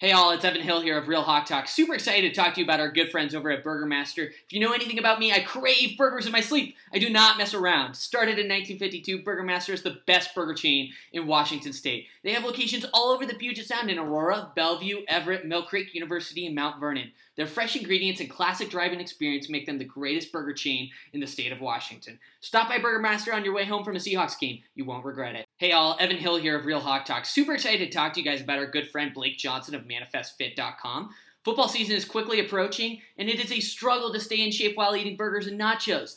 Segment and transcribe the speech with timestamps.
[0.00, 1.66] Hey all, it's Evan Hill here of Real Hawk Talk.
[1.66, 4.26] Super excited to talk to you about our good friends over at Burger Master.
[4.26, 6.76] If you know anything about me, I crave burgers in my sleep.
[6.94, 7.94] I do not mess around.
[7.94, 12.06] Started in 1952, Burger Master is the best burger chain in Washington State.
[12.22, 16.46] They have locations all over the Puget Sound in Aurora, Bellevue, Everett, Mill Creek University,
[16.46, 17.10] and Mount Vernon.
[17.38, 21.26] Their fresh ingredients and classic driving experience make them the greatest burger chain in the
[21.28, 22.18] state of Washington.
[22.40, 24.62] Stop by Burger Master on your way home from a Seahawks game.
[24.74, 25.46] You won't regret it.
[25.56, 27.24] Hey all, Evan Hill here of Real Hawk Talk.
[27.24, 31.10] Super excited to talk to you guys about our good friend Blake Johnson of ManifestFit.com.
[31.44, 34.96] Football season is quickly approaching, and it is a struggle to stay in shape while
[34.96, 36.16] eating burgers and nachos.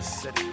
[0.00, 0.46] City.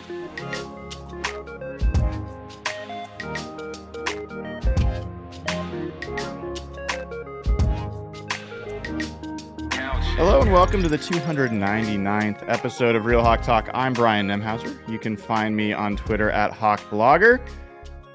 [10.18, 13.70] Hello and welcome to the 299th episode of Real Hawk Talk.
[13.74, 14.78] I'm Brian Nemhauser.
[14.90, 17.40] You can find me on Twitter at HawkBlogger.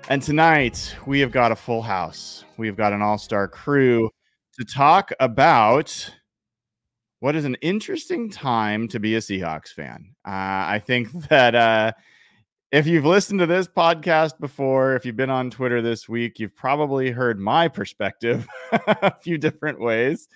[0.08, 2.44] And tonight we have got a full house.
[2.58, 4.10] We've got an all-star crew
[4.58, 6.12] to talk about
[7.22, 10.12] what is an interesting time to be a Seahawks fan.
[10.26, 11.92] Uh, I think that uh,
[12.72, 16.56] if you've listened to this podcast before, if you've been on Twitter this week, you've
[16.56, 20.26] probably heard my perspective a few different ways.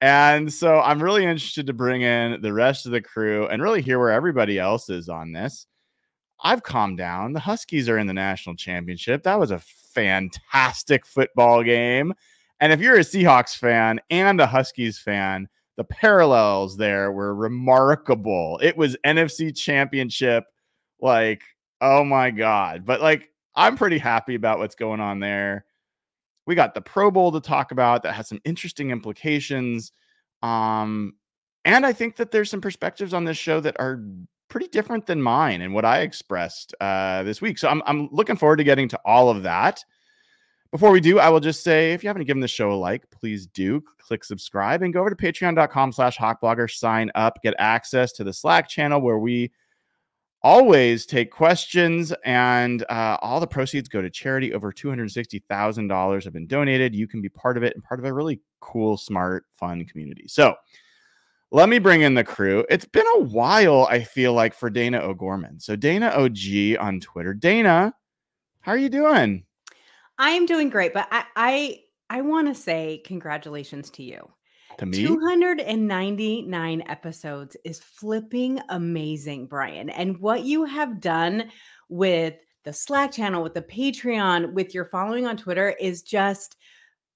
[0.00, 3.82] And so I'm really interested to bring in the rest of the crew and really
[3.82, 5.66] hear where everybody else is on this.
[6.44, 7.32] I've calmed down.
[7.32, 9.24] The Huskies are in the national championship.
[9.24, 12.14] That was a fantastic football game.
[12.60, 15.48] And if you're a Seahawks fan and a Huskies fan,
[15.80, 18.60] the parallels there were remarkable.
[18.62, 20.44] It was NFC championship.
[21.00, 21.40] Like,
[21.80, 22.84] oh my God.
[22.84, 25.64] But like, I'm pretty happy about what's going on there.
[26.46, 29.92] We got the Pro Bowl to talk about that has some interesting implications.
[30.42, 31.14] Um,
[31.64, 34.04] and I think that there's some perspectives on this show that are
[34.50, 37.56] pretty different than mine and what I expressed uh, this week.
[37.56, 39.82] So I'm, I'm looking forward to getting to all of that.
[40.72, 43.10] Before we do, I will just say if you haven't given the show a like,
[43.10, 43.82] please do.
[43.98, 48.32] Click subscribe and go over to patreon.com slash hawkblogger, sign up, get access to the
[48.32, 49.50] Slack channel where we
[50.42, 54.54] always take questions and uh, all the proceeds go to charity.
[54.54, 56.94] Over $260000 have been donated.
[56.94, 60.28] You can be part of it and part of a really cool smart fun community.
[60.28, 60.54] So
[61.50, 62.64] let me bring in the crew.
[62.70, 65.58] It's been a while i feel like for dayna o'gorman.
[65.58, 67.34] So dayna og on twitter.
[67.34, 67.92] Dayna
[68.60, 69.44] how are you doing
[70.20, 74.28] i am doing great but i i, I want to say congratulations to you.
[74.78, 75.06] To me?
[75.06, 81.50] 299 episodes is flipping amazing brian and what you have done
[81.88, 86.56] with the slack channel with the patreon with your following on twitter is just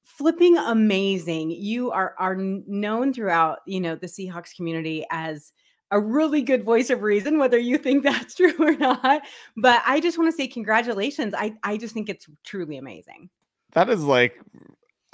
[0.04, 1.50] flipping amazing.
[1.50, 5.53] You are are known throughout you know the seahawks community as
[5.91, 9.22] a really good voice of reason whether you think that's true or not
[9.56, 13.28] but i just want to say congratulations i i just think it's truly amazing
[13.72, 14.41] that is like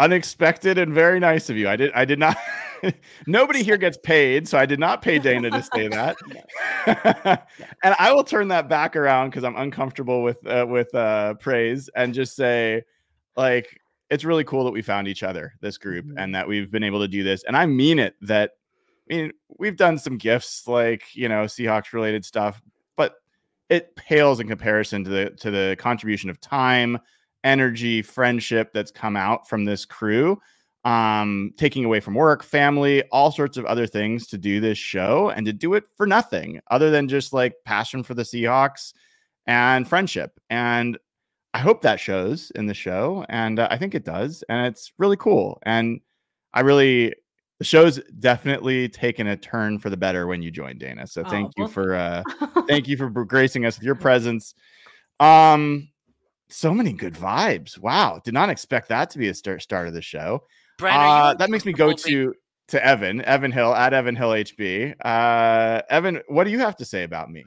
[0.01, 1.69] unexpected and very nice of you.
[1.69, 2.37] I did I did not
[3.27, 7.47] nobody here gets paid, so I did not pay Dayna to say that.
[7.85, 11.89] and I will turn that back around because I'm uncomfortable with uh, with uh, praise
[11.95, 12.83] and just say
[13.37, 13.79] like
[14.09, 16.19] it's really cool that we found each other, this group, mm-hmm.
[16.19, 17.45] and that we've been able to do this.
[17.45, 18.53] And I mean it that
[19.11, 22.63] I mean we've done some gifts like you know Seahawks related stuff,
[22.97, 23.15] but
[23.69, 26.99] it pales in comparison to the to the contribution of time
[27.45, 30.41] energy, friendship that's come out from this crew.
[30.85, 35.29] Um, taking away from work, family, all sorts of other things to do this show
[35.29, 38.95] and to do it for nothing other than just like passion for the Seahawks
[39.47, 40.41] and friendship.
[40.49, 40.97] And
[41.53, 43.27] I hope that shows in the show.
[43.29, 44.43] And uh, I think it does.
[44.49, 45.59] And it's really cool.
[45.65, 46.01] And
[46.55, 47.13] I really,
[47.61, 51.07] the show's definitely taken a turn for the better when you joined Dayna.
[51.07, 52.23] So thank oh, you for, uh,
[52.67, 54.55] thank you for gracing us with your presence.
[55.21, 55.91] Um,
[56.49, 57.79] so many good vibes.
[57.79, 60.43] Wow, did not expect that to be a start start of the show.
[60.83, 62.35] uh, that makes me go to
[62.69, 64.95] to Evan, Evan Hill at Evan Hill HB.
[65.05, 67.45] Uh, Evan, what do you have to say about me?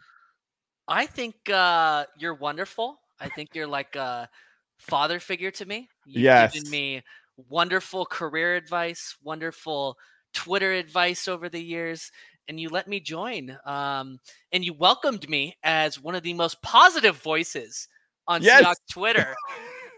[0.88, 3.00] I think uh, you're wonderful.
[3.20, 4.30] I think you're like a
[4.78, 5.90] father figure to me.
[6.06, 6.54] You've yes.
[6.54, 7.04] given me
[7.50, 9.98] wonderful career advice, wonderful
[10.34, 12.12] Twitter advice over the years,
[12.48, 13.58] and you let me join.
[13.66, 14.20] Um,
[14.52, 17.88] and you welcomed me as one of the most positive voices
[18.28, 18.62] on yes.
[18.64, 19.36] Seahawks Twitter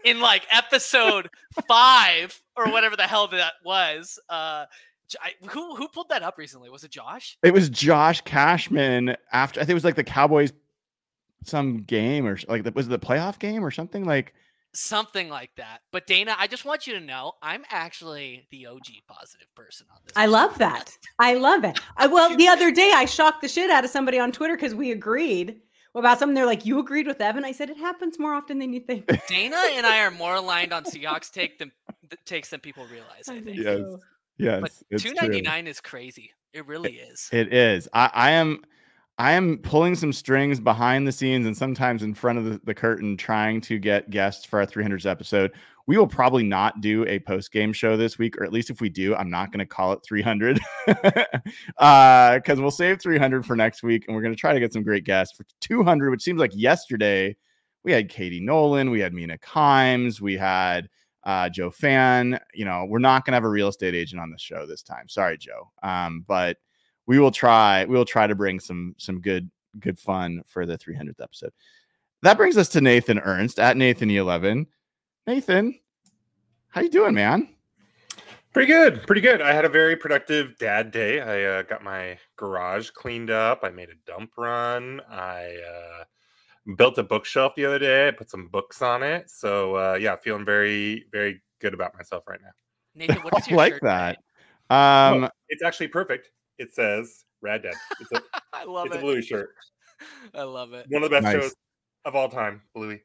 [0.04, 1.28] in like episode
[1.68, 4.18] five or whatever the hell that was.
[4.28, 4.66] Uh,
[5.20, 6.70] I, who who pulled that up recently?
[6.70, 7.38] Was it Josh?
[7.42, 10.52] It was Josh Cashman after I think it was like the Cowboys
[11.44, 14.34] some game or like the, was it the playoff game or something like
[14.76, 15.80] Something like that.
[15.90, 20.00] But Dayna, I just want you to know I'm actually the OG positive person on
[20.04, 20.12] this.
[20.16, 20.90] I love that.
[21.18, 21.78] I love it.
[21.96, 24.74] I, well, the other day I shocked the shit out of somebody on Twitter because
[24.74, 25.60] we agreed
[25.94, 26.34] about something.
[26.34, 29.06] They're like, "You agreed with Evan." I said, "It happens more often than you think."
[29.06, 31.72] Dayna and I are more aligned on Seahawks take than
[32.10, 33.28] th- takes than people realize.
[33.30, 33.56] I think.
[33.56, 33.80] Yes.
[34.36, 35.18] yes But it's two true.
[35.22, 36.32] ninety nine is crazy.
[36.52, 37.30] It really is.
[37.32, 37.88] It is.
[37.94, 38.62] I, I am
[39.18, 42.74] I am pulling some strings behind the scenes and sometimes in front of the, the
[42.74, 45.52] curtain trying to get guests for our 300s episode.
[45.86, 48.80] We will probably not do a post game show this week, or at least if
[48.80, 51.24] we do, I'm not going to call it 300 because
[52.60, 55.04] we'll save 300 for next week and we're going to try to get some great
[55.04, 57.36] guests for 200, which seems like yesterday
[57.84, 60.90] we had Katie Nolan, we had Mina Kimes, we had
[61.24, 62.38] uh, Joe Fan.
[62.52, 64.82] You know, we're not going to have a real estate agent on the show this
[64.82, 65.08] time.
[65.08, 65.70] Sorry, Joe.
[65.82, 66.58] Um, but
[67.06, 67.84] we will try.
[67.84, 69.50] We will try to bring some some good
[69.80, 71.52] good fun for the 300th episode.
[72.22, 74.66] That brings us to Nathan Ernst at Nathan E11.
[75.26, 75.78] Nathan,
[76.68, 77.48] how you doing, man?
[78.52, 79.42] Pretty good, pretty good.
[79.42, 81.20] I had a very productive dad day.
[81.20, 83.60] I uh, got my garage cleaned up.
[83.62, 85.02] I made a dump run.
[85.10, 86.04] I uh,
[86.76, 88.08] built a bookshelf the other day.
[88.08, 89.28] I put some books on it.
[89.28, 92.52] So uh, yeah, feeling very, very good about myself right now.
[92.94, 94.18] Nathan, what is I your like shirt that.
[94.70, 96.30] Um, Oh, it's actually perfect.
[96.58, 97.74] It says Rad Dad.
[98.00, 98.22] It's a,
[98.52, 99.02] I love it's a it.
[99.02, 99.50] Bluey shirt.
[100.34, 100.86] I love it.
[100.88, 101.42] One of the best Nice.
[101.42, 101.54] shows
[102.04, 103.02] of all time, Bluey.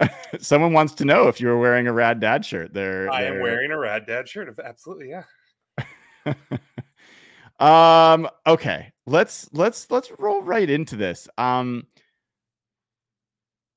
[0.40, 2.72] someone wants to know if you were wearing a Rad Dad shirt.
[2.74, 4.52] There, I am wearing a Rad Dad shirt.
[4.62, 5.24] Absolutely, yeah.
[7.60, 11.84] um okay let's let's let's roll right into this um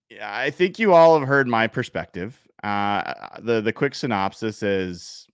[0.09, 5.27] yeah i think you all have heard my perspective uh the the quick synopsis is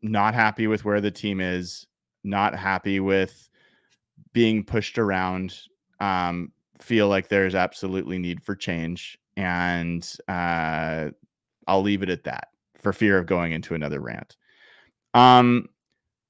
[0.00, 1.86] not happy with where the team is
[2.24, 3.48] not happy with
[4.32, 5.58] being pushed around
[6.00, 6.50] um
[6.80, 11.08] feel like there's absolutely need for change and uh
[11.66, 14.36] i'll leave it at that for fear of going into another rant
[15.14, 15.68] um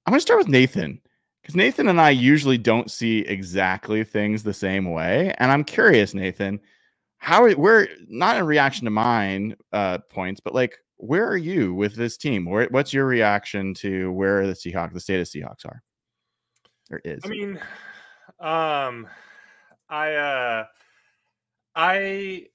[0.07, 1.01] I'm going to start with Nathan
[1.41, 5.35] because Nathan and I usually don't see exactly things the same way.
[5.39, 6.61] And I'm curious, Nathan,
[7.19, 11.97] how we're not in reaction to mine uh, points, but like, where are you with
[11.97, 12.45] this team?
[12.49, 15.83] Where, what's your reaction to where the Seahawks, the state of Seahawks are?
[16.91, 17.23] Or is?
[17.25, 17.59] I mean,
[18.41, 19.07] um,
[19.89, 20.65] I, uh,
[21.75, 22.47] I,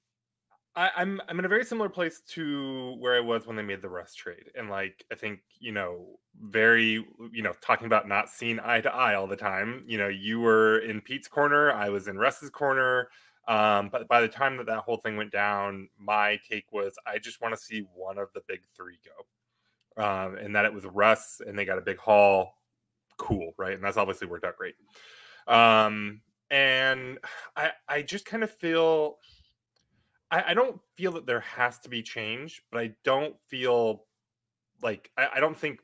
[0.76, 3.82] I, I'm I'm in a very similar place to where I was when they made
[3.82, 8.28] the Russ trade, and like I think you know, very you know, talking about not
[8.30, 9.82] seeing eye to eye all the time.
[9.86, 13.08] You know, you were in Pete's corner, I was in Russ's corner.
[13.48, 17.18] Um, but by the time that that whole thing went down, my take was I
[17.18, 20.84] just want to see one of the big three go, um, and that it was
[20.84, 22.54] Russ, and they got a big haul.
[23.16, 23.74] Cool, right?
[23.74, 24.74] And that's obviously worked out great.
[25.46, 26.20] Um,
[26.50, 27.18] and
[27.56, 29.18] I I just kind of feel
[30.30, 34.04] I, I don't feel that there has to be change, but I don't feel
[34.82, 35.80] like I, I don't think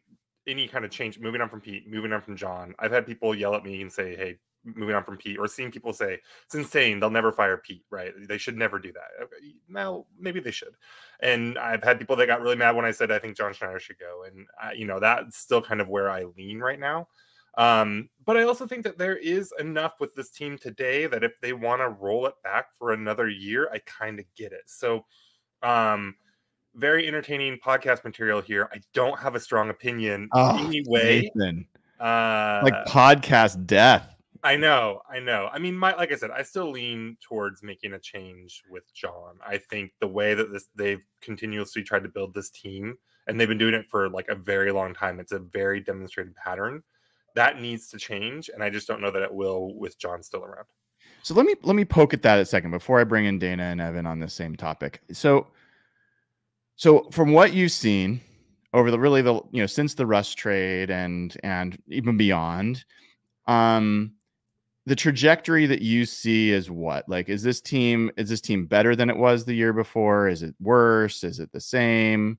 [0.47, 2.75] any kind of change moving on from Pete, moving on from John.
[2.79, 4.37] I've had people yell at me and say, Hey,
[4.75, 8.13] moving on from Pete, or seeing people say it's insane, they'll never fire Pete, right?
[8.27, 9.25] They should never do that.
[9.25, 10.75] Okay, Now maybe they should.
[11.21, 13.79] And I've had people that got really mad when I said I think John Schneider
[13.79, 14.25] should go.
[14.25, 17.09] And I, you know, that's still kind of where I lean right now.
[17.57, 21.41] Um, but I also think that there is enough with this team today that if
[21.41, 24.65] they want to roll it back for another year, I kind of get it.
[24.67, 25.07] So,
[25.63, 26.17] um,
[26.75, 28.69] very entertaining podcast material here.
[28.73, 31.31] I don't have a strong opinion Oh, anyway.
[31.35, 31.67] Nathan,
[31.99, 34.16] Uh, like podcast death.
[34.43, 35.49] I know, I know.
[35.53, 39.39] I mean, my like I said, I still lean towards making a change with John.
[39.47, 43.49] I think the way that this they've continuously tried to build this team, and they've
[43.49, 45.21] been doing it for like a very long time.
[45.21, 46.83] It's a very demonstrated pattern
[47.37, 50.45] that needs to change, and I just don't know that it will with John still
[50.45, 50.67] around.
[51.23, 53.73] So let me let me poke at that a second before I bring in Dayna
[53.73, 55.03] and Evan on this same topic.
[55.13, 55.47] So
[56.77, 58.21] so from what you've seen
[58.73, 62.85] over the really the you know since the Russ trade and and even beyond,
[63.47, 64.13] um
[64.87, 67.09] the trajectory that you see is what?
[67.09, 70.29] Like is this team is this team better than it was the year before?
[70.29, 71.25] Is it worse?
[71.25, 72.39] Is it the same?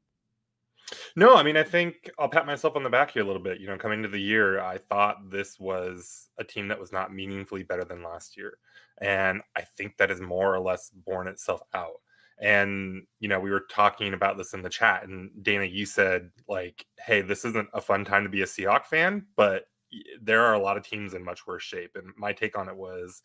[1.17, 3.59] No, I mean, I think I'll pat myself on the back here a little bit.
[3.59, 7.13] You know, coming into the year, I thought this was a team that was not
[7.13, 8.57] meaningfully better than last year.
[9.01, 11.99] And I think that is more or less borne itself out.
[12.39, 16.29] And, you know, we were talking about this in the chat, and Dayna, you said,
[16.47, 19.65] like, hey, this isn't a fun time to be a Seahawk fan, but
[20.21, 21.95] there are a lot of teams in much worse shape.
[21.95, 23.21] And my take on it was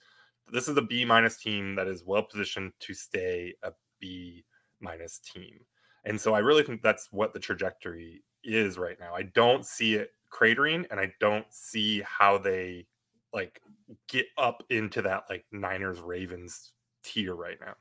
[0.51, 4.45] this is a B minus team that is well positioned to stay a B
[4.81, 5.61] minus team.
[6.05, 9.15] And so I really think that's what the trajectory is right now.
[9.15, 12.87] I don't see it cratering, and I don't see how they
[13.33, 13.61] like
[14.09, 17.75] get up into that like Niners Ravens tier right now.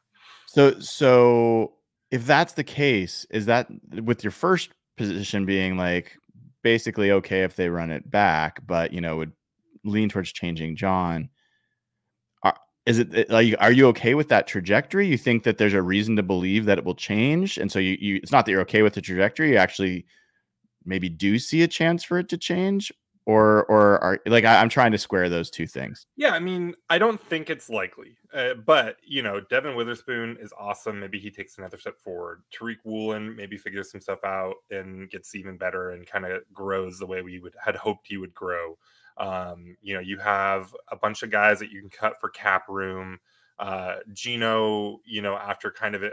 [0.45, 1.73] So so
[2.11, 3.67] if that's the case, is that
[4.03, 6.17] with your first position being like
[6.63, 9.31] basically okay if they run it back, but you know would
[9.83, 11.29] lean towards changing John?
[12.43, 15.07] Are, is it like are you okay with that trajectory?
[15.07, 17.97] You think that there's a reason to believe that it will change, and so you,
[17.99, 19.51] you it's not that you're okay with the trajectory.
[19.51, 20.05] You actually
[20.85, 22.91] maybe do see a chance for it to change,
[23.25, 26.07] or or are like I, am trying to square those two things.
[26.15, 30.53] Yeah, I mean, I don't think it's likely, uh, but you know, Devon Witherspoon is
[30.59, 30.99] awesome.
[30.99, 32.41] Maybe he takes another step forward.
[32.57, 36.97] Tariq Woolen maybe figures some stuff out and gets even better and kind of grows
[36.97, 38.77] the way we would had hoped he would grow.
[39.17, 42.67] Um, you know, you have a bunch of guys that you can cut for cap
[42.69, 43.19] room
[43.61, 46.09] uh, Geno, you know, after kind of a,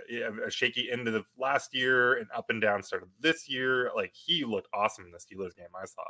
[0.47, 3.91] a, shaky end of the last year and up and down start of this year,
[3.97, 5.69] like he looked awesome in the Steelers game.
[5.75, 6.03] I saw.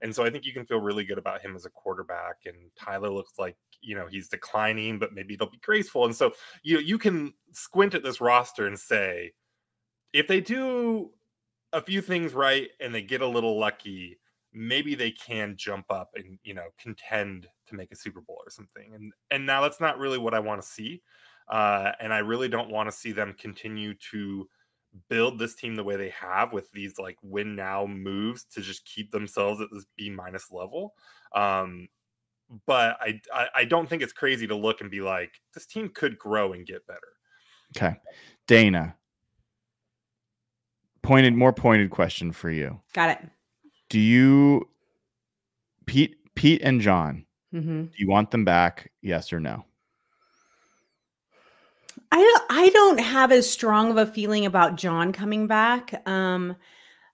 [0.00, 2.36] And so I think you can feel really good about him as a quarterback.
[2.46, 6.06] And Tyler looks like, you know, he's declining, but maybe it'll be graceful.
[6.06, 9.32] And so you you can squint at this roster and say,
[10.14, 11.10] if they do
[11.74, 14.18] a few things right and they get a little lucky,
[14.52, 18.50] maybe they can jump up and you know contend to make a Super Bowl or
[18.50, 18.94] something.
[18.94, 21.02] And and now that's not really what I want to see.
[21.48, 24.46] Uh, and I really don't want to see them continue to
[25.08, 28.84] build this team the way they have with these like win now moves to just
[28.84, 30.94] keep themselves at this B minus level.
[31.34, 31.88] Um,
[32.66, 35.90] but I, I I don't think it's crazy to look and be like this team
[35.94, 37.00] could grow and get better.
[37.76, 37.96] Okay,
[38.46, 38.94] Dayna.
[41.02, 42.80] Pointed, more pointed question for you.
[42.92, 43.30] Got it.
[43.88, 44.68] Do you,
[45.86, 47.24] Pete, Pete and John?
[47.54, 47.84] Mm-hmm.
[47.84, 48.90] Do you want them back?
[49.02, 49.64] Yes or no?
[52.10, 56.02] I don't, I don't have as strong of a feeling about John coming back.
[56.06, 56.56] Um,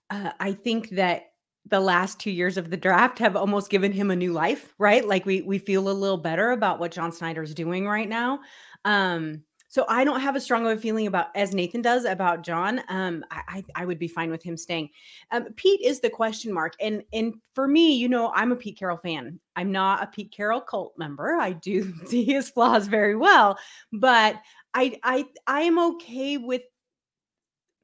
[0.09, 1.31] uh, I think that
[1.67, 5.05] the last two years of the draft have almost given him a new life, right?
[5.05, 8.39] Like we we feel a little better about what John Schneider's doing right now.
[8.85, 9.43] Um,
[9.75, 12.81] so I don't have a strong of a feeling about as Nathan does about John.
[12.87, 14.89] Um, I, I would be fine with him staying.
[15.31, 18.77] Um, Pete is the question mark, and and for me, you know, I'm a Pete
[18.77, 19.37] Carroll fan.
[19.57, 21.35] I'm not a Pete Carroll cult member.
[21.35, 23.59] I do see his flaws very well,
[23.91, 24.39] but
[24.73, 26.61] I I I am okay with.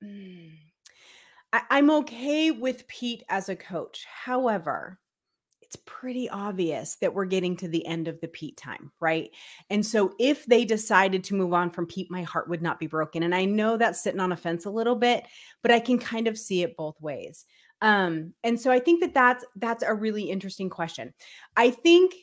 [0.01, 0.53] Mm,
[1.51, 4.05] I, I'm okay with Pete as a coach.
[4.05, 4.97] However,
[5.71, 9.29] it's pretty obvious that we're getting to the end of the Pete time, right?
[9.69, 12.87] And so if they decided to move on from Pete, my heart would not be
[12.87, 13.23] broken.
[13.23, 15.23] And I know that's sitting on a fence a little bit,
[15.61, 17.45] but I can kind of see it both ways.
[17.81, 21.13] Um, and so I think that that's that's a really interesting question.
[21.55, 22.15] I think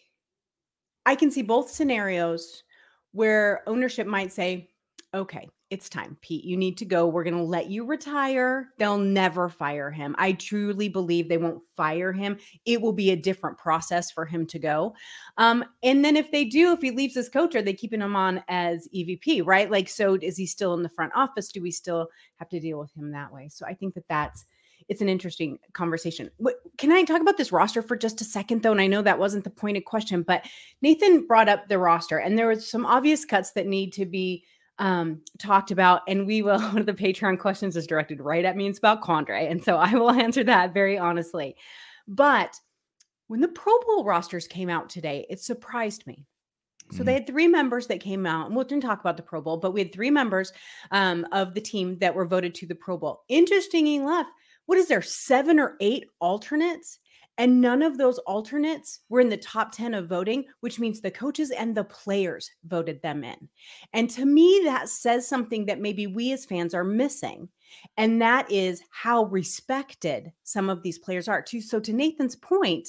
[1.07, 2.64] I can see both scenarios
[3.12, 4.69] where ownership might say,
[5.14, 6.45] okay, it's time, Pete.
[6.45, 7.07] You need to go.
[7.07, 8.71] We're going to let you retire.
[8.79, 10.17] They'll never fire him.
[10.19, 12.39] I truly believe they won't fire him.
[12.65, 14.95] It will be a different process for him to go.
[15.37, 18.17] Um, and then if they do, if he leaves as coach, are they keeping him
[18.17, 19.71] on as EVP, right?
[19.71, 21.49] Like, so is he still in the front office?
[21.49, 23.49] Do we still have to deal with him that way?
[23.49, 24.47] So I think that that's
[24.89, 26.31] it's an interesting conversation.
[26.79, 28.73] Can I talk about this roster for just a second, though?
[28.73, 30.47] And I know that wasn't the pointed question, but
[30.81, 34.45] Nathan brought up the roster, and there was some obvious cuts that need to be
[34.79, 36.61] um, talked about, and we will.
[36.73, 38.69] One of the Patreon questions is directed right at me.
[38.69, 41.57] It's about Quandre, and so I will answer that very honestly.
[42.07, 42.59] But
[43.27, 46.25] when the Pro Bowl rosters came out today, it surprised me.
[46.91, 47.17] So they mm.
[47.17, 49.73] had three members that came out, and we didn't talk about the Pro Bowl, but
[49.73, 50.53] we had three members
[50.91, 53.25] um, of the team that were voted to the Pro Bowl.
[53.29, 54.27] Interesting enough,
[54.67, 56.99] what is there, seven or eight alternates?
[57.38, 61.11] And none of those alternates were in the top 10 of voting, which means the
[61.11, 63.49] coaches and the players voted them in.
[63.92, 67.49] And to me, that says something that maybe we as fans are missing.
[67.97, 71.40] And that is how respected some of these players are.
[71.40, 71.61] Too.
[71.61, 72.88] So, to Nathan's point,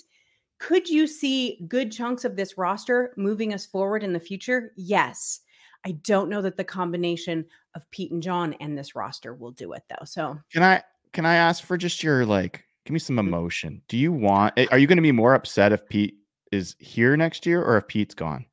[0.58, 4.74] could you see good chunks of this roster moving us forward in the future?
[4.76, 5.42] Yes.
[5.86, 9.74] I don't know that the combination of Pete and John and this roster will do
[9.74, 10.06] it though.
[10.06, 13.28] So can I can I ask for just your like Give me some Mm.
[13.28, 13.82] emotion.
[13.88, 14.58] Do you want?
[14.72, 16.16] Are you going to be more upset if Pete
[16.52, 18.46] is here next year or if Pete's gone?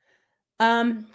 [0.60, 1.06] Um,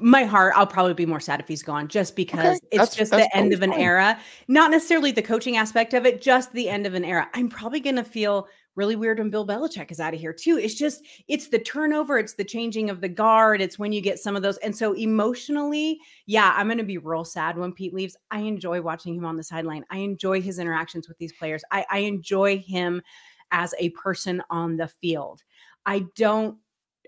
[0.00, 3.10] my heart, I'll probably be more sad if he's gone, just because it's that's- just
[3.12, 3.80] that's the end of an fine.
[3.80, 4.20] era.
[4.48, 7.28] Not necessarily the coaching aspect of it, just the end of an era.
[7.34, 10.56] I'm probably gonna feel really weird when Bill Belichick is out of here too.
[10.56, 14.18] It's just it's the turnover, it's the changing of the guard, it's when you get
[14.18, 14.56] some of those.
[14.58, 18.16] And so emotionally, yeah, I'm gonna be real sad when Pete leaves.
[18.30, 19.84] I enjoy watching him on the sideline.
[19.90, 21.62] I enjoy his interactions with these players.
[21.70, 23.02] I, I enjoy him
[23.50, 25.42] as a person on the field.
[25.84, 26.56] I don't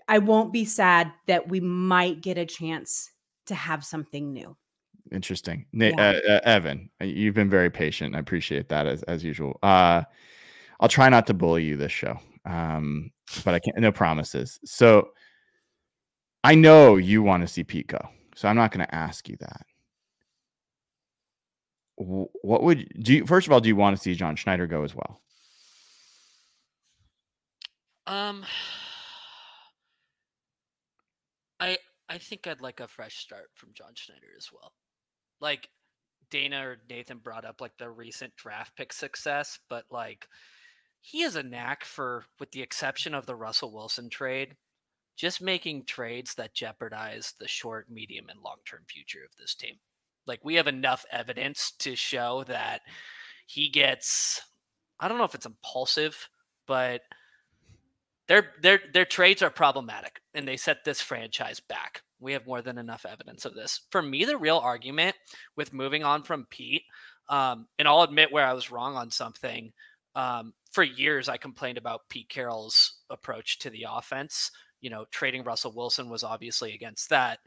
[0.07, 3.11] I won't be sad that we might get a chance
[3.45, 4.57] to have something new.
[5.11, 5.65] interesting.
[5.71, 5.91] Yeah.
[5.97, 8.15] uh, uh, Evan, uh, you've been very patient.
[8.15, 9.57] I appreciate that as as usual.
[9.63, 10.03] Uh,
[10.81, 13.11] I'll try not to bully you this show, um,
[13.45, 13.77] but I can't.
[13.77, 14.59] No promises.
[14.65, 15.11] So
[16.43, 18.01] I know you want to see Pete go,
[18.35, 19.65] so I'm not going to ask you that.
[21.97, 23.13] What would do?
[23.13, 25.21] You, first of all, do you want to see John Schneider go as well?
[28.07, 28.43] Um,
[31.59, 31.77] I
[32.09, 34.73] I think I'd like a fresh start from John Schneider as well.
[35.39, 35.69] Like
[36.31, 40.27] Dayna or Nathan brought up like the recent draft pick success, but like
[41.01, 44.55] he has a knack for, with the exception of the Russell Wilson trade,
[45.17, 49.75] just making trades that jeopardize the short, medium, and long term future of this team.
[50.27, 52.81] Like we have enough evidence to show that
[53.47, 54.41] he gets
[54.99, 56.29] I don't know if it's impulsive,
[56.67, 57.01] but
[58.27, 62.03] their their their trades are problematic and they set this franchise back.
[62.19, 63.81] We have more than enough evidence of this.
[63.89, 65.15] For me, the real argument
[65.55, 66.83] with moving on from Pete,
[67.29, 69.73] um, and I'll admit where I was wrong on something.
[70.13, 74.51] Um, for years, I complained about Pete Carroll's approach to the offense.
[74.79, 77.39] You know, trading Russell Wilson was obviously against that.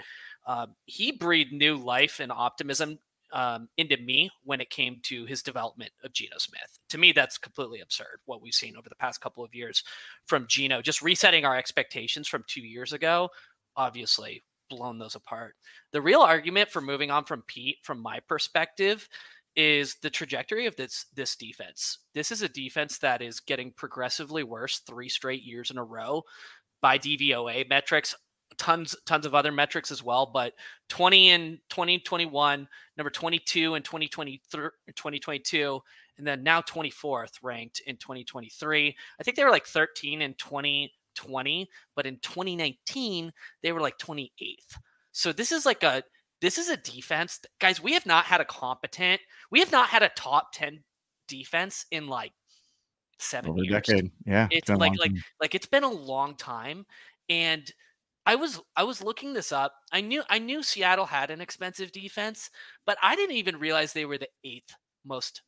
[0.47, 2.99] Um, he breathed new life and optimism
[3.33, 6.79] um, into me when it came to his development of Geno Smith.
[6.91, 9.83] To me, that's completely absurd what we've seen over the past couple of years
[10.27, 10.81] from Geno.
[10.81, 13.31] Just resetting our expectations from two years ago,
[13.77, 15.57] obviously blown those apart.
[15.93, 19.09] The real argument for moving on from Pete, from my perspective,
[19.57, 21.99] is the trajectory of this this defense.
[22.15, 26.23] This is a defense that is getting progressively worse three straight years in a row
[26.81, 28.15] by DVOA metrics
[28.57, 30.53] tons tons of other metrics as well but
[30.89, 35.81] 20 in 2021 number 22 in 2023 2022
[36.19, 41.69] and then now 24th ranked in 2023 i think they were like 13 in 2020
[41.97, 43.33] but in 2019
[43.63, 44.29] they were like 28th
[45.13, 46.03] so this is like a
[46.41, 49.21] this is a defense guys we have not had a competent
[49.55, 50.83] we have not had a top 10
[51.29, 52.33] defense in like
[53.21, 54.11] seven Over years decade.
[54.27, 54.49] Yeah.
[54.51, 55.23] it's a like like time.
[55.41, 56.85] like it's been a long time
[57.29, 57.71] and
[58.27, 61.93] i was i was looking this up i knew i knew seattle had an expensive
[61.93, 62.51] defense
[62.85, 64.75] but i didn't even realize they were the eighth
[65.07, 65.41] most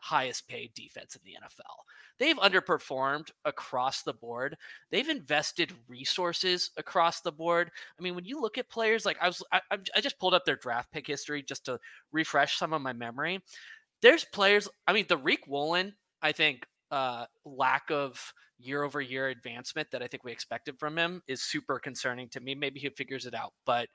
[0.00, 1.82] highest paid defense in the nfl
[2.18, 4.56] they've underperformed across the board
[4.90, 9.26] they've invested resources across the board i mean when you look at players like i
[9.26, 11.78] was i, I'm- just pulled up their draft pick history just to
[12.12, 13.40] refresh some of my memory
[14.02, 19.88] there's players i mean tariq woolen i think uh lack of year over year advancement
[19.92, 22.56] that I think we expected from him is super concerning to me.
[22.56, 23.88] Maybe he figures it out, but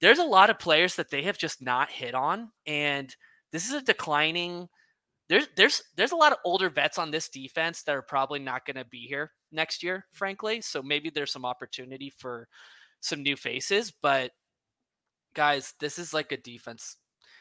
[0.00, 3.14] there's a lot of players that they have just not hit on, and
[3.52, 4.68] this is a declining.
[5.30, 8.66] There's there's there's a lot of older vets on this defense that are probably not
[8.66, 10.60] going to be here next year, frankly.
[10.60, 12.48] So maybe there's some opportunity for
[12.98, 14.32] some new faces, but
[15.34, 16.96] guys, this is like a defense.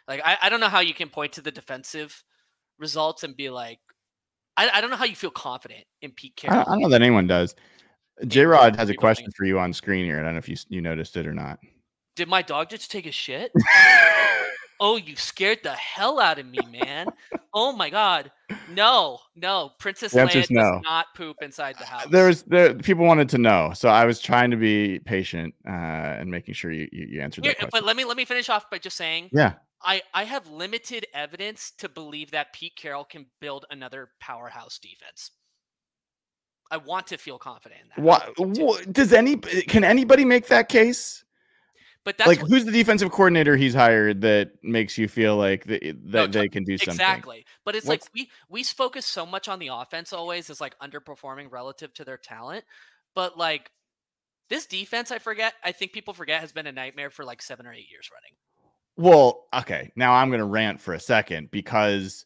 [0.08, 2.24] Like I, I don't know how you can point to the defensive
[2.78, 3.80] results and be like,
[4.56, 6.58] I, I don't know how you feel confident in Pete I Carroll.
[6.58, 7.56] don't, I don't know that anyone does.
[8.28, 10.20] J Rod has a question for you on screen here.
[10.20, 11.58] I don't know if you you noticed it or not.
[12.16, 13.52] Did my dog just take a shit?
[14.80, 17.08] oh, you scared the hell out of me, man.
[17.54, 18.32] oh my god.
[18.74, 19.72] No, no.
[19.80, 20.82] Princess Leia does no.
[20.84, 22.08] not poop inside the house.
[22.10, 25.72] There was there people wanted to know, so I was trying to be patient uh,
[25.72, 27.70] and making sure you you, you answered Here, that question.
[27.72, 31.08] but let me let me finish off by just saying yeah, I, I have limited
[31.14, 35.32] evidence to believe that Pete Carroll can build another powerhouse defense.
[36.72, 38.04] I want to feel confident in that.
[38.04, 41.24] what, what does any can anybody make that case?
[42.10, 45.68] But that's like, what- who's the defensive coordinator he's hired that makes you feel like
[45.68, 46.94] th- that to- they can do something?
[46.94, 47.46] Exactly.
[47.64, 50.76] But it's What's- like we we focus so much on the offense always as like
[50.80, 52.66] underperforming relative to their talent.
[53.14, 53.70] But like
[54.50, 57.68] this defense, I forget, I think people forget has been a nightmare for like seven
[57.68, 58.34] or eight years running.
[58.98, 59.92] Well, okay.
[59.96, 62.26] Now I'm going to rant for a second because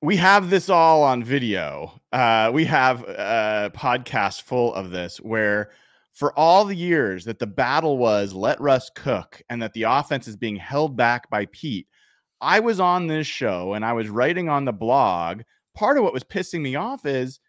[0.00, 2.00] we have this all on video.
[2.10, 5.72] Uh, we have a podcast full of this where,
[6.12, 10.28] for all the years that the battle was let Russ cook and that the offense
[10.28, 11.86] is being held back by Pete,
[12.40, 15.42] I was on this show and I was writing on the blog.
[15.74, 17.40] Part of what was pissing me off is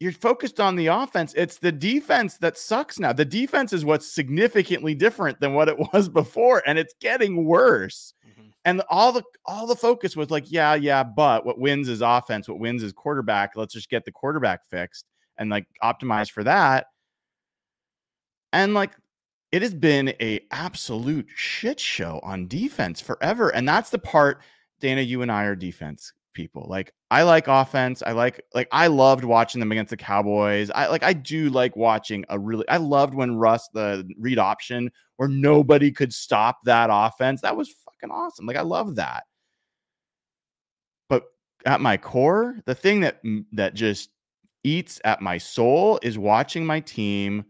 [0.00, 1.34] you're focused on the offense.
[1.36, 3.12] It's the defense that sucks now.
[3.12, 8.12] The defense is what's significantly different than what it was before, and it's getting worse.
[8.28, 8.48] Mm-hmm.
[8.64, 12.48] And all the all the focus was like, yeah, yeah, but what wins is offense.
[12.48, 13.52] What wins is quarterback.
[13.54, 15.06] Let's just get the quarterback fixed
[15.38, 16.86] and like optimize for that.
[18.54, 18.92] And like
[19.52, 23.50] it has been a absolute shit show on defense forever.
[23.50, 24.40] And that's the part,
[24.80, 26.66] Dayna, you and I are defense people.
[26.68, 28.02] Like I like offense.
[28.06, 30.70] I like like I loved watching them against the Cowboys.
[30.70, 34.90] I like I do like watching a really I loved when Russ the read option
[35.16, 37.40] where nobody could stop that offense.
[37.40, 38.46] That was fucking awesome.
[38.46, 39.24] Like I love that.
[41.08, 41.24] But
[41.66, 43.20] at my core, the thing that
[43.52, 44.10] that just
[44.62, 47.44] eats at my soul is watching my team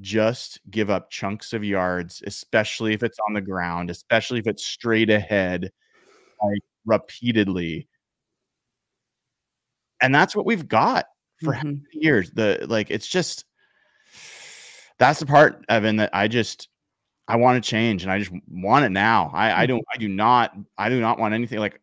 [0.00, 4.64] just give up chunks of yards, especially if it's on the ground, especially if it's
[4.64, 5.70] straight ahead,
[6.42, 7.88] like repeatedly.
[10.00, 11.06] And that's what we've got
[11.42, 11.82] for Mhm.
[11.92, 12.30] years.
[12.30, 13.44] The like it's just
[14.98, 16.68] that's the part, Evan, that I just
[17.26, 19.30] I want to change and I just want it now.
[19.32, 21.80] I, I don't I do not I do not want anything like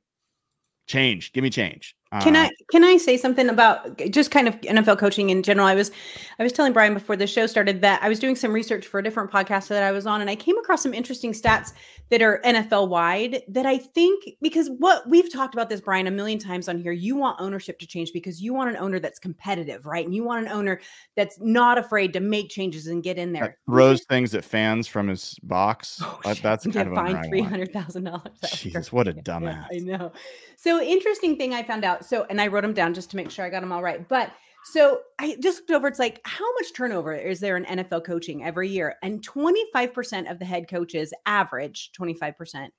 [0.87, 1.33] change.
[1.33, 1.95] Give me change.
[2.19, 5.65] Can Uh, I can I say something about just kind of NFL coaching in general?
[5.65, 5.91] I was
[6.39, 8.99] I was telling Brian before the show started that I was doing some research for
[8.99, 11.71] a different podcast that I was on and I came across some interesting stats
[12.09, 16.11] that are NFL wide that I think because what we've talked about this Brian a
[16.11, 19.17] million times on here you want ownership to change because you want an owner that's
[19.19, 20.03] competitive, right?
[20.03, 20.81] And you want an owner
[21.15, 23.57] that's not afraid to make changes and get in that there.
[23.69, 26.01] throws things at fans from his box.
[26.03, 27.27] Oh, That- that's kind of owner I fined want.
[27.29, 28.37] three hundred thousand dollars.
[28.53, 29.65] Jesus, what a dumbass.
[29.71, 30.11] Yeah, I know.
[30.57, 32.00] So interesting thing I found out.
[32.01, 34.07] So and I wrote them down just to make sure I got them all right.
[34.07, 34.31] But
[34.63, 35.87] so I just looked over.
[35.87, 38.95] It's like how much turnover is there in NFL coaching every year?
[39.01, 42.73] And twenty five percent of the head coaches average twenty five percent.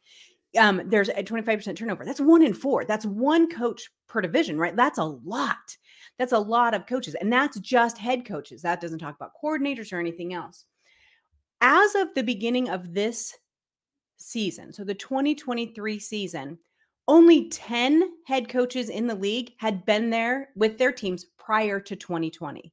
[0.59, 2.05] Um, there's a 25% turnover.
[2.05, 2.85] That's one in four.
[2.85, 4.77] That's one coach per division, right?
[4.77, 5.57] That's a lot.
[6.19, 7.15] That's a lot of coaches.
[7.15, 8.63] And that's just head coaches.
[8.63, 10.67] That doesn't talk about coordinators or anything else.
[11.63, 13.35] As of the beginning of this
[14.19, 16.59] season, so the 2023 season,
[17.09, 21.97] only 10 head coaches in the league had been there with their teams prior to
[21.97, 22.73] 2020.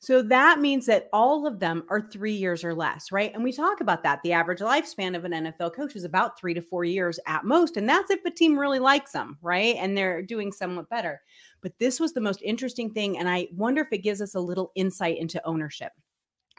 [0.00, 3.32] So that means that all of them are three years or less, right?
[3.34, 4.20] And we talk about that.
[4.22, 7.76] The average lifespan of an NFL coach is about three to four years at most.
[7.76, 9.74] And that's if a team really likes them, right?
[9.76, 11.20] And they're doing somewhat better.
[11.62, 13.18] But this was the most interesting thing.
[13.18, 15.92] And I wonder if it gives us a little insight into ownership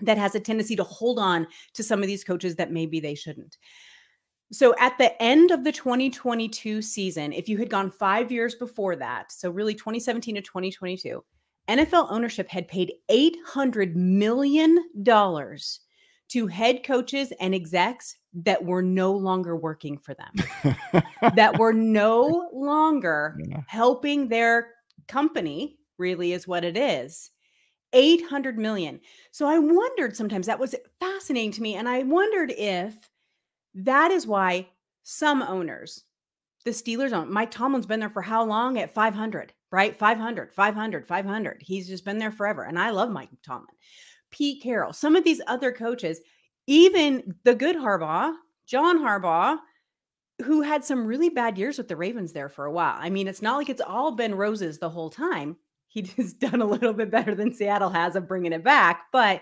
[0.01, 3.15] that has a tendency to hold on to some of these coaches that maybe they
[3.15, 3.57] shouldn't.
[4.51, 8.95] So at the end of the 2022 season, if you had gone five years before
[8.95, 11.23] that, so really 2017 to 2022,
[11.67, 19.55] NFL ownership had paid $800 million to head coaches and execs that were no longer
[19.55, 20.73] working for them,
[21.35, 23.61] that were no longer Yeah.
[23.67, 24.73] helping their
[25.07, 27.31] company, really is what it is.
[27.93, 28.99] 800 million.
[29.31, 31.75] So I wondered sometimes that was fascinating to me.
[31.75, 33.09] And I wondered if
[33.75, 34.67] that is why
[35.03, 36.03] some owners,
[36.65, 39.95] the Steelers own Mike Tomlin's been there for how long at 500, right?
[39.95, 41.61] 500, 500, 500.
[41.61, 42.63] He's just been there forever.
[42.63, 43.75] And I love Mike Tomlin.
[44.31, 46.19] Pete Carroll, some of these other coaches,
[46.67, 48.33] even the good Harbaugh,
[48.67, 49.57] John Harbaugh,
[50.43, 52.95] who had some really bad years with the Ravens there for a while.
[52.99, 55.57] I mean, it's not like it's all been roses the whole time.
[55.87, 56.01] He
[56.39, 59.41] done a little bit better than Seattle has of bringing it back, but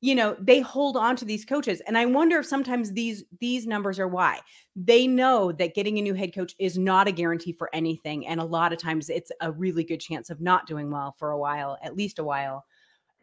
[0.00, 3.66] you know they hold on to these coaches and i wonder if sometimes these these
[3.66, 4.38] numbers are why
[4.74, 8.40] they know that getting a new head coach is not a guarantee for anything and
[8.40, 11.38] a lot of times it's a really good chance of not doing well for a
[11.38, 12.64] while at least a while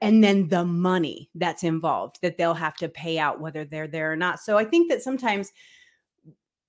[0.02, 4.12] and then the money that's involved that they'll have to pay out whether they're there
[4.12, 5.52] or not so i think that sometimes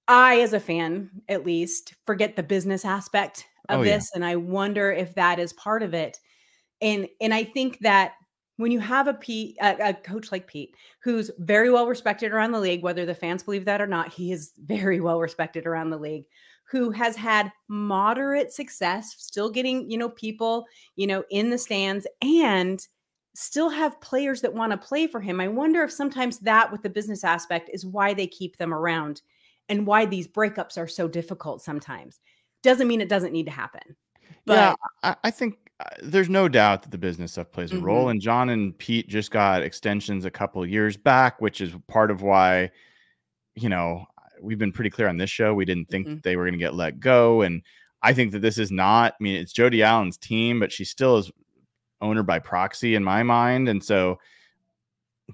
[0.06, 3.96] i as a fan at least forget the business aspect oh, of Oh, yeah.
[3.96, 6.18] this and i wonder if that is part of it
[6.82, 8.12] and and i think that
[8.56, 12.52] when you have a Pete, a, a coach like Pete, who's very well respected around
[12.52, 15.90] the league, whether the fans believe that or not, he is very well respected around
[15.90, 16.24] the league,
[16.70, 22.06] who has had moderate success, still getting, you know, people, you know, in the stands
[22.22, 22.86] and
[23.34, 25.40] still have players that want to play for him.
[25.40, 29.22] I wonder if sometimes that with the business aspect is why they keep them around
[29.68, 32.20] and why these breakups are so difficult sometimes.
[32.62, 33.96] Doesn't mean it doesn't need to happen.
[34.46, 35.56] But yeah, I, I think
[36.02, 38.06] there's no doubt that the business stuff plays a role.
[38.06, 38.12] Mhm.
[38.12, 42.10] And John and Pete just got extensions a couple of years back, which is part
[42.10, 42.70] of why,
[43.54, 44.06] you know,
[44.42, 45.54] we've been pretty clear on this show.
[45.54, 46.22] We didn't think Mhm.
[46.22, 47.42] they were going to get let go.
[47.42, 47.62] And
[48.02, 51.18] I think that this is not, I mean, it's Jody Allen's team, but she still
[51.18, 51.30] is
[52.00, 53.68] owner by proxy in my mind.
[53.68, 54.18] And so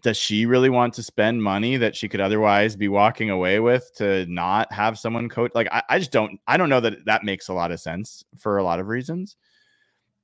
[0.02, 3.90] does she really want to spend money that she could otherwise be walking away with
[3.96, 5.50] to not have someone coach?
[5.54, 8.22] Like, I, I just don't, I don't know that that makes a lot of sense
[8.38, 9.36] for a lot of reasons.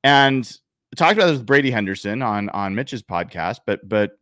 [0.05, 0.51] And
[0.97, 4.13] talked about this with Brady Henderson on on Mitch's podcast, but but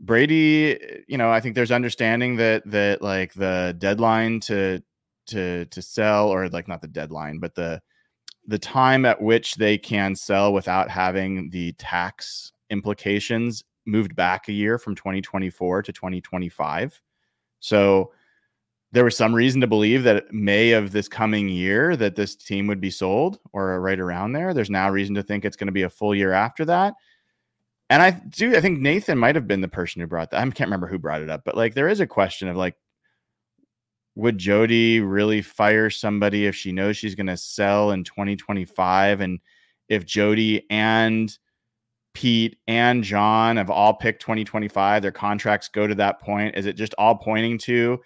[0.00, 4.82] Brady, you know, I think there's understanding that that like the deadline to
[5.28, 7.80] to to sell or like not the deadline, but the
[8.46, 14.52] the time at which they can sell without having the tax implications moved back a
[14.52, 17.00] year from 2024 to 2025.
[17.60, 18.12] So
[18.94, 22.68] there was some reason to believe that May of this coming year that this team
[22.68, 24.54] would be sold or right around there.
[24.54, 26.94] There's now reason to think it's going to be a full year after that.
[27.90, 30.40] And I do I think Nathan might have been the person who brought that.
[30.40, 32.76] I can't remember who brought it up, but like there is a question of like
[34.14, 39.20] would Jody really fire somebody if she knows she's going to sell in 2025?
[39.20, 39.40] And
[39.88, 41.36] if Jody and
[42.14, 46.56] Pete and John have all picked 2025, their contracts go to that point.
[46.56, 48.00] Is it just all pointing to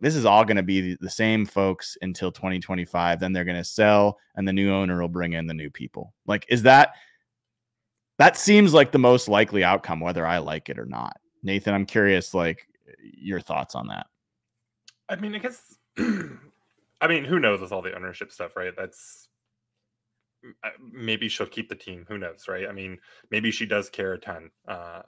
[0.00, 3.20] this is all going to be the same folks until 2025?
[3.20, 6.14] Then they're going to sell and the new owner will bring in the new people.
[6.26, 6.94] Like, is that
[8.18, 11.18] that seems like the most likely outcome, whether I like it or not?
[11.42, 12.66] Nathan, I'm curious, like,
[13.02, 14.06] your thoughts on that.
[15.08, 15.76] I mean, I guess.
[15.98, 18.72] I mean, who knows with all the ownership stuff, right?
[18.76, 19.28] That's
[20.62, 22.04] uh, maybe she'll keep the team.
[22.08, 22.66] Who knows, right?
[22.68, 22.98] I mean,
[23.30, 24.50] maybe she does care a ton.
[24.66, 25.02] Uh,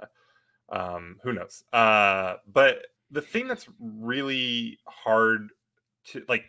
[0.70, 1.64] um, who knows?
[1.72, 5.48] Uh, but the thing that's really hard
[6.06, 6.44] to like,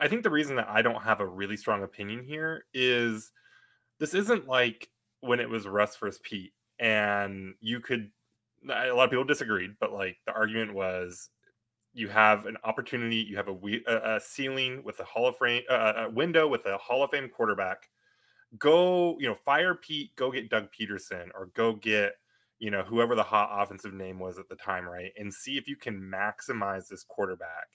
[0.00, 3.32] I think the reason that I don't have a really strong opinion here is
[3.98, 4.88] this isn't like
[5.20, 8.10] when it was Russ versus Pete, and you could.
[8.66, 11.28] A lot of people disagreed, but like the argument was
[11.94, 16.08] you have an opportunity, you have a, a, ceiling with a Hall of Fame, a
[16.10, 17.88] window with a Hall of Fame quarterback.
[18.58, 22.14] Go, you know, fire Pete, go get Doug Pederson or go get,
[22.58, 25.12] you know, whoever the hot offensive name was at the time, right?
[25.16, 27.66] And see if you can maximize this quarterback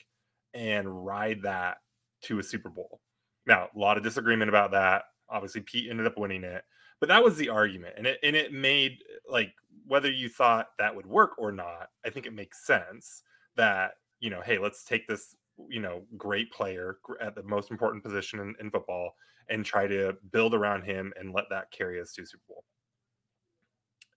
[0.53, 1.77] and ride that
[2.23, 3.01] to a Super Bowl.
[3.45, 5.03] Now, a lot of disagreement about that.
[5.29, 6.63] Obviously, Pete ended up winning it,
[6.99, 8.97] but that was the argument, and it and it made
[9.29, 9.51] like
[9.87, 11.89] whether you thought that would work or not.
[12.05, 13.21] I think it makes sense
[13.55, 15.35] that you know, hey, let's take this,
[15.69, 19.13] you know, great player at the most important position in, in football
[19.49, 22.63] and try to build around him and let that carry us to Super Bowl.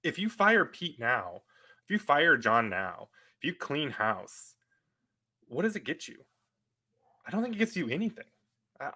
[0.02, 1.42] If you fire Pete now,
[1.84, 4.54] if you fire John now, if you clean house,
[5.48, 6.16] what does it get you?
[7.26, 8.24] I don't think it gets you anything.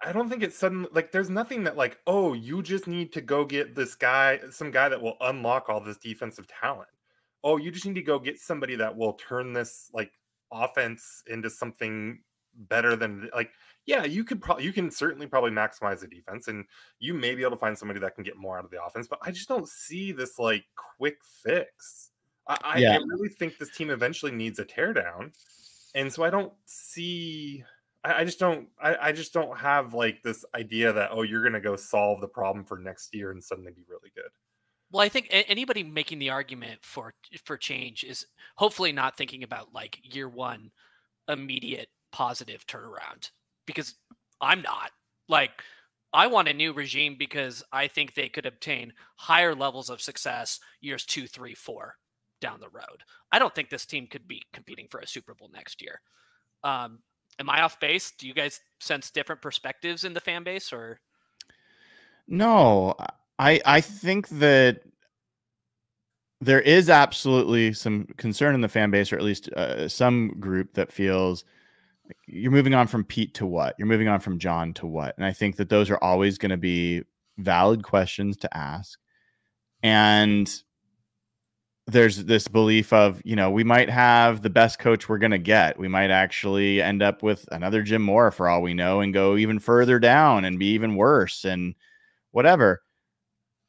[0.01, 3.21] I don't think it's suddenly like there's nothing that like, oh, you just need to
[3.21, 6.89] go get this guy, some guy that will unlock all this defensive talent.
[7.43, 10.11] Oh, you just need to go get somebody that will turn this like
[10.51, 12.19] offense into something
[12.57, 13.51] better than like
[13.85, 16.65] yeah you could probably you can certainly probably maximize the defense and
[16.99, 19.07] you may be able to find somebody that can get more out of the offense
[19.07, 20.65] but i just don't see this like
[20.97, 22.11] quick fix
[22.47, 22.93] i, yeah.
[22.93, 25.31] I really think this team eventually needs a teardown
[25.95, 27.63] and so i don't see
[28.03, 31.43] I, I just don't I, I just don't have like this idea that oh you're
[31.43, 34.31] gonna go solve the problem for next year and suddenly be really good
[34.89, 39.73] well, I think anybody making the argument for for change is hopefully not thinking about
[39.73, 40.71] like year one
[41.27, 43.31] immediate positive turnaround
[43.65, 43.95] because
[44.41, 44.91] I'm not.
[45.29, 45.51] Like
[46.13, 50.59] I want a new regime because I think they could obtain higher levels of success
[50.81, 51.95] years two, three, four
[52.39, 53.03] down the road.
[53.31, 56.01] I don't think this team could be competing for a Super Bowl next year.
[56.63, 56.99] Um,
[57.39, 58.11] am I off base?
[58.17, 60.99] Do you guys sense different perspectives in the fan base or?
[62.27, 62.95] No,
[63.39, 64.81] I I think that
[66.39, 70.73] there is absolutely some concern in the fan base, or at least uh, some group
[70.73, 71.45] that feels
[72.27, 73.75] you're moving on from Pete to what?
[73.77, 75.15] You're moving on from John to what?
[75.17, 77.03] And I think that those are always going to be
[77.37, 78.99] valid questions to ask.
[79.83, 80.51] And
[81.85, 85.37] there's this belief of, you know, we might have the best coach we're going to
[85.37, 85.79] get.
[85.79, 89.37] We might actually end up with another Jim Mora for all we know and go
[89.37, 91.75] even further down and be even worse and
[92.31, 92.81] whatever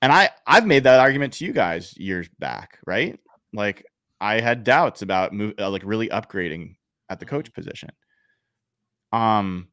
[0.02, 3.18] and I I've made that argument to you guys years back, right?
[3.52, 3.84] Like
[4.20, 6.76] I had doubts about move, uh, like really upgrading
[7.08, 7.60] at the coach mm-hmm.
[7.60, 7.90] position.
[9.12, 9.68] Um,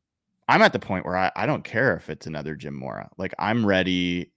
[0.47, 3.09] I'm at the point where I, I don't care if it's another Jim Mora.
[3.17, 4.31] Like I'm ready.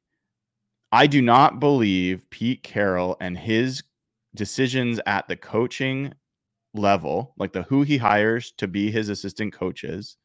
[0.91, 3.83] I do not believe Pete Carroll and his
[4.35, 6.15] decisions at the coaching
[6.75, 10.17] level, like the who he hires to be his assistant coaches,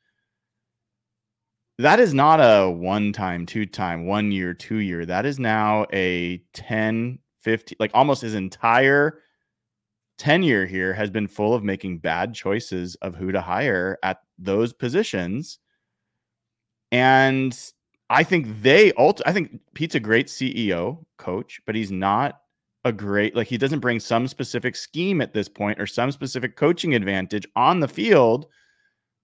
[1.80, 5.06] that is not a one time, two time, one year, two year.
[5.06, 9.20] That is now a 10, 15, like almost his entire
[10.18, 14.74] tenure here has been full of making bad choices of who to hire at those
[14.74, 15.60] positions.
[16.92, 17.58] And
[18.10, 22.40] I think they ult- I think Pete's a great CEO coach, but he's not
[22.86, 26.56] a great like he doesn't bring some specific scheme at this point or some specific
[26.56, 28.48] coaching advantage on the field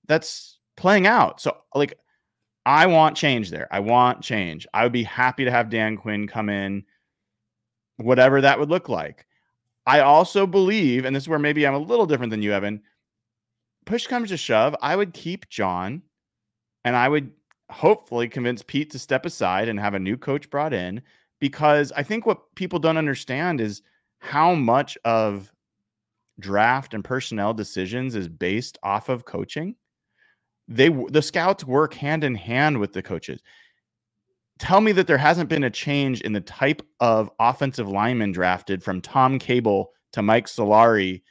[0.07, 1.41] that's playing out.
[1.41, 1.99] So like
[2.65, 3.67] I want change there.
[3.71, 4.67] I want change.
[4.73, 6.83] I would be happy to have Dan Quinn come in,
[7.97, 9.25] whatever that would look like.
[9.85, 12.81] I also believe, and this is where maybe I'm a little different than you, Evan.
[13.89, 16.03] Push comes to shove, I would keep John
[16.85, 17.31] and I would
[17.71, 21.01] hopefully convince Pete to step aside and have a new coach brought in
[21.39, 23.81] because I think what people don't understand is
[24.19, 25.51] how much of
[26.39, 29.75] draft and personnel decisions is based off of coaching
[30.67, 33.41] they the scouts work hand in hand with the coaches.
[34.59, 38.83] Tell me that there hasn't been a change in the type of offensive lineman drafted
[38.83, 41.23] from Tom Cable to Mike Solari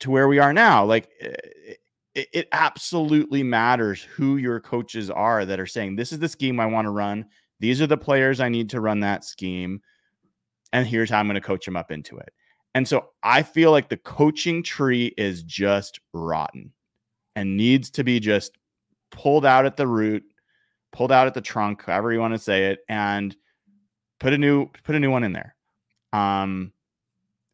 [0.00, 0.84] to where we are now.
[0.84, 6.28] Like it, it absolutely matters who your coaches are that are saying, This is the
[6.28, 7.26] scheme I want to run.
[7.60, 9.80] These are the players I need to run that scheme.
[10.72, 12.30] And here's how I'm going to coach them up into it.
[12.74, 16.72] And so I feel like the coaching tree is just rotten
[17.34, 18.58] and needs to be just
[19.10, 20.22] pulled out at the root,
[20.92, 23.34] pulled out at the trunk, however you want to say it, and
[24.20, 25.54] put a new put a new one in there.
[26.12, 26.72] Um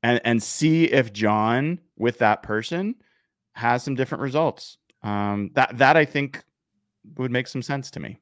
[0.04, 2.94] and and see if John with that person
[3.54, 4.78] has some different results.
[5.02, 6.44] Um that that I think
[7.16, 8.20] would make some sense to me.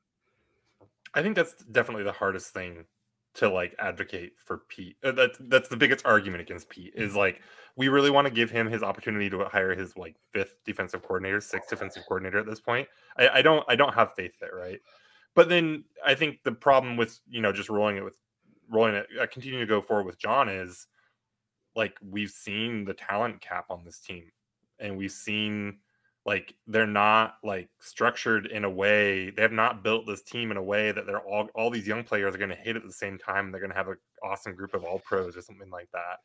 [1.15, 2.87] I think that's definitely the hardest thing
[3.35, 4.97] to like advocate for Pete.
[5.03, 7.43] Uh, that's that's the biggest argument against Pete is like
[7.77, 11.41] we really want to give him his opportunity to hire his like fifth defensive coordinator,
[11.41, 12.87] sixth defensive coordinator at this point.
[13.19, 14.81] I, I don't I don't have faith there, right?
[15.35, 18.17] But then I think the problem with you know just rolling it with
[18.71, 20.87] rolling it, uh, continuing to go forward with John is
[21.75, 24.31] like we've seen the talent cap on this team,
[24.79, 25.79] and we've seen
[26.25, 30.57] like they're not like structured in a way they have not built this team in
[30.57, 32.93] a way that they're all all these young players are going to hit at the
[32.93, 35.89] same time they're going to have an awesome group of all pros or something like
[35.93, 36.19] that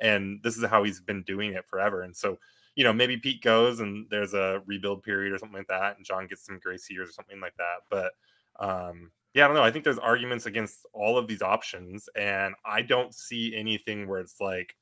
[0.00, 2.38] and this is how he's been doing it forever and so
[2.76, 6.06] you know maybe pete goes and there's a rebuild period or something like that and
[6.06, 8.12] john gets some grace years or something like that but
[8.58, 12.54] um yeah i don't know i think there's arguments against all of these options and
[12.64, 14.74] i don't see anything where it's like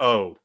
[0.00, 0.36] oh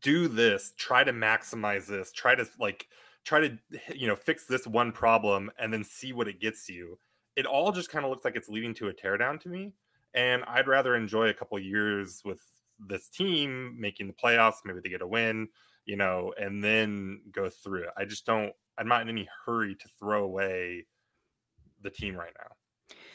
[0.00, 2.86] do this try to maximize this try to like
[3.24, 3.58] try to
[3.94, 6.98] you know fix this one problem and then see what it gets you.
[7.36, 9.72] It all just kind of looks like it's leading to a teardown to me
[10.14, 12.40] and i'd rather enjoy a couple years with
[12.78, 15.48] this team making the playoffs maybe they get a win
[15.84, 17.90] you know and then go through it.
[17.96, 20.86] I just don't i'm not in any hurry to throw away
[21.82, 22.54] the team right now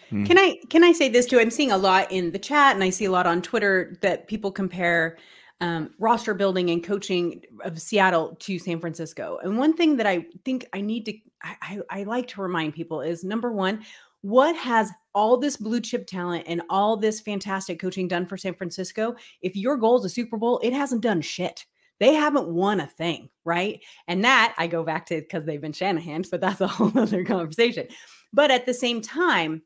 [0.10, 0.26] Hmm.
[0.26, 1.40] Can I can I say this too?
[1.40, 4.28] I'm seeing a lot in the chat, and I see a lot on Twitter that
[4.28, 5.18] people compare
[5.62, 9.40] um, roster building and coaching of Seattle to San Francisco.
[9.44, 12.74] And one thing that I think I need to, I, I, I like to remind
[12.74, 13.84] people is number one,
[14.22, 18.54] what has all this blue chip talent and all this fantastic coaching done for San
[18.54, 19.16] Francisco?
[19.42, 21.66] If your goal is a Super Bowl, it hasn't done shit.
[22.00, 23.82] They haven't won a thing, right?
[24.08, 27.26] And that I go back to because they've been Shanahan, but that's a whole other
[27.26, 27.88] conversation.
[28.32, 29.62] But at the same time,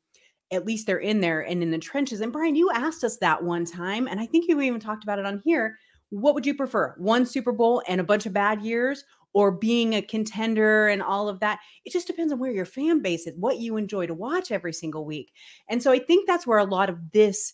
[0.54, 2.22] at least they're in there and in the trenches.
[2.22, 5.20] And Brian, you asked us that one time, and I think you even talked about
[5.20, 5.78] it on here.
[6.10, 6.94] What would you prefer?
[6.98, 11.28] One Super Bowl and a bunch of bad years, or being a contender and all
[11.28, 11.60] of that?
[11.86, 14.74] It just depends on where your fan base is, what you enjoy to watch every
[14.74, 15.32] single week.
[15.70, 17.54] And so I think that's where a lot of this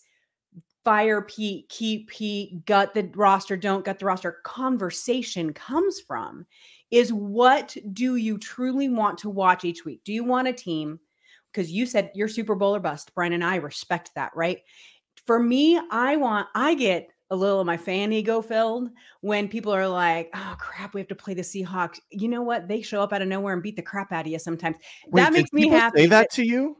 [0.84, 6.46] fire Pete, keep Pete, gut the roster, don't gut the roster conversation comes from
[6.90, 10.02] is what do you truly want to watch each week?
[10.04, 10.98] Do you want a team?
[11.52, 13.12] Because you said you're Super Bowl or bust.
[13.14, 14.58] Brian and I respect that, right?
[15.26, 19.72] For me, I want, I get a little of my fan ego filled when people
[19.72, 22.00] are like, oh crap, we have to play the Seahawks.
[22.10, 22.66] You know what?
[22.66, 24.76] They show up out of nowhere and beat the crap out of you sometimes.
[25.08, 26.00] Wait, that makes me happy.
[26.00, 26.76] Say that to you?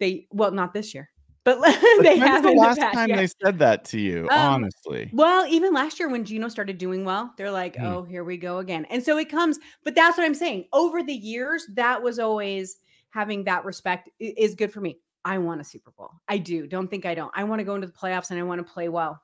[0.00, 1.10] They, well, not this year.
[1.44, 1.60] But
[2.02, 5.10] they have the last the time they said that to you, Um, honestly.
[5.12, 7.84] Well, even last year when Geno started doing well, they're like, Hmm.
[7.84, 8.86] oh, here we go again.
[8.86, 10.64] And so it comes, but that's what I'm saying.
[10.72, 12.78] Over the years, that was always
[13.14, 14.98] having that respect is good for me.
[15.24, 16.10] I want a Super Bowl.
[16.28, 16.66] I do.
[16.66, 17.30] Don't think I don't.
[17.34, 19.22] I want to go into the playoffs and I want to play well.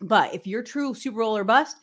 [0.00, 1.76] But if you're true Super Bowl or bust,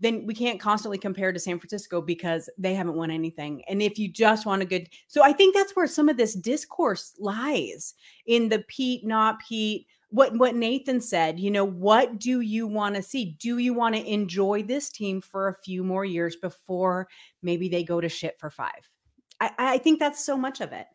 [0.00, 3.62] then we can't constantly compare to San Francisco because they haven't won anything.
[3.68, 6.34] And if you just want a good, so I think that's where some of this
[6.34, 7.94] discourse lies
[8.26, 9.86] in the Pete, not Pete.
[10.10, 13.36] What what Nathan said, you know, what do you want to see?
[13.40, 17.08] Do you want to enjoy this team for a few more years before
[17.42, 18.90] maybe they go to shit for five?
[19.40, 20.86] I, I think that's so much of it.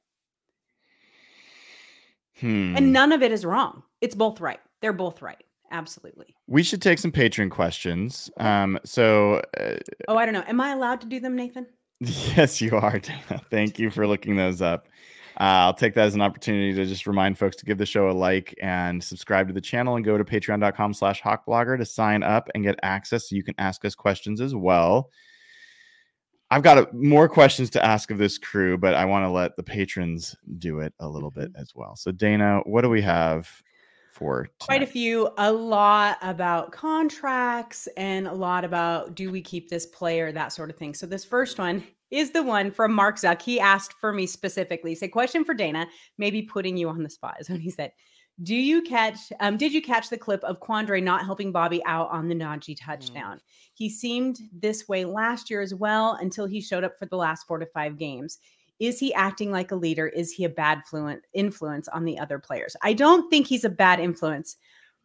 [2.39, 2.75] Hmm.
[2.75, 3.83] And none of it is wrong.
[4.01, 4.59] It's both right.
[4.81, 5.43] They're both right.
[5.73, 6.35] Absolutely.
[6.47, 8.29] we should take some patron questions.
[8.37, 9.75] Um, so uh,
[10.09, 10.43] Oh, I don't know.
[10.45, 11.65] Am I allowed to do them, Nathan?
[12.35, 12.99] Yes, you are.
[12.99, 13.45] Dayna.
[13.51, 14.87] Thank you for looking those up.
[15.39, 18.09] Uh, I'll take that as an opportunity to just remind folks to give the show
[18.09, 22.21] a like and subscribe to the channel and go to patreon.com slash hawkblogger to sign
[22.21, 25.09] up and get access so you can ask us questions as well.
[26.51, 29.55] I've got a, more questions to ask of this crew, but I want to let
[29.55, 31.61] the patrons do it a little bit mm-hmm.
[31.61, 31.95] as well.
[31.95, 33.49] So, Dayna, what do we have
[34.11, 39.69] for Quite a few, a lot about contracts and a lot about do we keep
[39.69, 40.93] this player, that sort of thing.
[40.93, 43.41] So, this first one is the one from Mark Zuck.
[43.41, 44.93] He asked for me specifically.
[44.93, 45.87] Said, Question for Dayna,
[46.17, 47.93] maybe putting you on the spot is when he said,
[48.43, 52.09] do you catch um did you catch the clip of Quandre not helping Bobby out
[52.09, 53.39] on the Najee touchdown?
[53.73, 57.47] He seemed this way last year as well until he showed up for the last
[57.47, 58.39] 4 to 5 games.
[58.79, 60.07] Is he acting like a leader?
[60.07, 62.75] Is he a bad fluent influence on the other players?
[62.81, 64.57] I don't think he's a bad influence.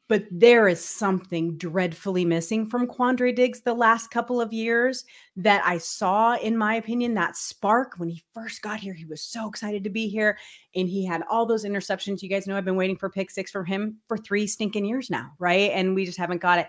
[0.09, 5.05] But there is something dreadfully missing from Quandre Diggs the last couple of years
[5.37, 8.95] that I saw, in my opinion, that spark when he first got here.
[8.95, 10.39] He was so excited to be here
[10.75, 12.23] and he had all those interceptions.
[12.23, 15.11] You guys know I've been waiting for pick six from him for three stinking years
[15.11, 15.73] now, right?
[15.73, 16.69] And we just haven't got it.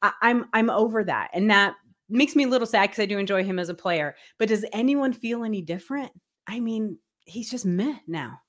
[0.00, 1.30] I, I'm I'm over that.
[1.34, 1.74] And that
[2.08, 4.16] makes me a little sad because I do enjoy him as a player.
[4.38, 6.10] But does anyone feel any different?
[6.46, 8.40] I mean, he's just meh now.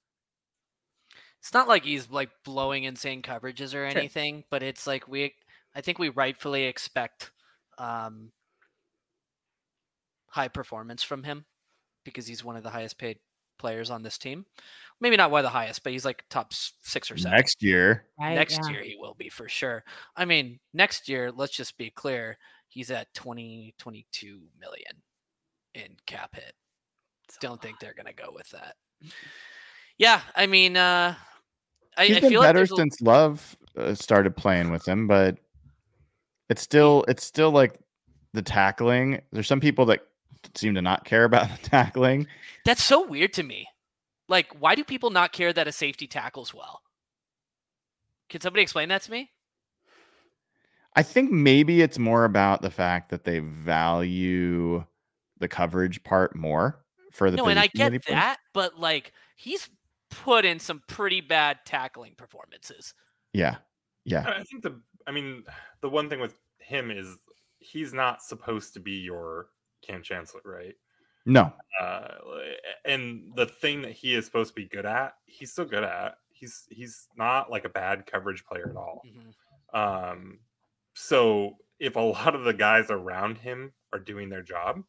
[1.40, 4.04] It's not like he's like blowing insane coverages or Sure.
[4.04, 5.36] anything, but it's like we
[5.74, 7.32] I think we rightfully expect
[7.78, 8.32] um
[10.28, 11.46] high performance from him
[12.06, 13.20] because he's one of the highest paid
[13.60, 14.46] players on this team.
[15.02, 17.38] Maybe not one of the highest, but he's like top 6 or 7.
[17.38, 18.46] Next year, Right?
[18.46, 18.70] next Yeah.
[18.70, 19.84] year he will be for sure.
[20.16, 22.38] I mean, next year, let's just be clear,
[22.70, 25.04] he's at 20 22 million
[25.76, 26.54] in cap hit.
[27.42, 28.76] Don't think they're going to go with that.
[29.98, 31.16] Yeah, I mean, uh
[32.00, 35.08] I, he's I been feel like better a- since Love uh, started playing with him,
[35.08, 35.38] but
[36.50, 37.78] it's still it's still like
[38.34, 39.22] the tackling.
[39.32, 40.00] There's some people that
[40.56, 42.28] seem to not care about the tackling.
[42.66, 43.68] That's so weird to me.
[44.30, 46.82] Like, why do people not care that a safety tackles well?
[48.30, 49.32] Can somebody explain that to me?
[50.96, 54.86] I think maybe it's more about the fact that they value
[55.40, 59.70] the coverage part more for the No, and I get that, but like he's
[60.10, 62.94] put in some pretty bad tackling performances.
[63.34, 63.58] Yeah,
[64.06, 65.44] yeah, I think the I mean
[65.82, 67.18] the one thing with him is
[67.60, 69.50] he's not supposed to be your
[69.82, 70.76] Cam Chancellor, right?
[71.26, 72.16] no, Uh,
[72.86, 76.18] and the thing that he is supposed to be good at, he's still good at.
[76.30, 79.02] He's he's not like a bad coverage player at all.
[79.06, 79.36] Mhm.
[79.74, 80.42] Um,
[80.96, 84.84] so if a lot of the guys around him are doing their job,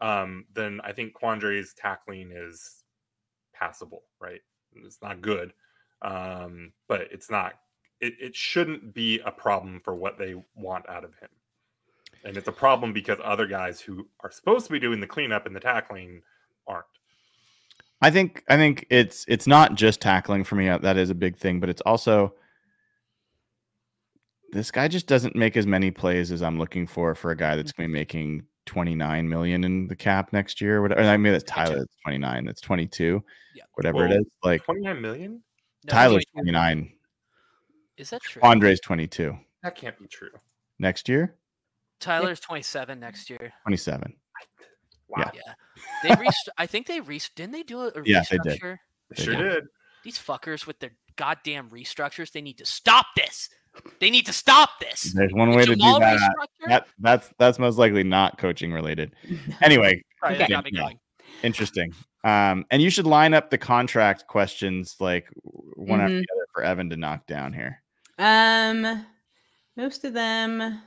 [0.00, 2.84] um, then I think Quandre's tackling is
[3.54, 4.42] passable, right?
[4.84, 5.52] It's not good,
[6.02, 7.54] um, but it's not.
[8.00, 11.30] It, it shouldn't be a problem for what they want out of him,
[12.24, 15.46] and it's a problem because other guys who are supposed to be doing the cleanup
[15.46, 16.22] and the tackling
[16.66, 16.84] aren't.
[18.02, 20.68] I think I think it's it's not just tackling for me.
[20.68, 22.34] uh, That is a big thing, but it's also
[24.52, 27.56] this guy just doesn't make as many plays as I'm looking for for a guy
[27.56, 30.82] that's going to be making 29 million in the cap next year.
[30.82, 31.02] Whatever.
[31.02, 31.78] I mean, that's Tyler.
[31.78, 32.44] That's 29.
[32.44, 33.22] That's 22.
[33.54, 33.62] Yeah.
[33.74, 34.26] Whatever it Whoa, is.
[34.44, 35.42] Like Twenty nine million?
[35.86, 36.92] No, Tyler's 29.
[37.96, 38.42] Is that true?
[38.42, 39.36] Andre's 22.
[39.62, 40.30] That can't be true.
[40.78, 41.36] Next year,
[42.00, 43.52] Tyler's 27 next year.
[43.62, 44.12] 27.
[45.08, 45.52] Wow, Yeah.
[46.02, 48.60] They rest- I think they re- didn't they do a, a Yeah, they did.
[49.14, 49.42] they sure Yeah.
[49.42, 49.64] did.
[50.04, 53.48] These fuckers with their goddamn restructures, they need to stop this.
[54.00, 55.12] They need to stop this.
[55.14, 56.34] There's one way to do that.
[56.66, 59.14] That that's that's most likely not coaching related.
[59.62, 60.52] Anyway, Sorry, that Okay.
[60.52, 60.88] got Yeah.
[61.42, 61.92] interesting.
[62.24, 66.20] Um, and you should line up the contract questions like one after Mhm.
[66.20, 67.82] the other for Evan to knock down here.
[68.18, 69.06] Um,
[69.76, 70.80] most of them,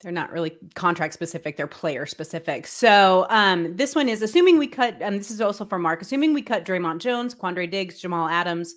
[0.00, 2.66] they're not really contract specific; they're player specific.
[2.66, 5.00] So, um, this one is assuming we cut.
[5.02, 6.02] Um, this is also for Mark.
[6.02, 8.74] Assuming we cut Dre'Mont Jones, Quandre Diggs, Jamal Adams.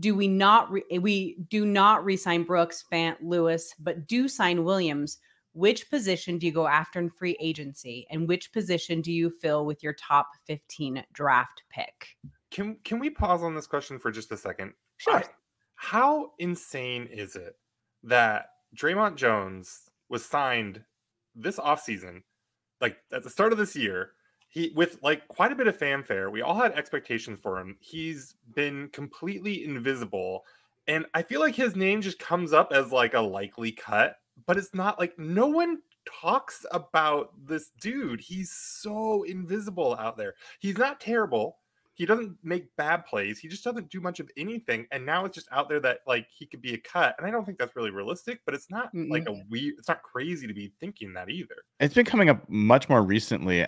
[0.00, 0.70] Do we not?
[0.70, 5.18] Re- eh, we do not re-sign Brooks, Fant, Lewis, but do sign Williams.
[5.52, 9.66] Which position do you go after in free agency, and which position do you fill
[9.66, 12.16] with your top fifteen draft pick?
[12.50, 14.72] Can can we pause on this question for just a second?
[14.96, 15.16] Sure.
[15.16, 15.24] I-
[15.74, 17.56] how insane is it
[18.02, 20.84] that Dre'Mont Jones was signed
[21.34, 22.22] this offseason,
[22.82, 24.12] like at the start of this year,
[24.50, 26.30] he with like quite a bit of fanfare.
[26.30, 27.76] We all had expectations for him.
[27.80, 30.44] He's been completely invisible.
[30.86, 34.56] And I feel like his name just comes up as like a likely cut, but
[34.56, 38.20] it's not like no one talks about this dude.
[38.20, 40.34] He's so invisible out there.
[40.58, 41.56] He's not terrible
[42.00, 43.38] he doesn't make bad plays.
[43.38, 44.86] He just doesn't do much of anything.
[44.90, 47.14] And now it's just out there that like he could be a cut.
[47.18, 50.02] And I don't think that's really realistic, but it's not like a weird, it's not
[50.02, 51.56] crazy to be thinking that either.
[51.78, 53.66] It's been coming up much more recently.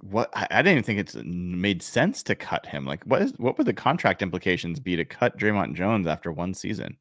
[0.00, 2.84] What I, I didn't even think it's mm, made sense to cut him.
[2.84, 6.54] Like, what is what would the contract implications be to cut Dre'Mont Jones after one
[6.54, 6.96] season?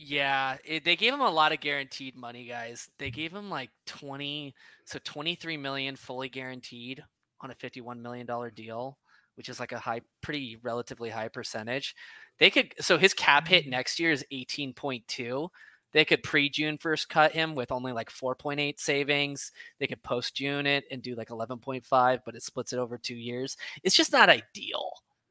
[0.00, 2.88] Yeah, it, they gave him a lot of guaranteed money, guys.
[3.00, 7.02] They gave him like 20, so 23 million fully guaranteed
[7.40, 8.96] on a 51 million dollar deal,
[9.34, 11.96] which is like a high pretty relatively high percentage.
[12.38, 13.70] They could so his cap hit mm.
[13.70, 15.48] next year is 18.2.
[15.92, 19.52] They could pre-June first cut him with only like 4.8 savings.
[19.78, 23.56] They could post-June it and do like 11.5, but it splits it over 2 years.
[23.82, 24.90] It's just not ideal.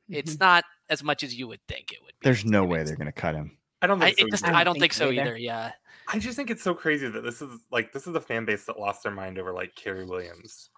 [0.10, 2.24] It's not as much as you would think it would be.
[2.24, 3.58] There's no way they're going to cut him.
[3.82, 4.28] I don't think it so.
[4.30, 4.46] just.
[4.46, 5.38] I don't think so either.
[5.38, 5.72] Yeah.
[6.08, 8.66] I just think it's so crazy that this is like this is a fan base
[8.66, 10.70] that lost their mind over like Cary Williams.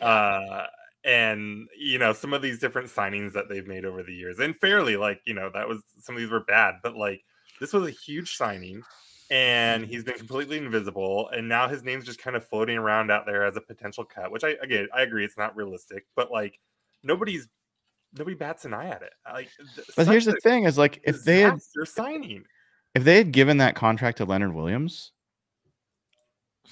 [0.00, 0.66] Uh
[1.04, 4.38] and you know, some of these different signings that they've made over the years.
[4.38, 7.24] And fairly, like, you know, that was some of these were bad, but like
[7.58, 8.82] this was a huge signing,
[9.34, 13.26] and he's been completely invisible, and now his name's just kind of floating around out
[13.26, 14.30] there as a potential cut.
[14.30, 16.60] Which I again I agree it's not realistic, but like
[17.02, 17.48] nobody's
[18.16, 19.12] nobody bats an eye at it.
[19.30, 19.50] Like,
[19.96, 22.44] But here's the thing: is like if they had they're signing.
[22.94, 25.10] if they had given that contract to Leonard Williams,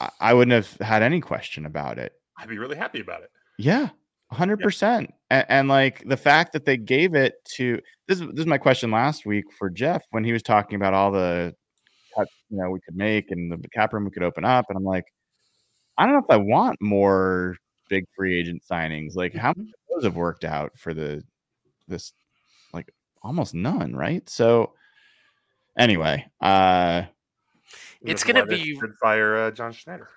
[0.01, 2.13] I, I wouldn't have had any question about it.
[2.39, 3.31] I'd be really happy about it.
[3.59, 3.89] Yeah,
[4.31, 5.13] hundred percent.
[5.31, 8.21] And like the fact that they gave it to this.
[8.21, 11.57] This is my question last week for Jeff when he was talking about all the
[12.17, 14.77] cuts you know we could make and the cap room we could open up, and
[14.77, 15.05] I'm like,
[15.99, 17.57] I don't know if I want more
[17.89, 19.15] big free agent signings.
[19.15, 21.23] Like how many of those have worked out for the
[21.89, 22.13] this
[22.73, 22.89] like
[23.23, 24.29] almost none, right?
[24.29, 24.73] So
[25.79, 27.03] anyway, uh
[28.03, 30.09] It's gonna be- fire uh, John Schneider.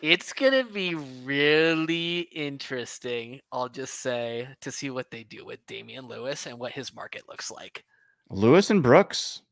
[0.00, 6.06] It's gonna be really interesting, I'll just say, to see what they do with Damien
[6.06, 7.84] Lewis and what his market looks like.
[8.30, 9.42] Lewis and Brooks.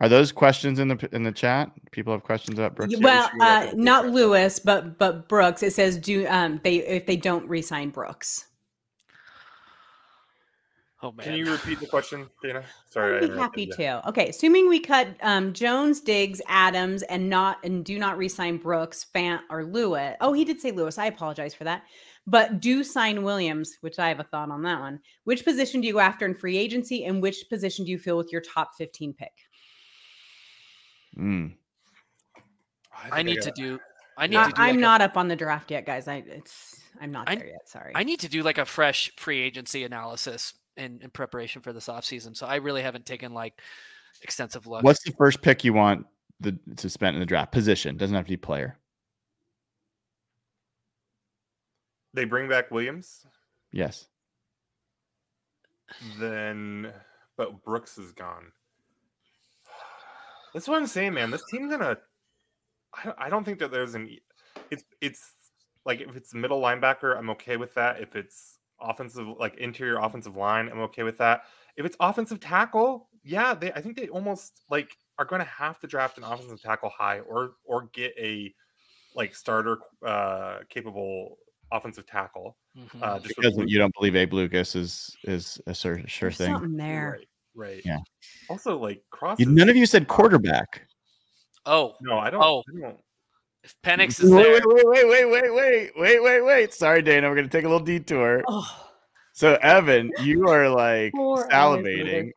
[0.00, 1.70] Are those questions in the in the chat?
[1.90, 2.94] People have questions about Brooks.
[3.00, 4.08] Well, sure uh, not.
[4.08, 5.62] Lewis, but but Brooks.
[5.62, 8.46] It says do um they if they don't re-sign Brooks.
[11.02, 11.24] Oh man.
[11.24, 12.62] Can you repeat the question, Dayna?
[12.90, 13.72] Sorry, I I'd be interrupted happy you.
[13.72, 14.08] to.
[14.08, 19.06] Okay, assuming we cut um, Jones, Diggs, Adams, and not and do not re-sign Brooks,
[19.14, 20.16] Fant, or Lewis.
[20.20, 20.98] Oh, he did say Lewis.
[20.98, 21.84] I apologize for that.
[22.26, 25.00] But do sign Williams, which I have a thought on that one.
[25.24, 28.18] Which position do you go after in free agency, and which position do you fill
[28.18, 29.32] with your top fifteen pick?
[31.18, 31.54] Mm.
[33.02, 33.78] think I need to do
[34.16, 34.44] I need Yeah.
[34.48, 36.06] to do I, am like a- not up on the draft yet, guys.
[36.08, 37.68] I it's I'm not I- there yet.
[37.68, 37.92] Sorry.
[37.94, 41.88] I need to do like a fresh free agency analysis in, in preparation for this
[41.88, 42.36] offseason.
[42.36, 43.60] So I really haven't taken like
[44.22, 44.82] extensive look.
[44.82, 46.06] What's the first pick you want
[46.40, 47.52] the to spend in the draft?
[47.52, 48.76] Position doesn't have to be player.
[52.12, 53.24] They bring back Williams,
[53.72, 54.08] Yes.
[56.18, 56.92] then
[57.36, 58.50] but Brooks is gone.
[60.52, 61.30] That's what I'm saying, man.
[61.30, 61.98] This team's gonna.
[62.98, 64.16] I don't, I don't think that there's an.
[64.70, 65.32] It's it's
[65.84, 68.00] like if it's middle linebacker, I'm okay with that.
[68.00, 71.42] If it's offensive, like interior offensive line, I'm okay with that.
[71.76, 75.78] If it's offensive tackle, yeah, they I think they almost like are going to have
[75.80, 78.52] to draft an offensive tackle high or or get a
[79.14, 81.36] like starter uh capable
[81.72, 82.56] offensive tackle.
[82.76, 83.02] Mhm.
[83.02, 86.52] Uh, just Because you don't believe Abe Lucas is is a sure, sure There's thing.
[86.52, 87.18] something there.
[87.18, 87.28] Right.
[87.54, 87.82] Right.
[87.84, 87.98] Yeah.
[88.48, 89.38] Also, like cross.
[89.40, 90.86] None of you said quarterback.
[91.66, 92.42] Oh no, I don't.
[92.42, 92.62] Oh.
[92.76, 93.00] I don't.
[93.62, 94.60] If Penix is wait, there.
[94.64, 96.72] Wait, wait, wait, wait, wait, wait, wait, wait.
[96.72, 97.28] Sorry, Dayna.
[97.28, 98.42] We're gonna take a little detour.
[98.48, 98.86] Oh.
[99.32, 102.30] So Evan, you are like salivating.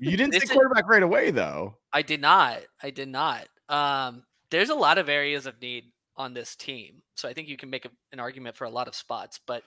[0.00, 1.76] You didn't say quarterback is, right away, though.
[1.92, 2.58] I did not.
[2.82, 3.46] I did not.
[3.68, 5.84] Um, there's a lot of areas of need
[6.16, 8.88] on this team, so I think you can make a, an argument for a lot
[8.88, 9.40] of spots.
[9.46, 9.62] But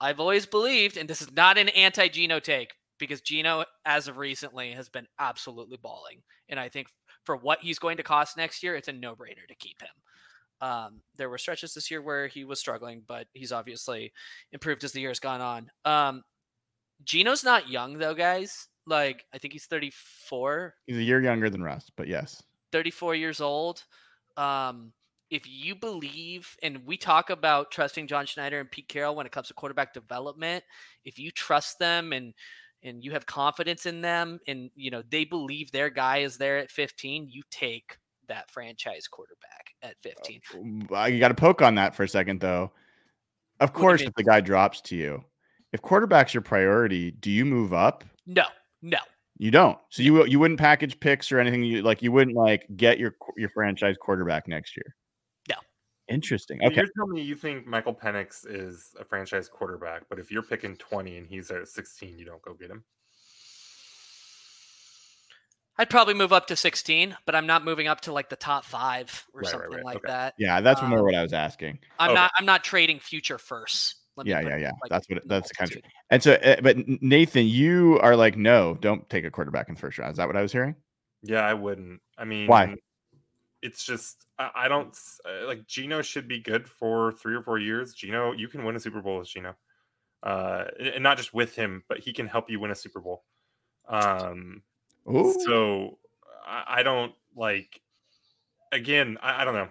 [0.00, 4.72] I've always believed, and this is not an anti-Geno take, because Geno, as of recently,
[4.72, 6.22] has been absolutely balling.
[6.48, 6.88] And I think
[7.24, 9.88] for what he's going to cost next year, it's a no brainer to keep him.
[10.60, 14.12] Um, there were stretches this year where he was struggling, but he's obviously
[14.52, 15.70] improved as the year's gone on.
[15.84, 16.22] Um,
[17.04, 18.68] Geno's not young, though, guys.
[18.86, 20.74] Like, I think he's 34.
[20.86, 22.42] He's a year younger than Russ, but yes.
[22.72, 23.84] 34 years old.
[24.36, 24.92] Um,
[25.30, 29.32] if you believe, and we talk about trusting John Schneider and Pete Carroll when it
[29.32, 30.62] comes to quarterback development,
[31.04, 32.34] if you trust them and
[32.84, 36.58] and you have confidence in them, and you know they believe their guy is there
[36.58, 37.96] at 15, you take
[38.28, 40.88] that franchise quarterback at 15.
[40.90, 42.72] Uh, You got to poke on that for a second, though.
[43.60, 45.24] Of course, if the guy drops to you,
[45.72, 48.04] if quarterback's your priority, do you move up?
[48.26, 48.44] No,
[48.82, 48.98] no,
[49.38, 49.78] You don't.
[49.90, 51.62] So you you wouldn't package picks or anything.
[51.62, 54.94] You like you wouldn't like get your your franchise quarterback next year.
[56.08, 56.14] No.
[56.14, 56.58] Interesting.
[56.60, 56.76] So Okay.
[56.76, 60.76] You're telling me you think Michael Penix is a franchise quarterback, but if you're picking
[60.76, 62.84] 20 and he's at 16, you don't go get him.
[65.76, 68.64] I'd probably move up to 16, but I'm not moving up to like the top
[68.64, 69.84] five or Right, right, something right.
[69.84, 70.06] like Okay.
[70.08, 70.34] that.
[70.38, 71.80] Yeah, that's more Um, what I was asking.
[71.98, 72.14] I'm Okay.
[72.14, 72.30] not.
[72.38, 73.96] I'm not trading future first.
[74.16, 74.70] Let Yeah, put yeah, yeah.
[74.80, 78.14] like That's what it- that's the kind of- And so, uh, but Nathan, you are
[78.14, 80.12] like, no, don't take a quarterback in the first round.
[80.12, 80.76] Is that what I was hearing?
[81.22, 82.00] Yeah, I wouldn't.
[82.16, 82.76] I mean, Why?
[83.64, 84.94] It's just I, I don't
[85.24, 87.94] uh, like Geno should be good for three or four years.
[87.94, 89.56] Geno, you can win a Super Bowl with Geno,
[90.22, 93.00] uh, and and not just with him, but he can help you win a Super
[93.00, 93.24] Bowl.
[93.88, 94.62] Um,
[95.10, 95.34] Ooh.
[95.40, 95.98] so
[96.46, 97.80] I, I don't like.
[98.70, 99.68] Again, I, I don't know.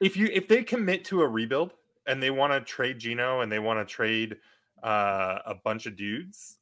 [0.00, 1.72] If you if they commit to a rebuild
[2.06, 4.36] and they want to trade Geno and they want to trade
[4.80, 6.58] uh, a bunch of dudes,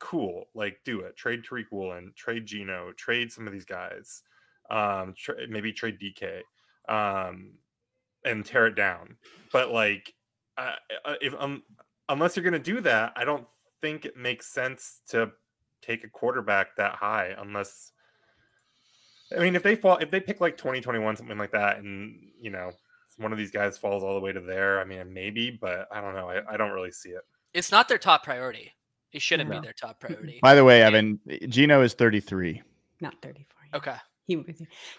[0.00, 0.48] cool.
[0.54, 1.16] Like do it.
[1.16, 4.24] Trade Tariq Woolen, trade Geno, trade some of these guys.
[4.70, 6.40] Um, tra- maybe trade DK,
[6.88, 7.52] um,
[8.24, 9.16] and tear it down.
[9.52, 10.12] But like,
[10.58, 10.72] uh,
[11.04, 11.62] uh, if um,
[12.08, 13.46] unless you're gonna do that, I don't
[13.80, 15.30] think it makes sense to
[15.82, 17.92] take a quarterback that high unless
[19.36, 22.50] I mean, if they fall, if they pick like 2021, something like that, and you
[22.50, 22.70] know,
[23.18, 26.00] one of these guys falls all the way to there, I mean, maybe, but I
[26.00, 26.28] don't know.
[26.30, 27.22] I, I don't really see it.
[27.52, 28.72] It's not their top priority.
[29.12, 29.60] It shouldn't No.
[29.60, 30.38] be their top priority.
[30.42, 32.62] By the way, Evan, Geno is 33.
[33.00, 33.44] Not 34.
[33.72, 33.76] yeah.
[33.78, 33.96] Okay.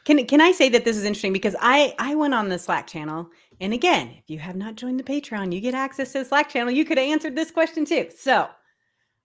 [0.06, 2.88] Can can I say that this is interesting because I I went on the Slack
[2.88, 6.26] channel and again, if you have not joined the Patreon, you get access to the
[6.26, 6.72] Slack channel.
[6.72, 8.08] You could have answered this question too.
[8.16, 8.48] So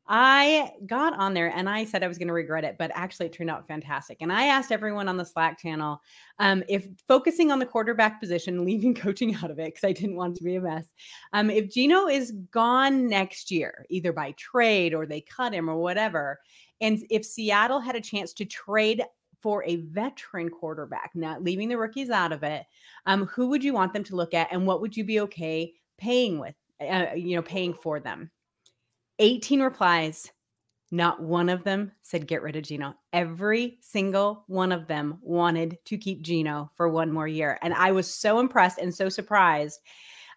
[0.08, 3.26] I got on there and I said I was going to regret it, but actually
[3.26, 4.18] it turned out fantastic.
[4.20, 6.00] And I asked everyone on the Slack channel
[6.38, 10.16] um, if focusing on the quarterback position, leaving coaching out of it because I didn't
[10.16, 10.86] want to be a mess.
[11.32, 15.76] Um, if Geno is gone next year, either by trade or they cut him or
[15.76, 16.40] whatever,
[16.80, 19.04] and if Seattle had a chance to trade
[19.42, 22.64] for a veteran quarterback, not leaving the rookies out of it,
[23.06, 25.72] um, who would you want them to look at, and what would you be okay
[25.98, 26.54] paying with?
[26.80, 28.30] Uh, you know, paying for them.
[29.18, 30.30] 18 replies.
[30.94, 32.94] Not one of them said get rid of Geno.
[33.14, 37.58] Every single one of them wanted to keep Geno for one more year.
[37.62, 39.80] And I was so impressed and so surprised.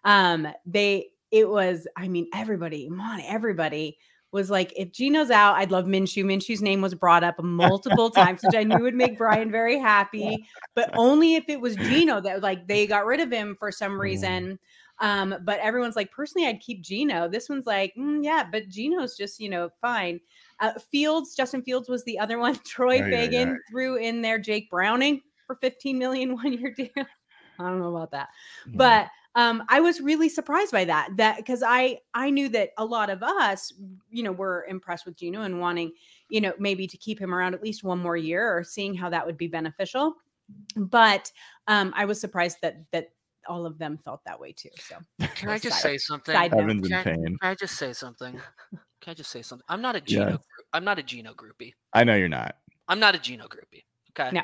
[0.04, 3.98] Um, they it was, I mean, everybody, mon, everybody
[4.36, 6.24] was like, if Geno's out, I'd love Minshew.
[6.24, 10.46] Minshew's name was brought up multiple times, which I knew would make Brian very happy,
[10.74, 13.98] but only if it was Geno that like they got rid of him for some
[14.00, 14.58] reason.
[15.00, 17.28] Um, but everyone's like, personally, I'd keep Geno.
[17.28, 20.20] This one's like, "Mm, yeah, but Geno's just, you know, fine.
[20.60, 22.54] Uh, Fields, Justin Fields was the other one.
[22.66, 23.56] Troy ay, Fagan ay.
[23.70, 26.88] threw in there Jake Browning for 15 million one year deal.
[27.58, 28.28] I don't know about that
[28.64, 28.76] Hmm.
[28.76, 32.84] but um i was really surprised by that that because i i knew that a
[32.84, 33.72] lot of us
[34.10, 35.92] you know were impressed with geno and wanting
[36.28, 39.08] you know maybe to keep him around at least one more year or seeing how
[39.08, 40.14] that would be beneficial
[40.76, 41.30] but
[41.68, 43.10] um i was surprised that that
[43.48, 44.96] all of them felt that way too so
[45.36, 46.34] Can I just Side- say something?
[46.34, 46.62] side note.
[46.62, 47.24] Evan's in Can, pain.
[47.24, 48.32] can I just say something?
[48.32, 49.64] Can I just say something?
[49.68, 50.30] I'm not a Geno.
[50.30, 50.36] Yeah.
[50.72, 51.74] I'm not a Geno groupie.
[51.92, 52.56] I know you're not.
[52.88, 53.84] I'm not a Geno groupie.
[54.18, 54.30] Okay.
[54.32, 54.42] No.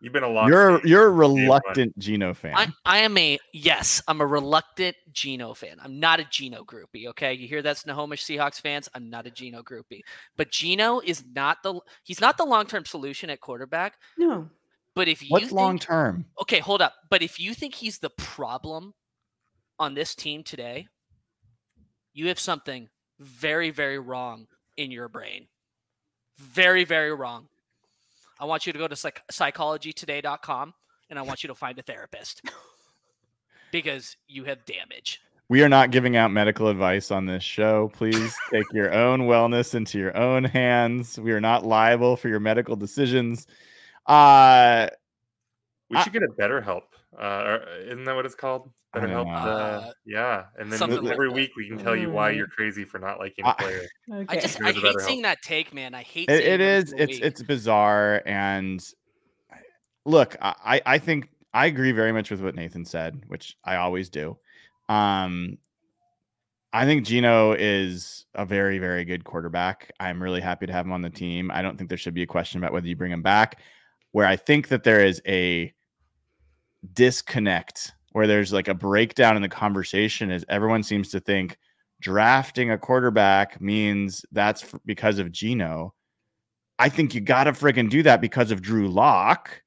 [0.00, 0.48] You've been a lot.
[0.48, 2.54] You're you're a reluctant Geno fan.
[2.56, 4.02] I, I am a yes.
[4.08, 5.76] I'm a reluctant Geno fan.
[5.82, 7.06] I'm not a Geno groupie.
[7.08, 8.88] Okay, you hear that, Snohomish Seahawks fans?
[8.94, 10.00] I'm not a Geno groupie.
[10.38, 13.98] But Gino is not the he's not the long term solution at quarterback.
[14.16, 14.48] no
[14.94, 16.24] But if you What's long term?
[16.40, 16.94] okay, hold up.
[17.10, 18.94] But if you think he's the problem
[19.78, 20.88] on this team today,
[22.14, 22.88] you have something
[23.18, 24.46] very very wrong
[24.78, 25.46] in your brain.
[26.38, 27.49] Very very wrong.
[28.40, 30.74] I want you to go to psych- psychologytoday.com
[31.10, 32.40] and I want you to find a therapist
[33.72, 35.20] because you have damage.
[35.48, 37.90] We are not giving out medical advice on this show.
[37.92, 41.18] Please take your own wellness into your own hands.
[41.18, 43.46] We are not liable for your medical decisions.
[44.06, 44.88] Uh
[45.90, 46.94] We I- should get a better help.
[47.18, 48.70] Uh, isn't that what it's called?
[48.92, 49.28] I Better help.
[49.28, 52.36] Uh, Uh, yeah, and then something like every week we can tell you why Mm.
[52.38, 53.88] you're crazy for not liking I- a player.
[54.12, 55.94] okay I just I hate better seeing that take, man.
[55.94, 57.24] I hate it, seeing it every is single it's week.
[57.24, 58.84] it's bizarre and
[60.06, 63.76] look I, I I think i agree very much with what nathan said which i
[63.76, 64.38] always do
[64.88, 65.58] um
[66.72, 70.92] i think geno is a very very good quarterback i'm really happy to have him
[70.92, 73.12] on the team i don't think there should be a question about whether you bring
[73.12, 73.60] him back
[74.12, 75.70] where i think that there is a
[76.94, 81.58] disconnect where there's like a breakdown in the conversation is everyone seems to think
[82.00, 85.94] drafting a quarterback means that's f- because of Geno.
[86.78, 89.62] I think you got to friggin' do that because of Drew Lock.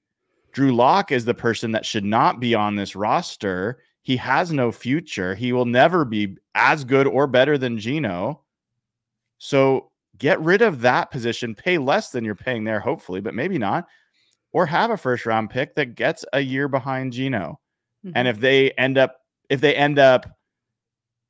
[0.52, 3.80] Drew Lock is the person that should not be on this roster.
[4.02, 5.36] He has no future.
[5.36, 8.42] He will never be as good or better than Geno.
[9.38, 13.58] So get rid of that position, pay less than you're paying there, hopefully, but maybe
[13.58, 13.88] not.
[14.52, 17.60] Or have a first round pick that gets a year behind Geno.
[18.16, 19.18] And if they end up
[19.50, 20.26] if they end up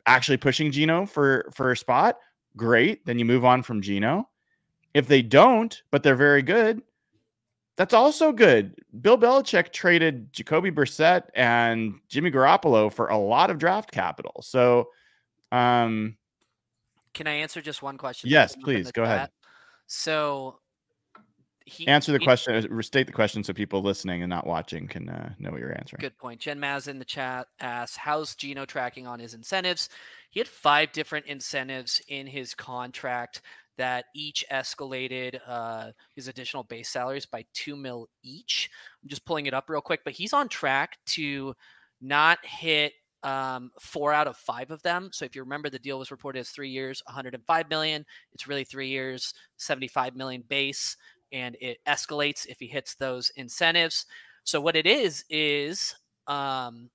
[0.05, 2.17] actually pushing Geno for for a spot,
[2.55, 3.05] great.
[3.05, 4.29] Then you move on from Geno.
[4.93, 6.81] If they don't, but they're very good,
[7.77, 8.75] that's also good.
[9.01, 14.43] Bill Belichick traded Jacoby Brissett and Jimmy Garoppolo for a lot of draft capital.
[14.43, 14.89] So,
[15.51, 16.15] um,
[17.15, 18.29] Can I answer just one question?
[18.29, 19.29] Yes, that came up in please, go ahead.
[19.87, 20.59] So
[21.65, 24.87] he answer the he- question, uh, restate the question, so people listening and not watching
[24.87, 26.01] can uh, know what you're answering.
[26.01, 26.39] Good point.
[26.39, 29.89] Jen Maz in the chat asks, "How's Geno tracking on his incentives?"
[30.29, 33.41] He had five different incentives in his contract
[33.77, 38.69] that each escalated uh, his additional base salaries by two mil each.
[39.01, 41.53] I'm just pulling it up real quick, but he's on track to
[42.01, 42.93] not hit
[43.23, 45.09] um, four out of five of them.
[45.13, 48.05] So if you remember, the deal was reported as three years, 105 million.
[48.33, 50.97] It's really three years, 75 million base,
[51.33, 54.05] and it escalates if he hits those incentives.
[54.45, 55.95] So what it is is
[56.27, 56.89] um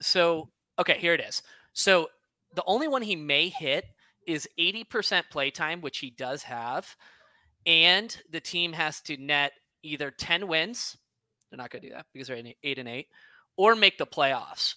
[0.00, 1.42] so okay, here it is.
[1.72, 2.08] So
[2.54, 3.86] the only one he may hit
[4.26, 6.96] is 80% playtime, which he does have,
[7.66, 9.52] and the team has to net
[9.82, 10.96] either 10 wins,
[11.50, 13.08] they're not going to do that because they're eight and eight,
[13.56, 14.74] or make the playoffs.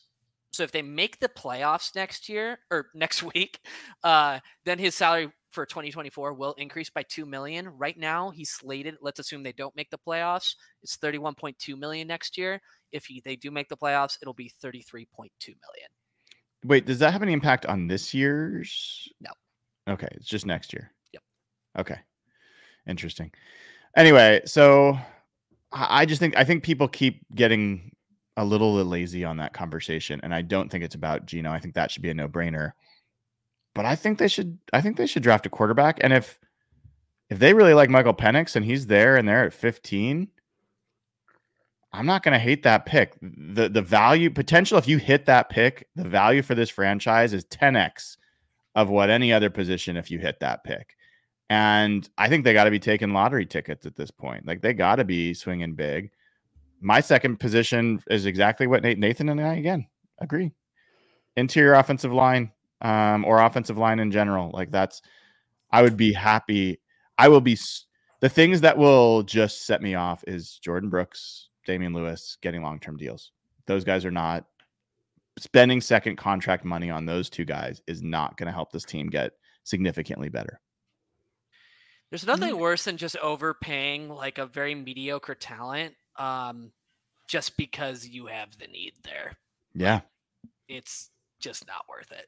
[0.52, 3.60] So if they make the playoffs next year or next week,
[4.04, 7.68] uh, then his salary for 2024 will increase by 2 million.
[7.70, 12.38] Right now, he's slated, let's assume they don't make the playoffs, it's 31.2 million next
[12.38, 12.62] year.
[12.92, 15.90] If he, they do make the playoffs, it'll be 33.2 million.
[16.66, 19.08] Wait, does that have any impact on this year's?
[19.22, 19.32] No.
[19.88, 20.92] Okay, it's just next year.
[21.14, 21.24] Yep.
[21.80, 22.00] Okay.
[22.88, 23.32] Interesting.
[23.96, 24.98] Anyway, so
[25.72, 27.92] I I just think I think people keep getting
[28.38, 31.52] a little lazy on that conversation, and I don't think it's about Geno.
[31.52, 32.72] I think that should be a no-brainer.
[33.78, 34.58] But I think they should.
[34.74, 36.40] I think they should draft a quarterback, and if
[37.30, 40.28] if they really like Michael Penix and he's there and they're at 15,
[41.94, 43.14] I'm not going to hate that pick.
[43.22, 47.46] The the value potential if you hit that pick, the value for this franchise is
[47.46, 48.18] 10x
[48.74, 50.98] of what any other position if you hit that pick.
[51.52, 54.48] And I think they got to be taking lottery tickets at this point.
[54.48, 56.10] Like they got to be swinging big.
[56.82, 59.86] My second position is exactly what Nathan and I again
[60.18, 60.52] agree.
[61.36, 62.52] Interior offensive line
[62.82, 64.52] um, or offensive line in general.
[64.54, 65.02] Like that's,
[65.72, 66.80] I would be happy.
[67.18, 67.58] I will be
[68.22, 72.80] the things that will just set me off is Jordyn Brooks, Damien Lewis getting long
[72.80, 73.32] term deals.
[73.66, 74.46] Those guys are not
[75.40, 79.08] spending second contract money on those two guys is not going to help this team
[79.08, 80.60] get significantly better.
[82.10, 86.72] There's nothing worse than just overpaying like a very mediocre talent um,
[87.28, 89.34] just because you have the need there.
[89.76, 90.02] Yeah.
[90.70, 91.10] It's
[91.40, 92.28] just not worth it.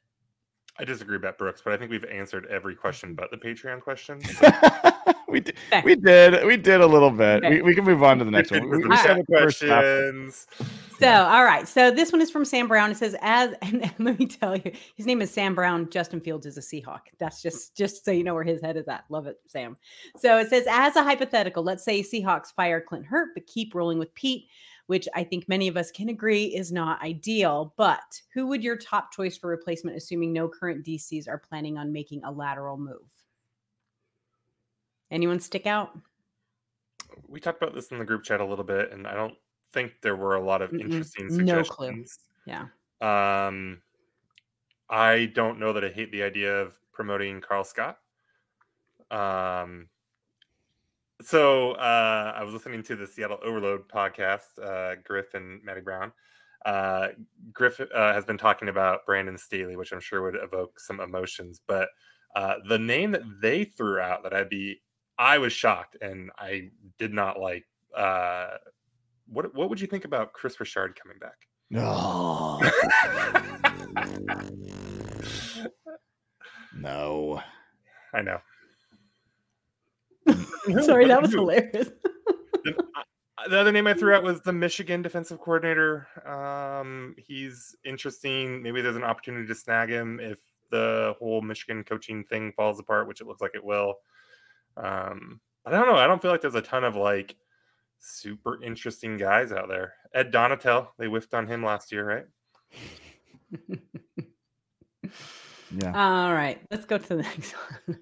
[0.79, 4.21] I disagree about Brooks, but I think we've answered every question but the Patreon question.
[5.27, 5.55] we did.
[5.83, 6.45] We did.
[6.45, 7.43] We did a little bit.
[7.43, 7.55] Okay.
[7.57, 8.69] We, we can move on to the next one.
[8.69, 9.25] We, we All right.
[9.27, 9.81] the first half.
[9.81, 10.47] questions.
[10.99, 11.67] So, all right.
[11.67, 12.91] So this one is from Sam Brown.
[12.91, 15.89] It says, "As and let me tell you, his name is Sam Brown.
[15.89, 17.01] Justin Fields is a Seahawk.
[17.19, 19.03] That's just just so you know where his head is at.
[19.09, 19.75] Love it, Sam.
[20.17, 23.99] So it says, as a hypothetical, let's say Seahawks fire Clint Hurtt, but keep rolling
[23.99, 24.47] with Pete,
[24.89, 27.75] which I think many of us can agree is not ideal.
[27.77, 31.93] But who would your top choice for replacement, assuming no current DCs are planning on
[31.93, 33.07] making a lateral move?
[35.11, 35.95] Anyone stick out?
[37.27, 39.35] We talked about this in the group chat a little bit, and I don't
[39.73, 40.81] think there were a lot of Mm-mm.
[40.81, 42.17] interesting No suggestions.
[42.47, 42.53] clue.
[42.99, 43.45] Yeah.
[43.47, 43.83] Um,
[44.89, 47.99] I don't know that I hate the idea of promoting Karl Scott.
[49.11, 49.87] Um,
[51.21, 56.11] so uh, I was listening to the Seattle Overload podcast, uh, Griff and Matty Brown.
[56.65, 57.09] Uh,
[57.53, 61.61] Griff uh, has been talking about Brandon Staley, which I'm sure would evoke some emotions.
[61.65, 61.89] But
[62.35, 64.81] uh, the name that they threw out that I'd be,
[65.17, 67.65] I was shocked and I did not like.
[67.95, 68.57] Uh,
[69.27, 71.47] what what would you think about Kris Richard coming back?
[71.69, 72.59] No.
[76.75, 77.41] no.
[78.13, 78.39] I know.
[80.83, 81.89] Sorry, that was hilarious.
[82.63, 86.07] the, uh, the other name I threw out was the Michigan defensive coordinator.
[86.25, 88.61] Um, he's interesting.
[88.61, 90.39] Maybe there's an opportunity to snag him if
[90.71, 93.95] the whole Michigan coaching thing falls apart, which it looks like it will.
[94.77, 95.95] Um, but I don't know.
[95.95, 97.35] I don't feel like there's a ton of like
[97.99, 99.93] super interesting guys out there.
[100.13, 102.25] Ed Donatell, they whiffed on him last year, right?
[105.71, 106.23] Yeah.
[106.25, 107.99] All right, let's go to the next one.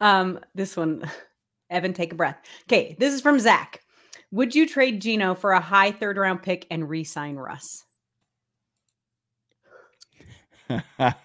[0.00, 1.10] Um, this one,
[1.70, 2.38] Evan, take a breath.
[2.64, 3.82] Okay, this is from Zach.
[4.30, 7.84] Would you trade Geno for a high third round pick and re sign Russ?
[10.98, 11.16] My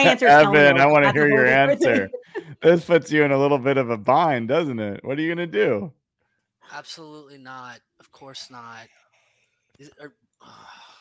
[0.00, 0.82] answer is hell Evan, no.
[0.82, 2.10] I want to hear your answer.
[2.62, 5.04] this puts you in a little bit of a bind, doesn't it?
[5.04, 5.92] What are you going to do?
[6.72, 7.80] Absolutely not.
[8.00, 8.86] Of course not.
[9.78, 10.91] Is, er, are, oh, God,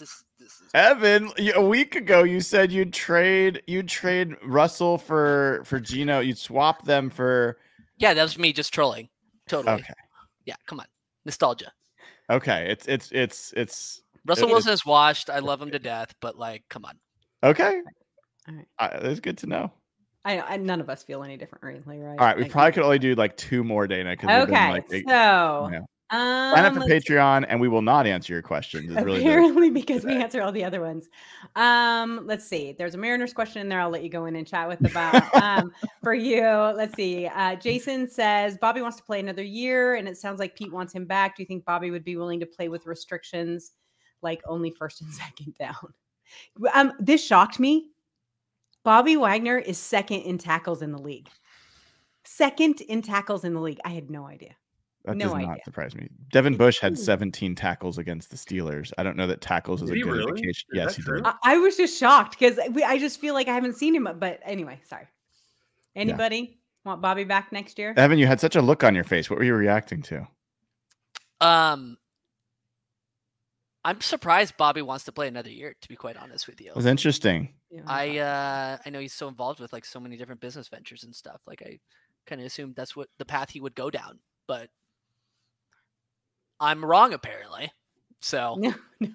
[0.00, 5.62] this this is Evan, A week ago you said you'd trade you'd trade Russell for
[5.64, 6.18] for Geno.
[6.20, 7.58] You'd swap them for
[7.98, 8.14] yeah.
[8.14, 9.08] That was me just trolling.
[9.48, 9.74] Totally.
[9.80, 9.94] Okay.
[10.46, 10.56] Yeah.
[10.66, 10.86] Come on.
[11.24, 11.70] Nostalgia.
[12.30, 12.66] Okay.
[12.70, 15.30] It's it's it's it's Russell It- Wilson is washed.
[15.30, 16.98] I love him to death, but like, come on.
[17.44, 17.80] okay.
[18.48, 18.66] All right.
[18.78, 19.72] Uh, that's good to know.
[20.24, 22.18] I, I none of us feel any differently, right?
[22.18, 24.18] All right, we Like- probably could only do like two more, Dayna.
[24.18, 25.80] 'cause we've been, Okay, like, eight- so yeah.
[26.12, 28.90] Um, sign up for let's Patreon, and we will not answer your questions.
[28.90, 31.08] Really apparently because we answer all the other ones.
[31.54, 32.72] Um, let's see.
[32.76, 33.80] There's a Mariners question in there.
[33.80, 35.34] I'll let you go in and chat with about.
[35.36, 37.26] um, for you, let's see.
[37.26, 40.92] Uh, Jason says Bobby wants to play another year, and it sounds like Pete wants
[40.92, 41.36] him back.
[41.36, 43.72] Do you think Bobby would be willing to play with restrictions,
[44.20, 45.94] like only first and second down?
[46.74, 47.90] Um, this shocked me.
[48.82, 51.28] Bobby Wagner is second in tackles in the league.
[52.24, 53.80] Second in tackles in the league.
[53.84, 54.56] I had no idea.
[55.04, 55.46] That no does idea.
[55.48, 56.08] not surprise me.
[56.30, 58.92] Devin Bush had 17 tackles against the Steelers.
[58.98, 60.28] I don't know that tackles is Did a good really?
[60.30, 60.68] indication.
[60.72, 61.16] Is Yes, he true?
[61.18, 61.26] did.
[61.26, 64.08] I, I was just shocked because I just feel like I haven't seen him.
[64.18, 65.06] But anyway, sorry.
[65.96, 66.58] Anybody?
[66.84, 67.92] Want Bobby back next year?
[67.96, 69.28] Evan, you had such a look on your face.
[69.28, 70.26] What were you reacting to?
[71.40, 71.96] Um,
[73.84, 75.74] I'm surprised Bobby wants to play another year.
[75.80, 77.54] To be quite honest with you, It was interesting.
[77.70, 81.04] Yeah, I uh I know he's so involved with like so many different business ventures
[81.04, 81.40] and stuff.
[81.46, 81.78] Like I
[82.26, 84.68] kind of assumed that's what the path he would go down, but
[86.60, 87.72] I'm wrong apparently.
[88.20, 89.10] So No, no.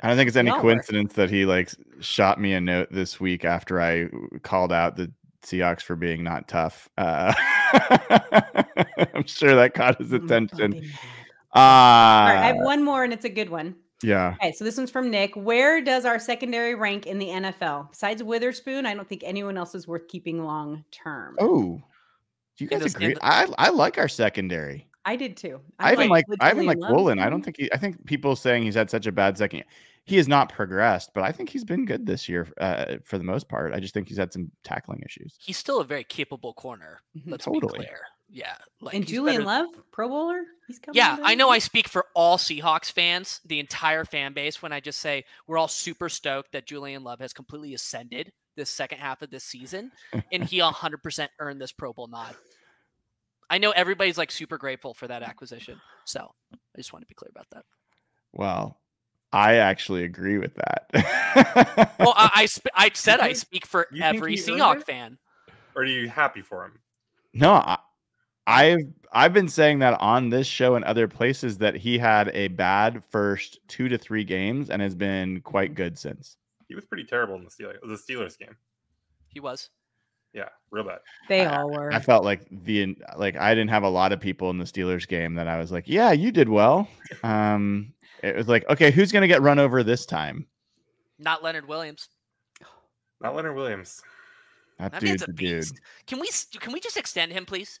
[0.00, 0.62] I don't think it's any Y'all were.
[0.74, 1.70] coincidence that he like
[2.00, 4.08] shot me a note this week after I
[4.42, 5.10] called out the
[5.42, 6.88] Seahawks for being not tough.
[6.98, 7.32] Uh,
[9.14, 10.70] I'm sure that caught his Mm, attention.
[10.72, 10.90] Bobby.
[11.54, 13.76] Uh, All right, I have one more, and it's a good one.
[14.02, 14.34] yeah.
[14.34, 15.34] Okay, so this one's from Nick.
[15.34, 17.90] Where does our secondary rank in the NFL?
[17.90, 21.36] Besides Witherspoon, I don't think anyone else is worth keeping long term.
[21.40, 21.80] Oh,
[22.58, 23.16] do you guys agree?
[23.22, 24.86] I I like our secondary.
[25.06, 25.60] I did too.
[25.78, 27.18] I even like I even Julian like Love Woolen.
[27.20, 29.62] I don't think he, I think people saying he's had such a bad second.
[30.04, 33.24] He has not progressed, but I think he's been good this year uh, for the
[33.24, 33.72] most part.
[33.72, 35.36] I just think he's had some tackling issues.
[35.38, 37.00] he's still a very capable corner.
[37.16, 37.22] Mhm.
[37.30, 37.78] Let's Totally.
[37.78, 38.00] be clear.
[38.28, 38.56] Yeah.
[38.80, 40.96] Like and Julian better- Love, Pro Bowler, he's coming.
[40.96, 44.80] Yeah, I know I speak for all Seahawks fans, the entire fan base, when I
[44.80, 49.22] just say we're all super stoked that Julian Love has completely ascended this second half
[49.22, 49.92] of this season,
[50.32, 52.34] and he 100% earned this Pro Bowl nod.
[53.48, 55.28] I know everybody's like super grateful for that mm.
[55.28, 57.64] acquisition, so I just want to be clear about that.
[58.32, 58.78] Well,
[59.32, 61.94] I actually agree with that.
[61.98, 65.18] Well, I I, sp- I said I speak for you every he earned Seahawk fan.
[65.74, 66.78] Or are you happy for him?
[67.34, 67.78] no, I,
[68.46, 68.78] I've
[69.12, 73.02] I've been saying that on this show and other places that he had a bad
[73.04, 76.36] first two to three games and has been quite good since.
[76.68, 78.56] He was pretty terrible in the Steelers, the Steelers game.
[79.28, 79.70] He was.
[80.36, 80.98] Yeah, real bad.
[81.30, 81.90] They I- all were.
[81.90, 85.08] I felt like the like I didn't have a lot of people in the Steelers
[85.08, 86.86] game that I was like, yeah, you did well.
[87.22, 90.46] Um, it was like, okay, who's gonna get run over this time?
[91.18, 92.08] Not Leonard Williams.
[93.20, 94.02] Not Leonard Williams.
[94.78, 95.64] That, That dude's a a dude.
[96.06, 96.28] Can we
[96.60, 97.80] can we just extend him, please?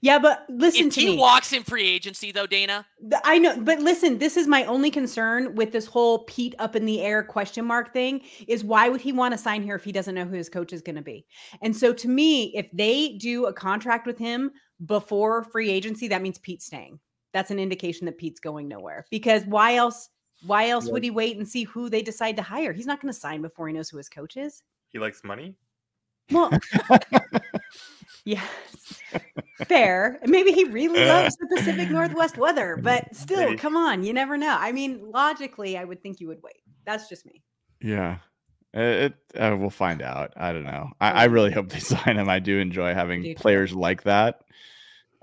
[0.00, 1.16] Yeah, but listen if to he me.
[1.16, 2.84] walks in free agency, though, Dayna,
[3.24, 6.84] I know, but listen, this is my only concern with this whole Pete up in
[6.84, 9.92] the air question mark thing is why would he want to sign here if he
[9.92, 11.24] doesn't know who his coach is going to be?
[11.62, 14.50] And so to me, if they do a contract with him
[14.86, 16.98] before free agency, that means Pete's staying.
[17.32, 20.08] That's an indication that Pete's going nowhere because why else?
[20.44, 22.72] Why else would he wait and see who they decide to hire?
[22.72, 24.64] He's not going to sign before he knows who his coach is.
[24.88, 25.54] He likes money.
[26.32, 26.50] Well,
[28.24, 28.42] yes,
[29.66, 30.18] fair.
[30.24, 34.56] Maybe he really loves the Pacific Northwest weather, but still, come on, you never know.
[34.58, 36.62] I mean, logically, I would think you would wait.
[36.84, 37.42] That's just me.
[37.80, 38.18] Yeah.
[38.74, 40.32] It, it- uh, we'll find out.
[40.36, 40.90] I don't know.
[41.00, 42.28] I, I really hope they sign him.
[42.28, 43.40] I do enjoy having do too.
[43.40, 44.40] players like that.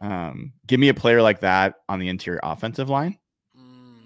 [0.01, 3.20] Um, give me a player like that on the interior offensive line,
[3.60, 3.97] mm,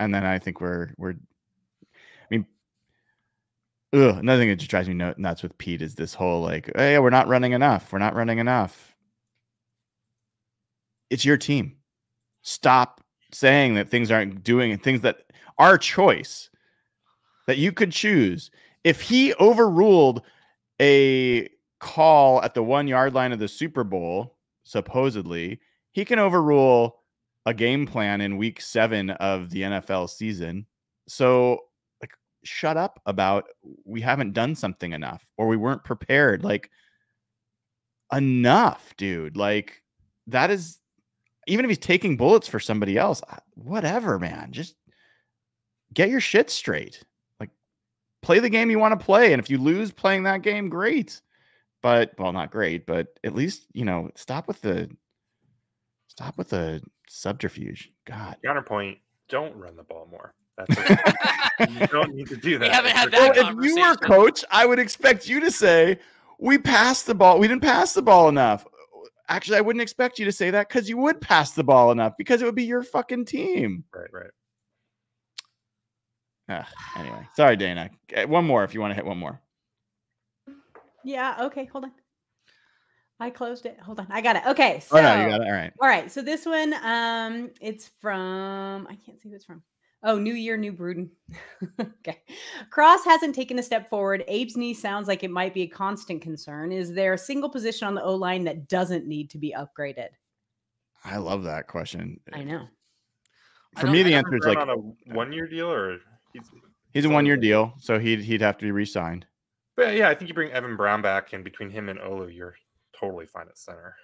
[0.00, 1.16] and then I think we're we're.
[3.94, 6.98] Ugh, another thing that just drives me nuts with Pete is this whole like, hey,
[6.98, 7.92] we're not running enough.
[7.92, 8.96] We're not running enough.
[11.10, 11.76] It's your team.
[12.42, 13.00] Stop
[13.32, 15.18] saying that things aren't doing things that
[15.58, 16.50] are choice
[17.46, 18.50] that you could choose.
[18.82, 20.22] If he overruled
[20.80, 25.60] a call at the one yard line of the Super Bowl, supposedly,
[25.92, 26.96] he can overrule
[27.46, 30.66] a game plan in week seven of the NFL season.
[31.06, 31.60] So,
[32.44, 33.46] shut up about
[33.84, 36.44] we haven't done something enough or we weren't prepared.
[36.44, 36.70] Like,
[38.12, 39.36] enough, dude.
[39.36, 39.82] Like,
[40.26, 40.78] that is
[41.46, 43.22] even if he's taking bullets for somebody else,
[43.54, 44.52] whatever, man.
[44.52, 44.74] Just
[45.92, 47.02] get your shit straight.
[47.40, 47.50] Like,
[48.22, 49.32] play the game you want to play.
[49.32, 51.20] And if you lose playing that game, great.
[51.82, 54.90] But, well, not great, but at least, you know, stop with the
[56.08, 57.90] stop with the subterfuge.
[58.06, 58.36] God.
[58.44, 60.34] Counterpoint: Don't run the ball more.
[60.56, 61.70] That's it.
[61.70, 62.72] you don't need to do that.
[62.72, 65.98] haven't had that Well, if you were coach, I would expect you to say,
[66.38, 67.38] "We passed the ball.
[67.38, 68.66] We didn't pass the ball enough."
[69.28, 72.12] Actually, I wouldn't expect you to say that because you would pass the ball enough
[72.18, 73.84] because it would be your fucking team.
[73.94, 74.30] Right, right.
[76.50, 76.66] Ugh,
[76.98, 77.90] anyway, sorry, Dayna.
[78.14, 79.40] Uh, One more if you want to hit one more.
[81.04, 81.36] Yeah.
[81.46, 81.64] Okay.
[81.66, 81.92] Hold on.
[83.20, 83.78] I closed it.
[83.80, 84.08] Hold on.
[84.10, 84.42] I got it.
[84.48, 84.80] Okay.
[84.80, 85.46] So, Oh no, you got it.
[85.46, 85.72] All right.
[85.80, 86.10] all right.
[86.10, 89.62] So this one, um, it's from I can't see who it's from.
[90.06, 91.08] Oh, New Year, New Bruden.
[91.80, 92.22] okay.
[92.70, 94.22] Cross hasn't taken a step forward.
[94.28, 96.72] Abe's knee sounds like it might be a constant concern.
[96.72, 100.08] Is there a single position on the O line that doesn't need to be upgraded?
[101.04, 102.20] I love that question.
[102.34, 102.66] I know.
[103.76, 104.76] For don't- me, the answer is like on a
[105.14, 105.98] one-year deal, or
[106.32, 106.50] he's.
[106.92, 109.26] he's a one-year deal, so he'd he'd have to be re-signed.
[109.76, 112.54] But yeah, I think you bring Evan Brown back, and between him and Olu, you're
[112.98, 113.96] totally fine at center.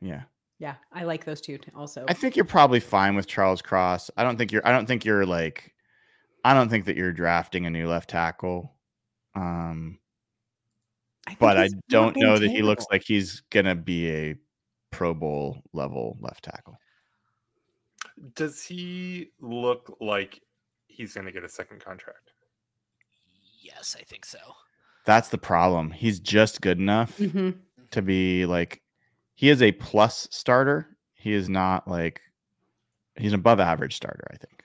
[0.00, 0.22] Yeah,
[0.58, 2.04] Yeah, I like those two also.
[2.08, 4.10] I think you're probably fine with Charles Cross.
[4.16, 4.66] I don't think you're.
[4.66, 5.72] I don't think you're like.
[6.44, 8.74] I don't think that you're drafting a new left tackle.
[9.34, 9.98] Um,
[11.26, 14.36] think but I don't know that he looks like he's gonna be a
[14.90, 16.78] Pro Bowl level left tackle.
[18.34, 20.40] Does he look like
[20.86, 22.32] he's going to get a second contract?
[23.62, 24.38] Yes, I think so.
[25.06, 25.90] That's the problem.
[25.90, 27.58] He's just good enough Mhm.
[27.90, 28.81] to be like
[29.34, 30.96] he is a plus starter.
[31.14, 32.20] He is not like
[33.16, 34.64] he's an above average starter, I think.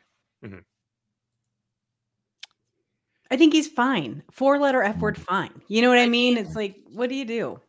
[3.30, 4.24] I think he's fine.
[4.32, 5.62] Four letter F word, fine.
[5.68, 6.38] You know what I I mean?
[6.38, 7.60] It's like, what do you do?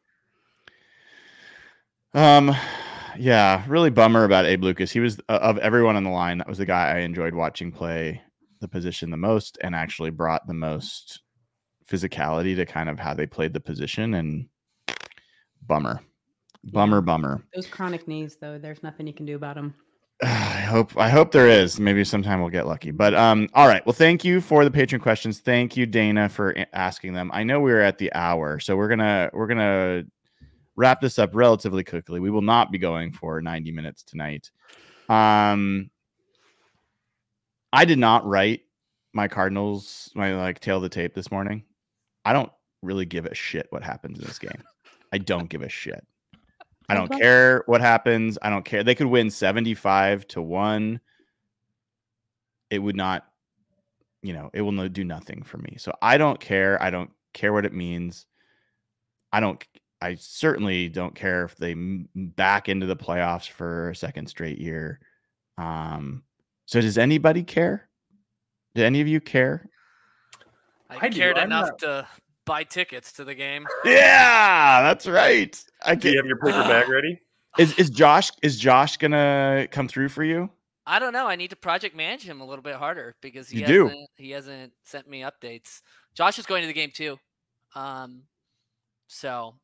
[2.14, 2.55] Um
[3.18, 4.92] yeah, really bummer about Abe Lucas.
[4.92, 7.72] He was uh, of everyone on the line, that was the guy I enjoyed watching
[7.72, 8.22] play
[8.61, 11.20] the position the most and actually brought the most
[11.88, 14.46] physicality to kind of how they played the position and
[15.66, 16.01] bummer.
[16.64, 17.42] Bummer, bummer.
[17.54, 19.74] Those chronic knees, though, there's nothing you can do about them.
[20.22, 21.78] I hope I hope there is.
[21.78, 22.90] Maybe sometime we'll get lucky.
[22.90, 23.84] But um, all right.
[23.86, 25.40] Well, thank you for the patron questions.
[25.40, 27.30] Thank you, Dayna, for asking them.
[27.32, 30.02] I know we're at the hour, so we're gonna we're gonna
[30.76, 32.20] wrap this up relatively quickly.
[32.20, 34.50] We will not be going for 90 minutes tonight.
[35.09, 35.90] Um,
[37.72, 38.61] I did not write
[39.12, 41.64] my Cardinals my like tail of the tape this morning.
[42.24, 42.52] I don't
[42.82, 44.62] really give a shit what happens in this game.
[45.12, 46.04] I don't give a shit.
[46.89, 47.20] I don't Okay.
[47.20, 48.39] care what happens.
[48.41, 48.82] I don't care.
[48.82, 51.01] They could win 75 to 1.
[52.70, 53.26] It would not,
[54.22, 55.76] you know, it will no, do nothing for me.
[55.78, 56.82] So I don't care.
[56.82, 58.26] I don't care what it means.
[59.32, 59.62] I don't
[60.01, 65.01] I certainly don't care if they back into the playoffs for a second straight year.
[65.59, 66.22] Um
[66.66, 67.89] so does anybody care?
[68.74, 69.68] Do any of you care?
[70.89, 72.09] I, I cared I'm enough not- to
[72.49, 73.66] buy tickets to the game.
[73.84, 75.62] Yeah, that's right.
[75.84, 77.20] I can Do you have your paper bag ready?
[77.59, 80.51] is is Josh is Josh gonna come through for you?
[80.86, 81.26] I don't know.
[81.28, 83.82] I need to project manage him a little bit harder because he You do.
[83.88, 85.82] hasn't he hasn't sent me updates.
[86.14, 87.18] Josh is going to the game too.
[87.74, 88.22] Um
[89.07, 89.55] so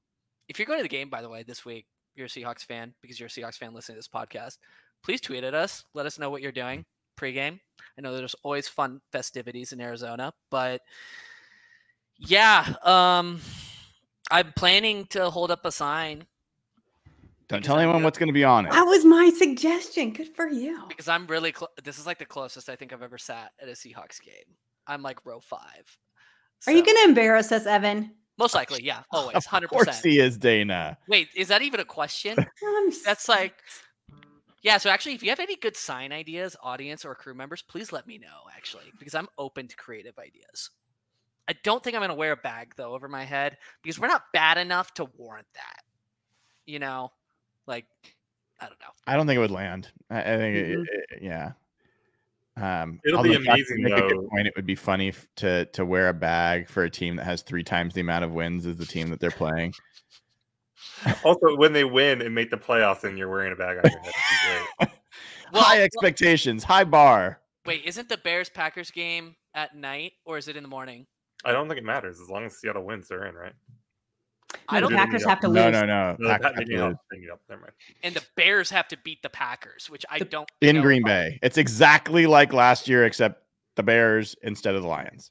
[0.48, 2.92] if you're going to the game, by the way, this week, you're a Seahawks fan
[3.00, 4.58] because you're a Seahawks fan listening to this podcast,
[5.02, 5.84] please tweet at us.
[5.94, 6.84] Let us know what you're doing
[7.18, 7.60] pregame.
[7.96, 10.80] I know there's always fun festivities in Arizona, but
[12.18, 13.40] yeah, um
[14.30, 16.24] I'm planning to hold up a sign
[17.48, 18.72] Don't tell anyone what's gonna be on it.
[18.72, 20.12] That was my suggestion.
[20.12, 20.82] Good for you.
[20.88, 21.70] because I'm really close.
[21.84, 24.56] This is like the closest I think I've ever sat at a Seahawks game.
[24.86, 25.98] I'm like row five.
[26.66, 28.12] Are you going to embarrass us, Evan?
[28.38, 30.06] Most likely, yeah, always, Of hundred course percent.
[30.06, 30.96] he is, Dayna.
[31.08, 32.36] Wait, is that even a question?
[33.04, 33.54] That's like,
[34.62, 34.78] yeah.
[34.78, 38.06] So actually, if you have any good sign ideas, audience or crew members, please let
[38.06, 38.48] me know.
[38.56, 40.70] Actually, because I'm open to creative ideas.
[41.48, 44.22] I don't think I'm gonna wear a bag though over my head because we're not
[44.32, 45.82] bad enough to warrant that.
[46.66, 47.12] You know,
[47.66, 47.86] like
[48.60, 48.86] I don't know.
[49.06, 49.90] I don't think it would land.
[50.10, 50.84] I, I think, it- Mhm.
[50.88, 51.52] it- yeah.
[52.56, 54.28] Um, It'll be although Josh, you amazing, Make a good though.
[54.28, 54.46] point.
[54.46, 57.42] It would be funny f- to to wear a bag for a team that has
[57.42, 59.74] three times the amount of wins as the team that they're playing.
[61.24, 64.00] Also, when they win and make the playoffs, and you're wearing a bag on your
[64.00, 64.14] head, it'd
[64.78, 64.90] be great.
[65.52, 67.40] Well, high well- expectations, high bar.
[67.66, 71.06] Wait, isn't the Bears Packers game at night or is it in the morning?
[71.44, 73.52] I don't think it matters as long as Seattle wins, they're in, right?
[74.68, 74.90] I the don't.
[74.90, 75.72] think- Packers have to No, lose.
[75.72, 76.16] no, no.
[76.18, 76.80] No, Packers have to lose.
[76.80, 76.96] help.
[77.10, 77.40] They need help.
[77.48, 77.72] Never mind.
[78.02, 80.48] And the Bears have to beat the Packers, which I don't.
[80.60, 83.42] In know Green if I- Bay, it's exactly like last year, except
[83.76, 85.30] the Bears instead of the Lions.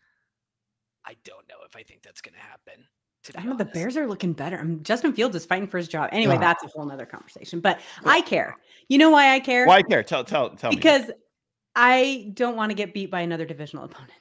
[1.06, 2.86] I don't know if I think that's going to happen.
[3.24, 3.64] To I be don't know.
[3.64, 3.72] The.
[3.72, 4.60] Bears are looking better.
[4.60, 6.10] Um, Justin Fields is fighting for his job.
[6.12, 6.42] Anyway, Ugh.
[6.42, 7.62] that's a whole nother conversation.
[7.62, 8.58] But I care.
[8.90, 9.66] You know why I care?
[9.66, 10.04] Why care?
[10.04, 10.76] Tell tell tell me.
[10.76, 11.10] because
[11.76, 14.12] I don't want to get beat by another divisional opponent.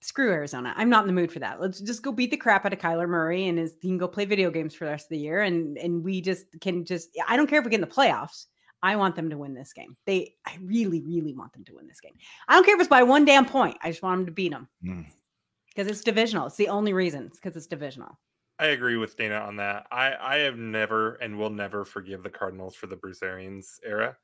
[0.00, 0.72] Screw Arizona.
[0.76, 1.60] I'm not in the mood for that.
[1.60, 4.06] Let's just go beat the crap out of Kyler Murray and his, he can go
[4.06, 5.42] play video games for the rest of the year.
[5.42, 8.46] And and we just can just I don't care if we get in the playoffs.
[8.80, 9.96] I want them to win this game.
[10.06, 12.14] They I really, really want them to win this game.
[12.46, 13.76] I don't care if it's by one damn point.
[13.82, 14.68] I just want them to beat them.
[14.84, 15.06] Mm.
[15.68, 16.46] Because it's divisional.
[16.46, 17.26] It's the only reason.
[17.26, 18.18] It's because it's divisional.
[18.60, 19.86] I agree with Dayna on that.
[19.92, 24.16] I, I have never and will never forgive the Cardinals for the Bruce Arians era.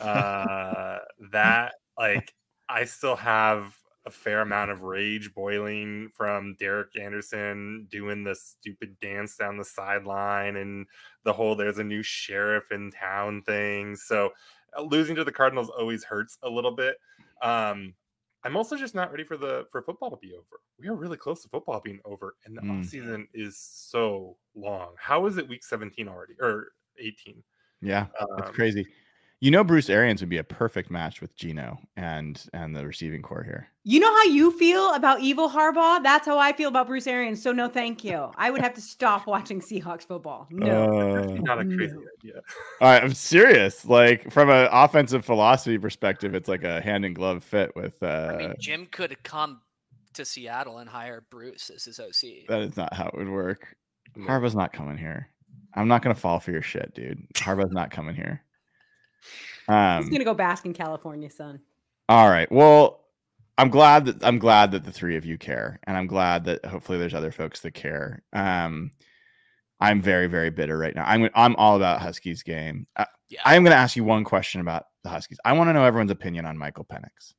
[0.00, 0.98] Uh,
[1.32, 2.32] that like
[2.68, 3.76] I still have
[4.06, 9.64] a fair amount of rage boiling from Derek Anderson doing the stupid dance down the
[9.64, 10.86] sideline and
[11.24, 13.96] the whole there's a new sheriff in town thing.
[13.96, 14.30] So
[14.76, 16.96] uh, losing to the Cardinals always hurts a little bit.
[17.42, 17.94] Um,
[18.42, 20.60] I'm also just not ready for the for football to be over.
[20.78, 22.68] We are really close to football being over, and the Mm.
[22.70, 24.94] off season is so long.
[24.98, 27.44] How is it week 17 already or 18?
[27.80, 28.86] Yeah, that's Um, crazy.
[29.42, 33.22] You know, Bruce Arians would be a perfect match with Geno and and the receiving
[33.22, 33.68] corps here.
[33.84, 36.02] You know how you feel about evil Harbaugh?
[36.02, 37.42] That's how I feel about Bruce Arians.
[37.42, 38.30] So no, thank you.
[38.36, 40.46] I would have to stop watching Seahawks football.
[40.50, 40.84] No.
[40.84, 42.02] Uh, Not a crazy No.
[42.18, 42.34] idea.
[42.82, 43.86] all right, I'm serious.
[43.86, 48.02] Like from an offensive philosophy perspective, it's like a hand in glove fit with.
[48.02, 49.62] Uh, I mean, Jim could come
[50.12, 52.46] to Seattle and hire Bruce as his OC.
[52.48, 53.74] that is not how it would work.
[54.18, 55.30] Harbaugh's not coming here.
[55.74, 57.26] I'm not gonna fall for your shit, dude.
[57.36, 58.42] Harbaugh's not coming here.
[59.68, 61.60] Um, He's gonna go bask in California, son.
[62.08, 62.50] all right.
[62.50, 63.04] Well,
[63.58, 66.64] I'm glad that I'm glad that the three of you care, and I'm glad that
[66.64, 68.22] hopefully there's other folks that care.
[68.32, 68.90] Um,
[69.80, 71.04] I'm very very bitter right now.
[71.06, 72.86] I'm I'm all about Huskies game.
[72.96, 73.40] Uh, Yeah.
[73.44, 75.38] I am going to ask you one question about the Huskies.
[75.44, 77.34] I want to know everyone's opinion on Michael Penix.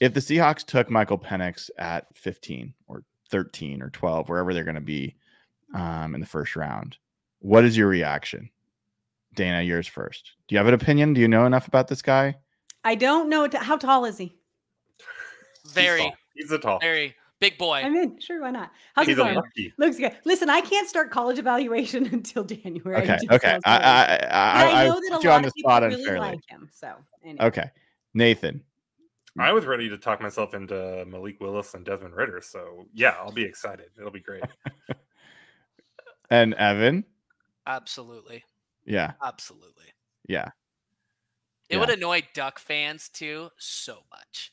[0.00, 4.74] If the Seahawks took Michael Penix at 15 or 13 or 12, wherever they're going
[4.76, 5.16] to be
[5.74, 6.96] um, in the first round,
[7.40, 8.50] what is your reaction?
[9.38, 10.32] Dayna, yours first.
[10.48, 11.14] Do you have an opinion?
[11.14, 12.36] Do you know enough about this guy?
[12.84, 14.34] I don't know t- how tall is he.
[15.62, 16.12] He's Very, tall.
[16.34, 16.78] He's a tall.
[16.80, 17.80] very big boy.
[17.84, 18.20] I'm in.
[18.20, 18.70] Sure, why not?
[18.94, 19.36] How's He's it a going?
[19.36, 19.72] lucky.
[19.78, 20.16] Looks good.
[20.24, 23.02] Listen, I can't start college evaluation until January.
[23.02, 23.58] Okay, okay.
[23.64, 23.76] I.
[23.76, 25.94] I, I, I, I know that a you on lot the of people spot really
[26.02, 26.20] unfairly.
[26.20, 26.68] like him.
[26.72, 26.92] So
[27.24, 27.44] anyway.
[27.46, 27.70] Okay,
[28.14, 28.62] Nathan.
[29.38, 32.40] I was ready to talk myself into Malik Willis and Desmond Ridder.
[32.42, 33.86] So yeah, I'll be excited.
[33.96, 34.42] It'll be great.
[36.30, 37.04] and Evan.
[37.66, 38.42] Absolutely,
[38.88, 39.92] Yeah, absolutely.
[40.28, 40.50] yeah.
[41.68, 41.80] It Yeah.
[41.80, 44.52] would annoy Duck fans too so much.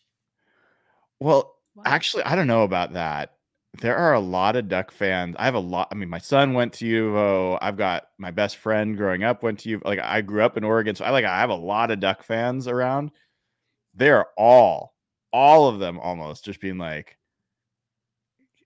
[1.20, 1.84] Well, Wow.
[1.86, 3.38] actually, I don't know about that.
[3.82, 5.36] There are a lot of Duck fans.
[5.38, 5.90] I have a lot.
[5.92, 7.60] I mean, my son went to U of O.
[7.62, 9.82] I've got my best friend growing up went to U.
[9.84, 12.24] Like I grew up in Oregon, so I like I have a lot of Duck
[12.24, 13.12] fans around.
[13.94, 14.96] They're all,
[15.34, 17.18] all of them, almost just being like,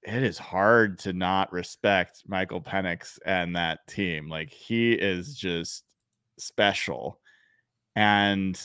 [0.10, 4.28] it is hard to not respect Michael Penix and that team.
[4.30, 5.84] Like he is just
[6.38, 7.20] special,
[7.95, 8.60] and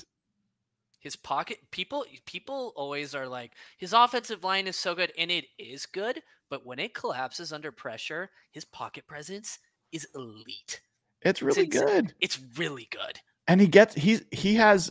[1.00, 5.44] His pocket people people always are like his offensive line is so good and it
[5.58, 9.58] is good, but when it collapses under pressure, his pocket presence
[9.92, 10.80] is elite.
[11.22, 11.86] it's really insane.
[11.86, 12.14] good.
[12.20, 13.20] It's really good.
[13.48, 14.90] and he gets he's he has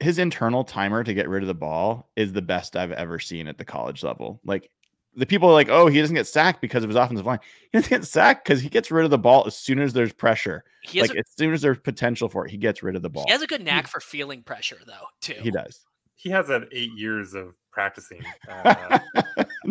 [0.00, 3.46] his internal timer to get rid of the ball is the best I've ever seen
[3.46, 4.40] at the college level.
[4.44, 4.68] Like
[5.14, 7.38] the people are like, oh, he doesn't get sacked because of his offensive line.
[7.70, 10.12] He doesn't get sacked because he gets rid of the ball as soon as there's
[10.12, 10.64] pressure.
[10.82, 13.10] He Like a, as soon as there's potential for it, he gets rid of the
[13.10, 13.24] ball.
[13.26, 15.36] he has a good knack for feeling pressure though, too.
[15.40, 15.80] He does.
[16.14, 18.24] He has had eight years of practicing.
[18.48, 18.98] Uh,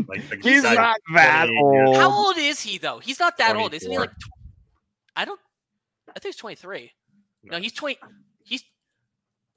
[0.07, 1.87] like the He's guy- not that 28 years.
[1.89, 1.97] old.
[1.97, 2.99] How old is he though?
[2.99, 3.97] He's not that old, isn't he?
[3.97, 4.29] Like, tw-
[5.15, 5.39] I don't.
[6.09, 6.91] I think he's twenty three.
[7.43, 7.97] No, he's twenty.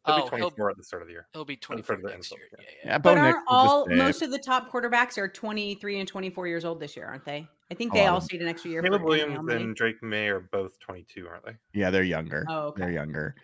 [0.07, 0.14] He's.
[0.14, 1.26] He'll oh, be he'll, 24 at the start of the year.
[1.32, 2.40] he'll be At the start of the next year.
[2.52, 2.59] yeah.
[2.59, 2.90] Yeah, yeah.
[2.92, 6.46] Yeah, But aren't will just all most of the top quarterbacks are 23 and 24
[6.46, 7.48] years old this year, aren't they?
[7.70, 8.26] I think they lot all of them.
[8.28, 8.82] stayed an extra year.
[8.82, 9.62] Caleb for Williams NIL money.
[9.62, 11.52] and Drake Maye are both 22, aren't they?
[11.72, 12.44] Yeah, they're younger.
[12.48, 12.82] Oh, okay.
[12.82, 13.34] They're younger.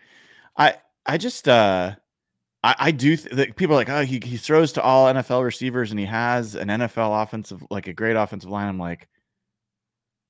[0.57, 1.95] I I just uh
[2.63, 5.43] I, I do th- that people are like, oh, he, he throws to all NFL
[5.43, 8.67] receivers and he has an NFL offensive, like a great offensive line.
[8.67, 9.07] I'm like,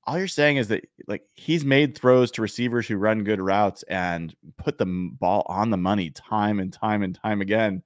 [0.05, 3.83] all you're saying is that like he's made throws to receivers who run good routes
[3.83, 7.83] and put the ball on the money time and time and time again.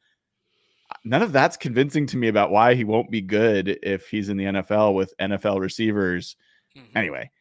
[1.04, 4.38] None of that's convincing to me about why he won't be good if he's in
[4.38, 6.36] the NFL with NFL receivers
[6.78, 6.84] Mhm.
[6.96, 7.32] anyway,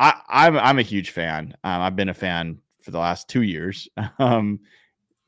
[0.00, 1.56] I, I'm I'm a huge fan.
[1.64, 3.88] Um, I've been a fan for the last two years.
[4.18, 4.60] Um,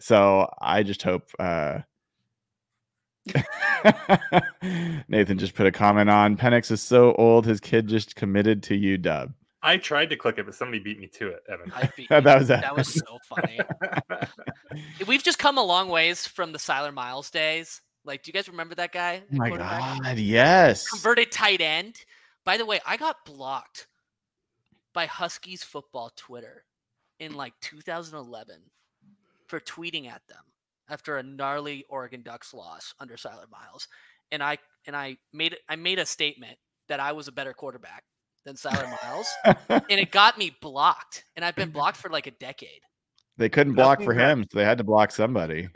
[0.00, 1.80] so I just hope uh,
[5.08, 8.76] Nathan just put a comment on Penix is so old, his kid just committed to
[8.76, 9.32] you, Dub.
[9.62, 11.72] I tried to click it, but somebody beat me to it, Evan.
[11.74, 12.38] I beat That you.
[12.38, 13.58] was that was so funny.
[15.06, 17.80] We've just come a long ways from the Cyler Miles days.
[18.04, 19.22] Like, do you guys remember that guy?
[19.32, 19.50] Oh my?
[19.50, 20.88] God, yes.
[20.88, 21.96] Converted tight end.
[22.44, 23.88] By the way, I got blocked
[24.94, 26.64] by Huskies football Twitter
[27.18, 28.56] in like 2011
[29.46, 30.38] for tweeting at them
[30.88, 33.88] after a gnarly Oregon Ducks loss under Cyler Miles,
[34.30, 36.58] and I and I made I made a statement
[36.88, 38.04] that I was a better quarterback
[38.44, 39.28] than Cyler Miles,
[39.68, 42.80] and it got me blocked, and I've been blocked for like a decade.
[43.36, 45.68] they couldn't block for him, so they had to block somebody.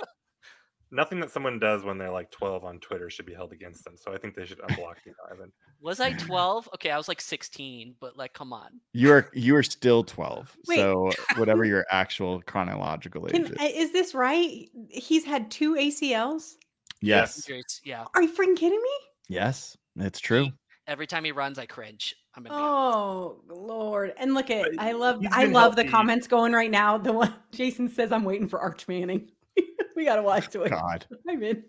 [0.94, 3.94] Nothing that someone does when they're like 12 on Twitter should be held against them.
[3.96, 5.50] So I think they should unblock you, now, Evan.
[5.80, 6.68] Was I 12?
[6.74, 8.68] Okay, I was like 16, but like, come on.
[8.92, 10.54] You are you are still 12.
[10.68, 10.76] Wait.
[10.76, 13.86] So whatever your actual chronological age Can, is.
[13.86, 14.68] is this right?
[14.90, 16.56] He's had two ACLs.
[17.00, 17.48] Yes.
[17.48, 18.04] Injuries, Yeah.
[18.14, 18.90] Are you freaking kidding me?
[19.28, 20.48] Yes, it's true.
[20.86, 22.14] Every time he runs, I cringe.
[22.34, 24.12] I'm gonna be Oh Lord!
[24.16, 26.98] And look at I love I been love the comments going right now.
[26.98, 29.30] The one Jason says I'm waiting for Arch Manning.
[29.96, 30.70] we gotta watch it.
[30.70, 31.06] God.
[31.28, 31.64] I'm in.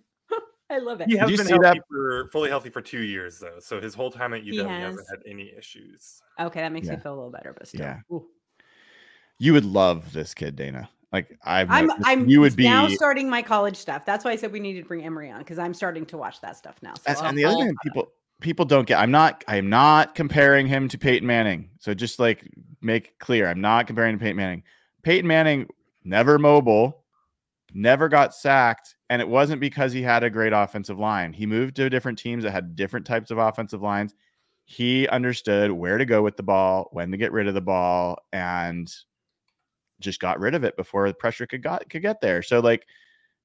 [0.69, 1.09] I love it.
[1.09, 3.59] He has you been see healthy that- for fully healthy for two years though.
[3.59, 4.83] So his whole time at UW, He he, has.
[4.83, 6.21] hasn't had any issues.
[6.39, 6.95] Okay, that makes Yeah.
[6.95, 7.81] me feel a little better, but still.
[7.81, 7.99] Yeah.
[8.11, 8.25] Ooh.
[9.39, 10.87] You would love this kid, Dayna.
[11.11, 14.03] Like I've I'm I'm you would be now starting my college stuff.
[14.03, 16.41] That's why I said we needed to bring Emery on because I'm starting to watch
[16.41, 16.95] that stuff now.
[16.95, 18.07] So That's, I'll- and the other I'll- thing that people
[18.41, 18.99] people don't get.
[18.99, 19.43] I'm not.
[19.47, 21.69] I am not comparing him to Peyton Manning.
[21.79, 22.49] So just like
[22.81, 24.63] make clear, I'm not comparing to Peyton Manning.
[25.03, 25.67] Peyton Manning
[26.03, 27.02] never mobile,
[27.75, 31.33] never got sacked, and it wasn't because he had a great offensive line.
[31.33, 34.15] He moved to different teams that had different types of offensive lines.
[34.65, 38.17] he understood where to go with the ball, when to get rid of the ball,
[38.31, 38.91] and
[39.99, 42.41] just got rid of it before the pressure could got could get there.
[42.41, 42.85] So like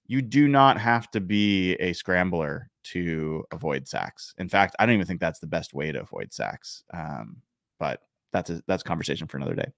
[0.07, 4.35] you do not have to be a scrambler to avoid sacks.
[4.39, 6.83] In fact, I don't even think that's the best way to avoid sacks.
[6.95, 7.43] Um,
[7.79, 8.01] but
[8.33, 9.71] that's a that's a conversation for another day.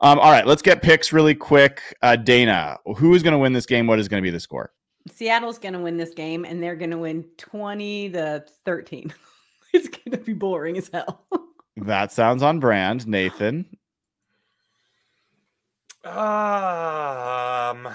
[0.00, 1.82] Um, all right, let's get picks really quick.
[2.02, 3.86] Uh, Dayna, who is going to win this game?
[3.86, 4.72] What is going to be the score?
[5.10, 9.12] Seattle's going to win this game, and they're going to win twenty to thirteen.
[9.72, 11.24] it's going to be boring as hell.
[11.76, 13.66] that sounds on brand, Nathan.
[16.04, 16.14] Um.
[16.14, 17.94] I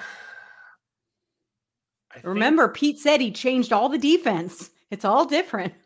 [2.15, 4.69] think- Remember, Pete said he changed all the defense.
[4.91, 5.73] It's all different.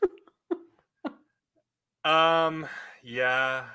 [2.05, 2.65] Um.
[3.03, 3.65] Yeah.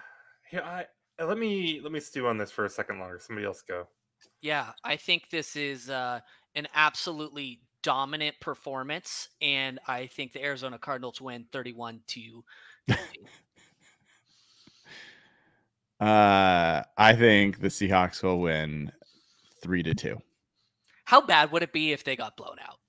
[0.50, 0.86] Here, I
[1.24, 3.18] let me let me stew on this for a second longer.
[3.18, 3.86] Somebody else go.
[4.40, 6.20] Yeah, I think this is uh,
[6.54, 12.44] an absolutely dominant performance, and I think the Arizona Cardinals win 31 to.
[16.02, 18.90] Uh, I think the Seahawks will win
[19.60, 20.20] three to two.
[21.04, 22.80] How bad would it be if they got blown out?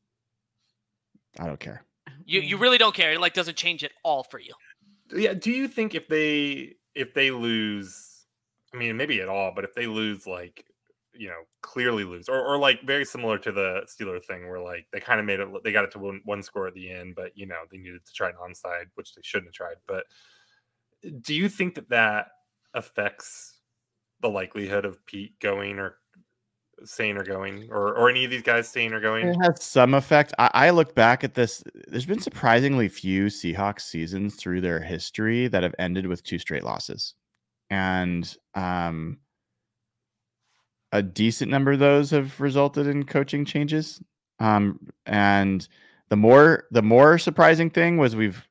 [1.39, 1.83] I don't care.
[2.25, 3.13] You you really don't care.
[3.13, 4.53] It like doesn't change at all for you.
[5.13, 5.35] Yeah.
[5.35, 8.12] Do you think if they if they lose,
[8.73, 10.65] I mean, maybe at all, but if they lose, like
[11.15, 14.87] you know, clearly lose, or or like very similar to the Steeler thing, where like
[14.91, 17.15] they kind of made it, they got it to one, one score at the end,
[17.15, 19.75] but you know they needed to try an onside, which they shouldn't have tried.
[19.87, 20.05] But
[21.03, 22.27] eh, do you think that that
[22.73, 23.59] affects
[24.21, 25.97] the likelihood of Pete going or
[26.83, 29.27] staying or going, or or any of these guys staying or going?
[29.27, 30.33] It has some effect.
[30.39, 31.63] I, I look back at this.
[31.87, 36.63] There's been surprisingly few Seahawks seasons through their history that have ended with two straight
[36.63, 37.13] losses,
[37.73, 39.17] and um,
[40.91, 43.99] a decent number of those have resulted in coaching changes.
[44.39, 45.67] Um, and
[46.09, 48.47] the more the more surprising thing was we've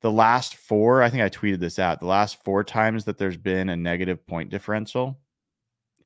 [0.00, 1.00] the last four.
[1.00, 2.00] I think I tweeted this out.
[2.00, 5.16] The last four times that there's been a negative point differential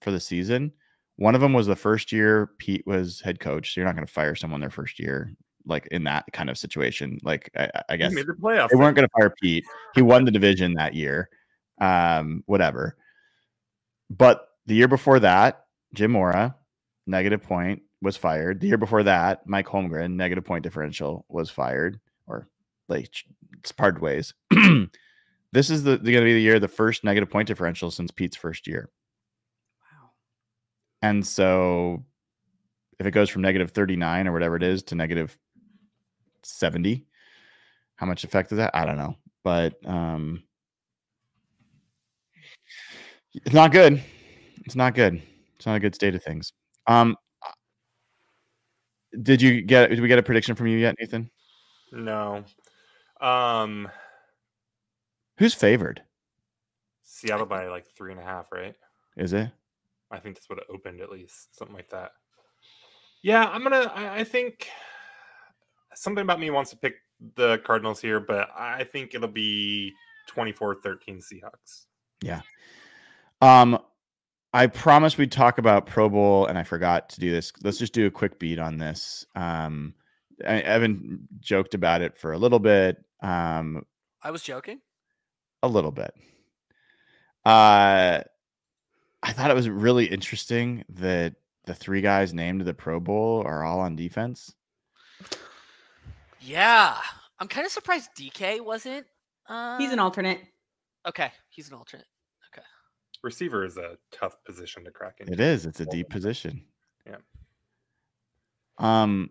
[0.03, 0.73] for the season.
[1.17, 3.73] One of them was the first year Pete was head coach.
[3.73, 5.33] So you're not going to fire someone their first year,
[5.65, 7.19] like in that kind of situation.
[7.23, 8.13] Like I, I guess
[8.71, 9.65] they weren't going to fire Pete.
[9.95, 11.31] He won the division that year.
[11.81, 12.97] Um, whatever.
[14.11, 16.57] But the year before that, Jim Mora,
[17.07, 18.61] negative point, was fired.
[18.61, 22.49] The year before that, Mike Holmgren, negative point differential, was fired or
[22.89, 23.11] like
[23.59, 24.35] it's parted ways.
[25.53, 28.37] this is the, going to be the year the first negative point differential since Pete's
[28.37, 28.91] first year.
[29.81, 30.11] Wow.
[31.03, 32.05] And so
[32.99, 35.37] if it goes from negative 39 or whatever it is to negative
[36.43, 37.07] 70,
[37.97, 38.71] how much effect is that?
[38.75, 39.17] I don't know.
[39.43, 40.43] But um
[43.45, 44.03] it's not good.
[44.65, 45.23] It's not good.
[45.57, 46.53] It's not a good state of things.
[46.87, 47.17] Um
[49.23, 51.31] did you get did we get a prediction from you yet, Nathan?
[51.93, 52.45] No.
[53.21, 53.89] Um,
[55.39, 56.03] Who's favored?
[57.03, 58.75] Seattle by like three and a half, right?
[59.17, 59.51] Is it?
[60.11, 62.13] I think that's what it opened at least, something like that.
[63.23, 63.93] Yeah, I'm gonna.
[63.95, 64.69] I, I think
[65.95, 66.97] something about me wants to pick
[67.35, 69.93] the Cardinals here, but I think it'll be
[70.31, 71.87] 24-13 Seahawks.
[73.41, 73.79] Um,
[74.53, 77.53] I promised we'd talk about Pro Bowl, and I forgot to do this.
[77.63, 79.27] Let's just do a quick beat on this.
[79.35, 79.95] Um,
[80.47, 83.03] I, Evan joked about it for a little bit.
[83.23, 83.85] Um,
[84.23, 84.81] I was joking.
[85.63, 86.13] a little bit.
[87.45, 88.21] Uh,
[89.23, 91.35] I thought it was really interesting that
[91.65, 94.55] the three guys named to the Pro Bowl are all on defense.
[96.41, 96.97] Yeah,
[97.39, 99.07] I'm kind of surprised DK wasn't.
[99.49, 100.41] Uh, He's an alternate.
[101.07, 102.07] Okay, he's an alternate.
[103.27, 105.33] Receiver is a tough position to crack into.
[105.33, 105.67] It is.
[105.67, 106.63] It's a deep position.
[107.05, 107.17] Yeah.
[108.79, 109.31] Um,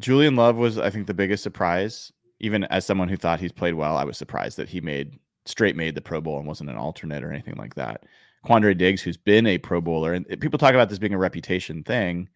[0.00, 2.12] Julian Love was, I think, the biggest surprise.
[2.40, 5.76] Even as someone who thought he's played well, I was surprised that he made straight
[5.76, 8.04] made the Pro Bowl and wasn't an alternate or anything like that.
[8.44, 11.84] Quandre Diggs, who's been a Pro Bowler, and people talk about this being a reputation
[11.84, 12.28] thing.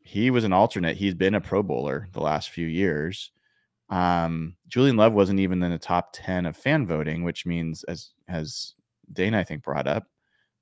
[0.00, 0.98] He was an alternate.
[0.98, 3.30] He's been a Pro Bowler the last few years.
[3.88, 8.10] Um, Julian Love wasn't even in the top 10 of fan voting, which means, as
[8.28, 8.74] as
[9.12, 10.06] Dayna I think brought up,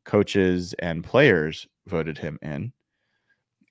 [0.04, 2.72] coaches and players voted him in.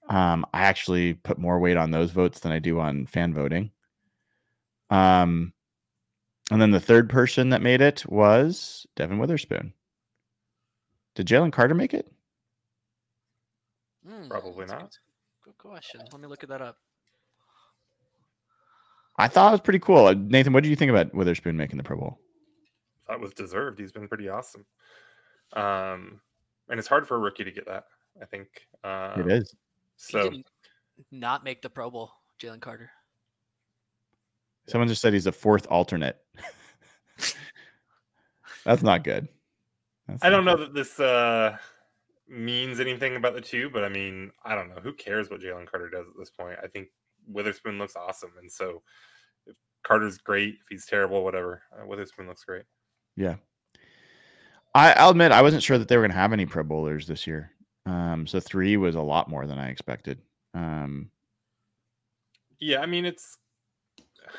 [0.09, 3.71] Um, I actually put more weight on those votes than I do on fan voting.
[4.89, 5.53] Um,
[6.51, 9.73] and then the third person that made it was Devon Witherspoon.
[11.15, 12.11] Did Jalen Carter make it?
[14.05, 14.97] Hmm, Probably not.
[15.43, 16.01] Good, good question.
[16.11, 16.77] Let me look at that up.
[19.17, 20.07] I thought it was pretty cool.
[20.07, 22.19] Uh, Nathan, what did you think about Witherspoon making the Pro Bowl?
[23.07, 23.79] That was deserved.
[23.79, 24.65] He's been pretty awesome.
[25.53, 26.21] Um,
[26.69, 27.85] and it's hard for a rookie to get that.
[28.21, 28.47] I think.
[28.83, 29.55] Um, it is.
[30.07, 32.11] He So didn't make the Pro Bowl,
[32.41, 32.89] Jalen Carter.
[34.67, 36.17] Someone just said he's a fourth alternate.
[38.65, 39.27] That's not good.
[40.07, 41.57] That's I not don't know that this uh,
[42.27, 44.79] means anything about the two, but I mean, I don't know.
[44.81, 46.57] Who cares what Jalen Carter does at this point?
[46.63, 46.87] I think
[47.27, 48.81] Witherspoon looks awesome, and so
[49.45, 52.63] if Carter's great, if he's terrible, whatever, uh, Witherspoon looks great.
[53.15, 53.35] Yeah.
[54.75, 57.05] I, I'll admit I wasn't sure that they were going to have any Pro Bowlers
[57.05, 57.51] this year.
[57.85, 60.19] Um, so three was a lot more than I expected.
[60.53, 61.11] Um,
[62.59, 63.37] Yeah, I mean, it's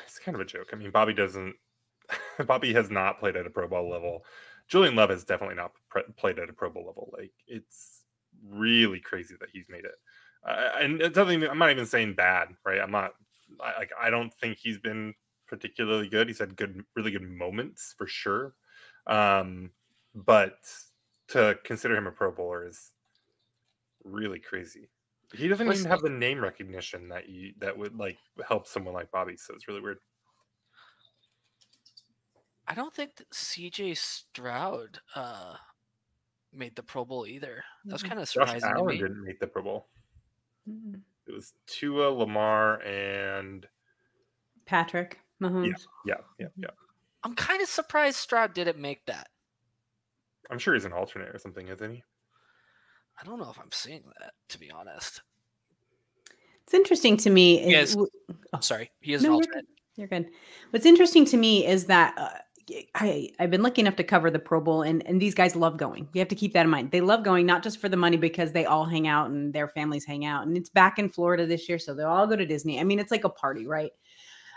[0.05, 0.69] it's kind of a joke.
[0.73, 1.55] I mean, Bobby doesn't.
[2.47, 4.25] Bobby has not played at a Pro Bowl level.
[4.67, 7.11] Julian Love has definitely not pre- played at a Pro Bowl level.
[7.15, 8.01] Like it's
[8.47, 9.95] really crazy that he's made it.
[10.45, 12.79] And it doesn't even, I'm not even saying bad, right?
[12.79, 13.13] I'm not
[13.59, 15.13] I, like I don't think he's been
[15.47, 16.27] particularly good.
[16.27, 18.53] He's had good, really good moments for sure.
[19.07, 19.71] Um,
[20.13, 20.57] but
[21.29, 22.91] to consider him a Pro Bowler is
[24.03, 24.89] really crazy.
[25.33, 28.17] He doesn't Listen- even have the name recognition that you that would like
[28.47, 29.35] help someone like Bobby.
[29.37, 29.97] So it's really weird.
[32.67, 35.55] I don't think CJ Stroud uh,
[36.51, 37.63] made the Pro Bowl either.
[37.85, 38.97] That was kind of Josh surprising to Allen me.
[38.97, 39.87] didn't make the Pro Bowl.
[40.69, 41.01] Mm.
[41.27, 43.67] It was Tua, Lamar, and
[44.65, 45.85] Patrick Mahomes.
[46.05, 46.67] yeah, yeah, yeah.
[47.23, 49.29] I'm kind of surprised Stroud didn't make that.
[50.51, 52.03] I'm sure he's an alternate or something, isn't he?
[53.19, 55.21] I don't know if I'm seeing that, to be honest.
[56.63, 57.61] It's interesting to me.
[57.63, 57.89] Is, Yes.
[57.91, 58.09] w-
[58.53, 58.91] I'm sorry.
[59.01, 59.65] He is No, an you're alternate.
[59.95, 60.29] You're good.
[60.71, 62.29] What's interesting to me is that uh,
[62.95, 65.77] I I've been lucky enough to cover the Pro Bowl, and and these guys love
[65.77, 66.07] going.
[66.13, 66.91] You have to keep that in mind.
[66.91, 69.67] They love going not just for the money because they all hang out and their
[69.67, 72.45] families hang out, and it's back in Florida this year, so they'll all go to
[72.45, 72.79] Disney.
[72.79, 73.91] I mean, it's like a party, right?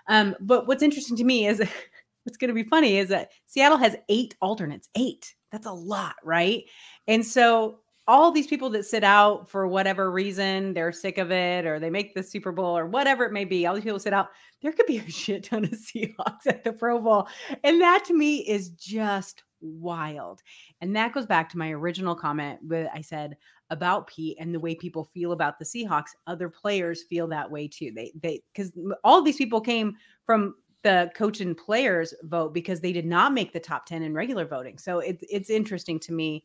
[0.08, 1.58] Um, but what's interesting to me is
[2.24, 4.88] what's going to be funny is that Seattle has eight alternates.
[4.94, 5.34] Eight.
[5.52, 6.64] That's a lot, right?
[7.06, 11.66] And so all these people that sit out for whatever reason, they're sick of it,
[11.66, 13.66] or they make the Super Bowl, or whatever it may be.
[13.66, 14.30] All these people sit out
[14.62, 17.28] there could be a shit ton of Seahawks at the Pro Bowl.
[17.62, 20.40] And that to me is just wild.
[20.80, 23.36] And that goes back to my original comment that I said
[23.70, 26.10] about Pete and the way people feel about the Seahawks.
[26.26, 27.92] Other players feel that way too.
[27.94, 28.72] They they because
[29.04, 29.94] all these people came
[30.24, 34.14] from the coach and players vote because they did not make the top 10 in
[34.14, 34.78] regular voting.
[34.78, 36.44] So it's it's interesting to me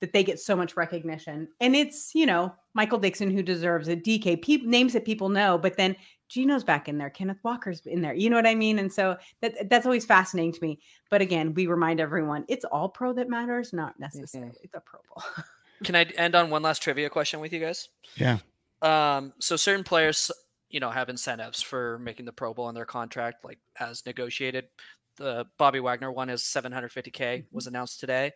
[0.00, 1.48] that they get so much recognition.
[1.60, 5.58] And it's, you know, Michael Dickson who deserves it, DK, peop names that people know,
[5.58, 5.94] but then
[6.28, 8.14] Geno's back in there, Kenneth Walker's in there.
[8.14, 8.78] You know what I mean?
[8.78, 10.78] And so that that's always fascinating to me.
[11.10, 15.44] But again, we remind everyone it's all pro that matters, not necessarily the Pro Bowl.
[15.84, 17.88] Can I end on one last trivia question with you guys?
[18.14, 18.38] Yeah.
[18.80, 20.30] Um, so certain players,
[20.68, 24.68] you know, have incentives for making the Pro Bowl in their contract, like as negotiated.
[25.16, 28.32] The Bobby Wagner one is 750k was announced today.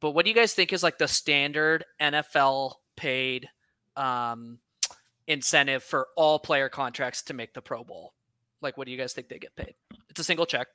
[0.00, 3.48] But what do you guys think is like the standard NFL paid
[3.96, 4.58] um,
[5.26, 8.14] incentive for all player contracts to make the Pro Bowl?
[8.62, 9.74] Like, what do you guys think they get paid?
[10.08, 10.68] It's a single check.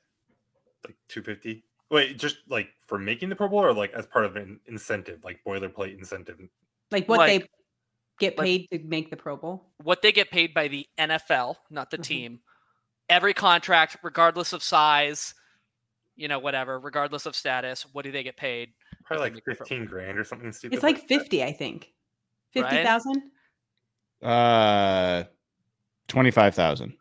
[0.84, 1.64] Like 250.
[1.90, 5.22] Wait, just like for making the Pro Bowl, or like as part of an incentive,
[5.24, 6.38] like boilerplate incentive?
[6.92, 7.48] like what Like- they
[8.20, 9.72] get like- paid to make the Pro Bowl.
[9.82, 12.02] What they get paid by the NFL, not the Mhm.
[12.04, 12.40] team.
[13.08, 15.34] Every contract, regardless of size,
[16.16, 18.72] you know, whatever, regardless of status, what do they get paid?
[19.06, 20.74] Probably like make the Pro- 15 grand or something stupid.
[20.74, 21.08] It's like that.
[21.08, 21.92] 50, I think.
[22.54, 22.68] Brian?
[22.70, 23.22] 50,000?
[24.22, 25.24] Uh,
[26.08, 26.94] twenty-five thousand.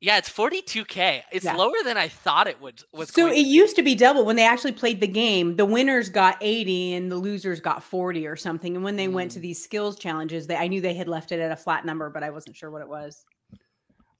[0.00, 1.22] Yeah, it's 42k.
[1.30, 1.54] It's Yeah.
[1.54, 3.12] lower than I thought it would was.
[3.12, 5.54] So it to used to be double when they actually played the game.
[5.54, 8.74] The winners got 80 and the losers got 40 or something.
[8.74, 9.42] And when they went to Mm.
[9.42, 12.24] these skills challenges, they I knew they had left it at a flat number, but
[12.24, 13.24] I wasn't sure what it was.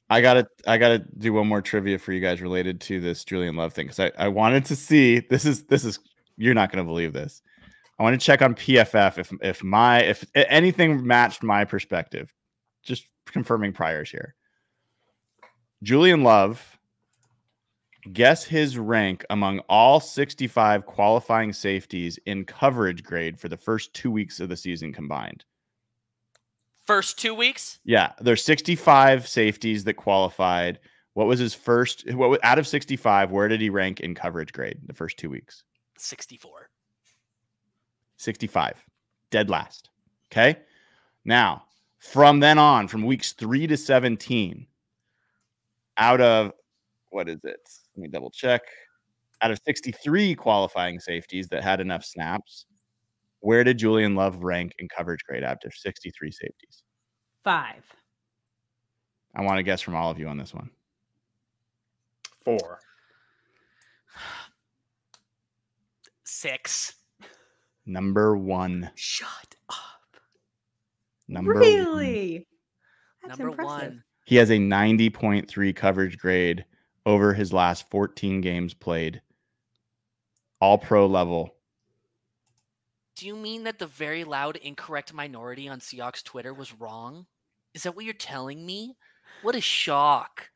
[0.09, 3.57] I gotta I gotta do one more trivia for you guys related to this Julian
[3.57, 5.99] Love thing because I, I wanted to see this is this is
[6.43, 7.43] you're not gonna believe this.
[7.98, 12.35] I want to check on PFF if if my if anything matched my perspective.
[12.82, 14.35] Just confirming priors here.
[15.82, 16.78] Julian Love,
[18.12, 24.10] guess his rank among all 65 qualifying safeties in coverage grade for the first two
[24.10, 25.44] weeks of the season combined.
[26.85, 27.78] first two weeks.
[27.85, 30.81] Yeah, there's 65 safeties that qualified.
[31.14, 32.10] What was his first?
[32.12, 33.31] What wa- out of 65?
[33.31, 35.62] Where did he rank in coverage grade the first two weeks?
[36.03, 36.69] 64.
[38.16, 38.85] 65,
[39.31, 39.91] dead last.
[40.31, 40.61] Okay,
[41.24, 41.65] now
[41.99, 44.66] from then on, from weeks three to 17,
[45.99, 46.53] out of
[47.11, 47.69] what is it?
[47.97, 48.62] Let me double check.
[49.41, 52.66] Out of 63 qualifying safeties that had enough snaps,
[53.41, 56.85] where did Julian Love rank in coverage grade after 63 safeties?
[57.43, 57.85] Five.
[59.35, 60.70] I want to guess from all of you on this one.
[62.45, 62.79] four.
[66.43, 66.97] Six.
[67.86, 68.90] Number one.
[68.97, 70.16] Shut up.
[71.28, 71.62] Number one.
[71.62, 72.48] really?
[73.23, 73.90] That's Number impressive.
[73.90, 74.05] one.
[74.24, 76.64] He has a 90.3 coverage grade
[77.06, 79.23] over his last 14 games played.
[80.60, 81.55] All pro level.
[83.14, 87.27] Do you mean that the very loud, incorrect minority on Seahawks Twitter was wrong?
[87.73, 88.97] Is that what you're telling me?
[89.43, 90.51] What a shock.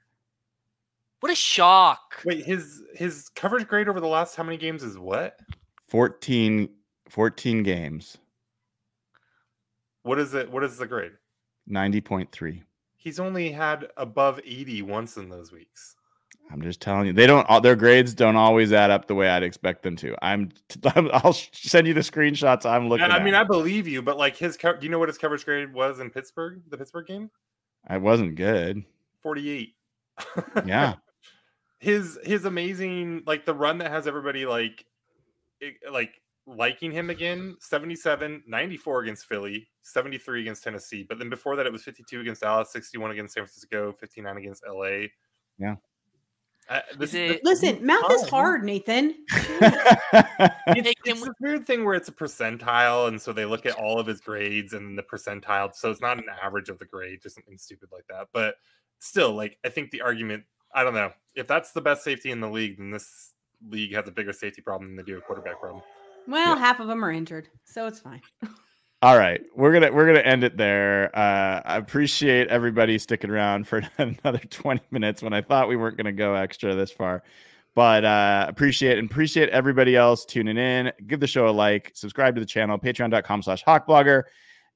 [1.20, 2.22] What a shock.
[2.24, 5.38] Wait, his his coverage grade over the last how many games is what?
[5.88, 6.68] 14
[7.08, 8.18] 14 games.
[10.02, 10.50] What is it?
[10.50, 11.12] What is the grade?
[11.70, 12.62] 90.3.
[12.94, 15.96] He's only had above 80 once in those weeks.
[16.50, 17.48] I'm just telling you, they don't.
[17.48, 20.14] all Their grades don't always add up the way I'd expect them to.
[20.22, 20.50] I'm.
[21.12, 23.04] I'll send you the screenshots I'm looking.
[23.04, 23.40] And I mean, at.
[23.40, 26.08] I believe you, but like his, do you know what his coverage grade was in
[26.10, 26.62] Pittsburgh?
[26.68, 27.30] The Pittsburgh game,
[27.88, 28.84] I wasn't good.
[29.22, 29.74] 48.
[30.64, 30.94] Yeah,
[31.80, 34.84] his his amazing like the run that has everybody like
[35.90, 41.66] like liking him again 77 94 against philly 73 against tennessee but then before that
[41.66, 44.84] it was 52 against dallas 61 against san francisco 59 against la
[45.58, 45.74] Yeah.
[46.68, 49.14] uh, this, Is this- it- Listen, math is hard, Nathan.
[49.30, 53.66] it's, Hey, it's we- this weird thing where it's a percentile and so they look
[53.66, 56.84] at all of his grades and the percentile so it's not an average of the
[56.84, 58.54] grade just something stupid like that but
[58.98, 62.40] still like i think the argument i don't know if that's the best safety in
[62.40, 63.32] the league then this
[63.68, 65.82] league has a bigger safety problem than they do a quarterback problem
[66.26, 68.22] Well, half of them are injured, so it's fine.
[69.02, 71.16] All right, we're gonna we're gonna end it there.
[71.16, 75.98] Uh, I appreciate everybody sticking around for another 20 minutes when I thought we weren't
[75.98, 77.22] gonna go extra this far,
[77.74, 80.92] but uh, appreciate and appreciate everybody else tuning in.
[81.06, 84.22] Give the show a like, subscribe to the channel, Patreon.com/slash HawkBlogger,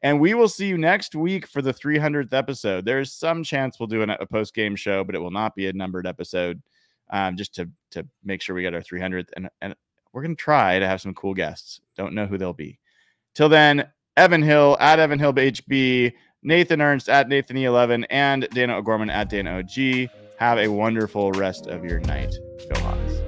[0.03, 2.85] and we will see you next week for the 300th episode.
[2.85, 5.69] There's some chance we'll do an, a post game show, but it will not be
[5.69, 6.63] a numbered episode,
[7.11, 9.75] um, just to to make sure we get our 300th, and and
[10.13, 11.81] we're gonna try to have some cool guests.
[11.97, 12.79] Don't know who they'll be.
[13.35, 16.13] Till then, Evan Hill at Evan Hill HB,
[16.43, 20.11] Nathan Ernst at Nathan E11, and Dayna O'Gorman at Dayna OG.
[20.39, 22.35] Have a wonderful rest of your night.
[22.73, 23.21] Go Hawks.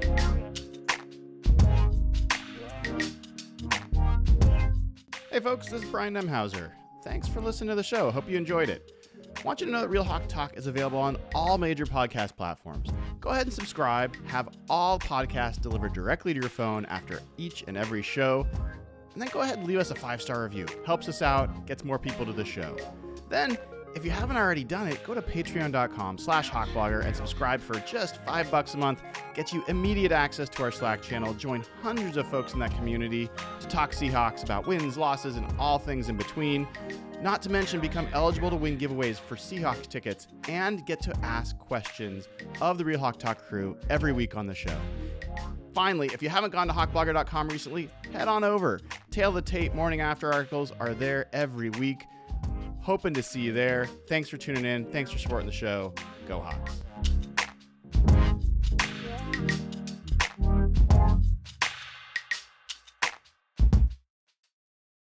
[5.31, 6.71] Hey folks, this is Brian Nemhauser.
[7.03, 8.11] Thanks for listening to the show.
[8.11, 8.91] Hope you enjoyed it.
[9.35, 12.37] I want you to know that Real Hawk Talk is available on all major podcast
[12.37, 12.89] platforms.
[13.23, 14.17] Go ahead and subscribe.
[14.27, 18.45] Have all podcasts delivered directly to your phone after each and every show.
[19.13, 20.65] And then go ahead and leave us a five star review.
[20.85, 22.75] Helps us out, gets more people to the show.
[23.29, 23.57] Then,
[23.95, 28.17] if you haven't already done it, go to patreon.com slash hawkblogger and subscribe for just
[28.25, 29.01] five bucks a month.
[29.35, 31.33] Gets you immediate access to our Slack channel.
[31.33, 33.29] Join hundreds of folks in that community
[33.61, 36.67] to talk Seahawks about wins, losses, and all things in between
[37.23, 41.57] not to mention become eligible to win giveaways for Seahawks tickets and get to ask
[41.57, 42.27] questions
[42.59, 44.75] of the Real Hawk Talk crew every week on the show.
[45.73, 48.79] Finally, if you haven't gone to hawkblogger.com recently, head on over.
[49.09, 52.03] Tail the Tape morning after articles are there every week.
[52.81, 53.85] Hoping to see you there.
[54.07, 54.85] Thanks for tuning in.
[54.91, 55.93] Thanks for supporting the show.
[56.27, 56.83] Go Hawks.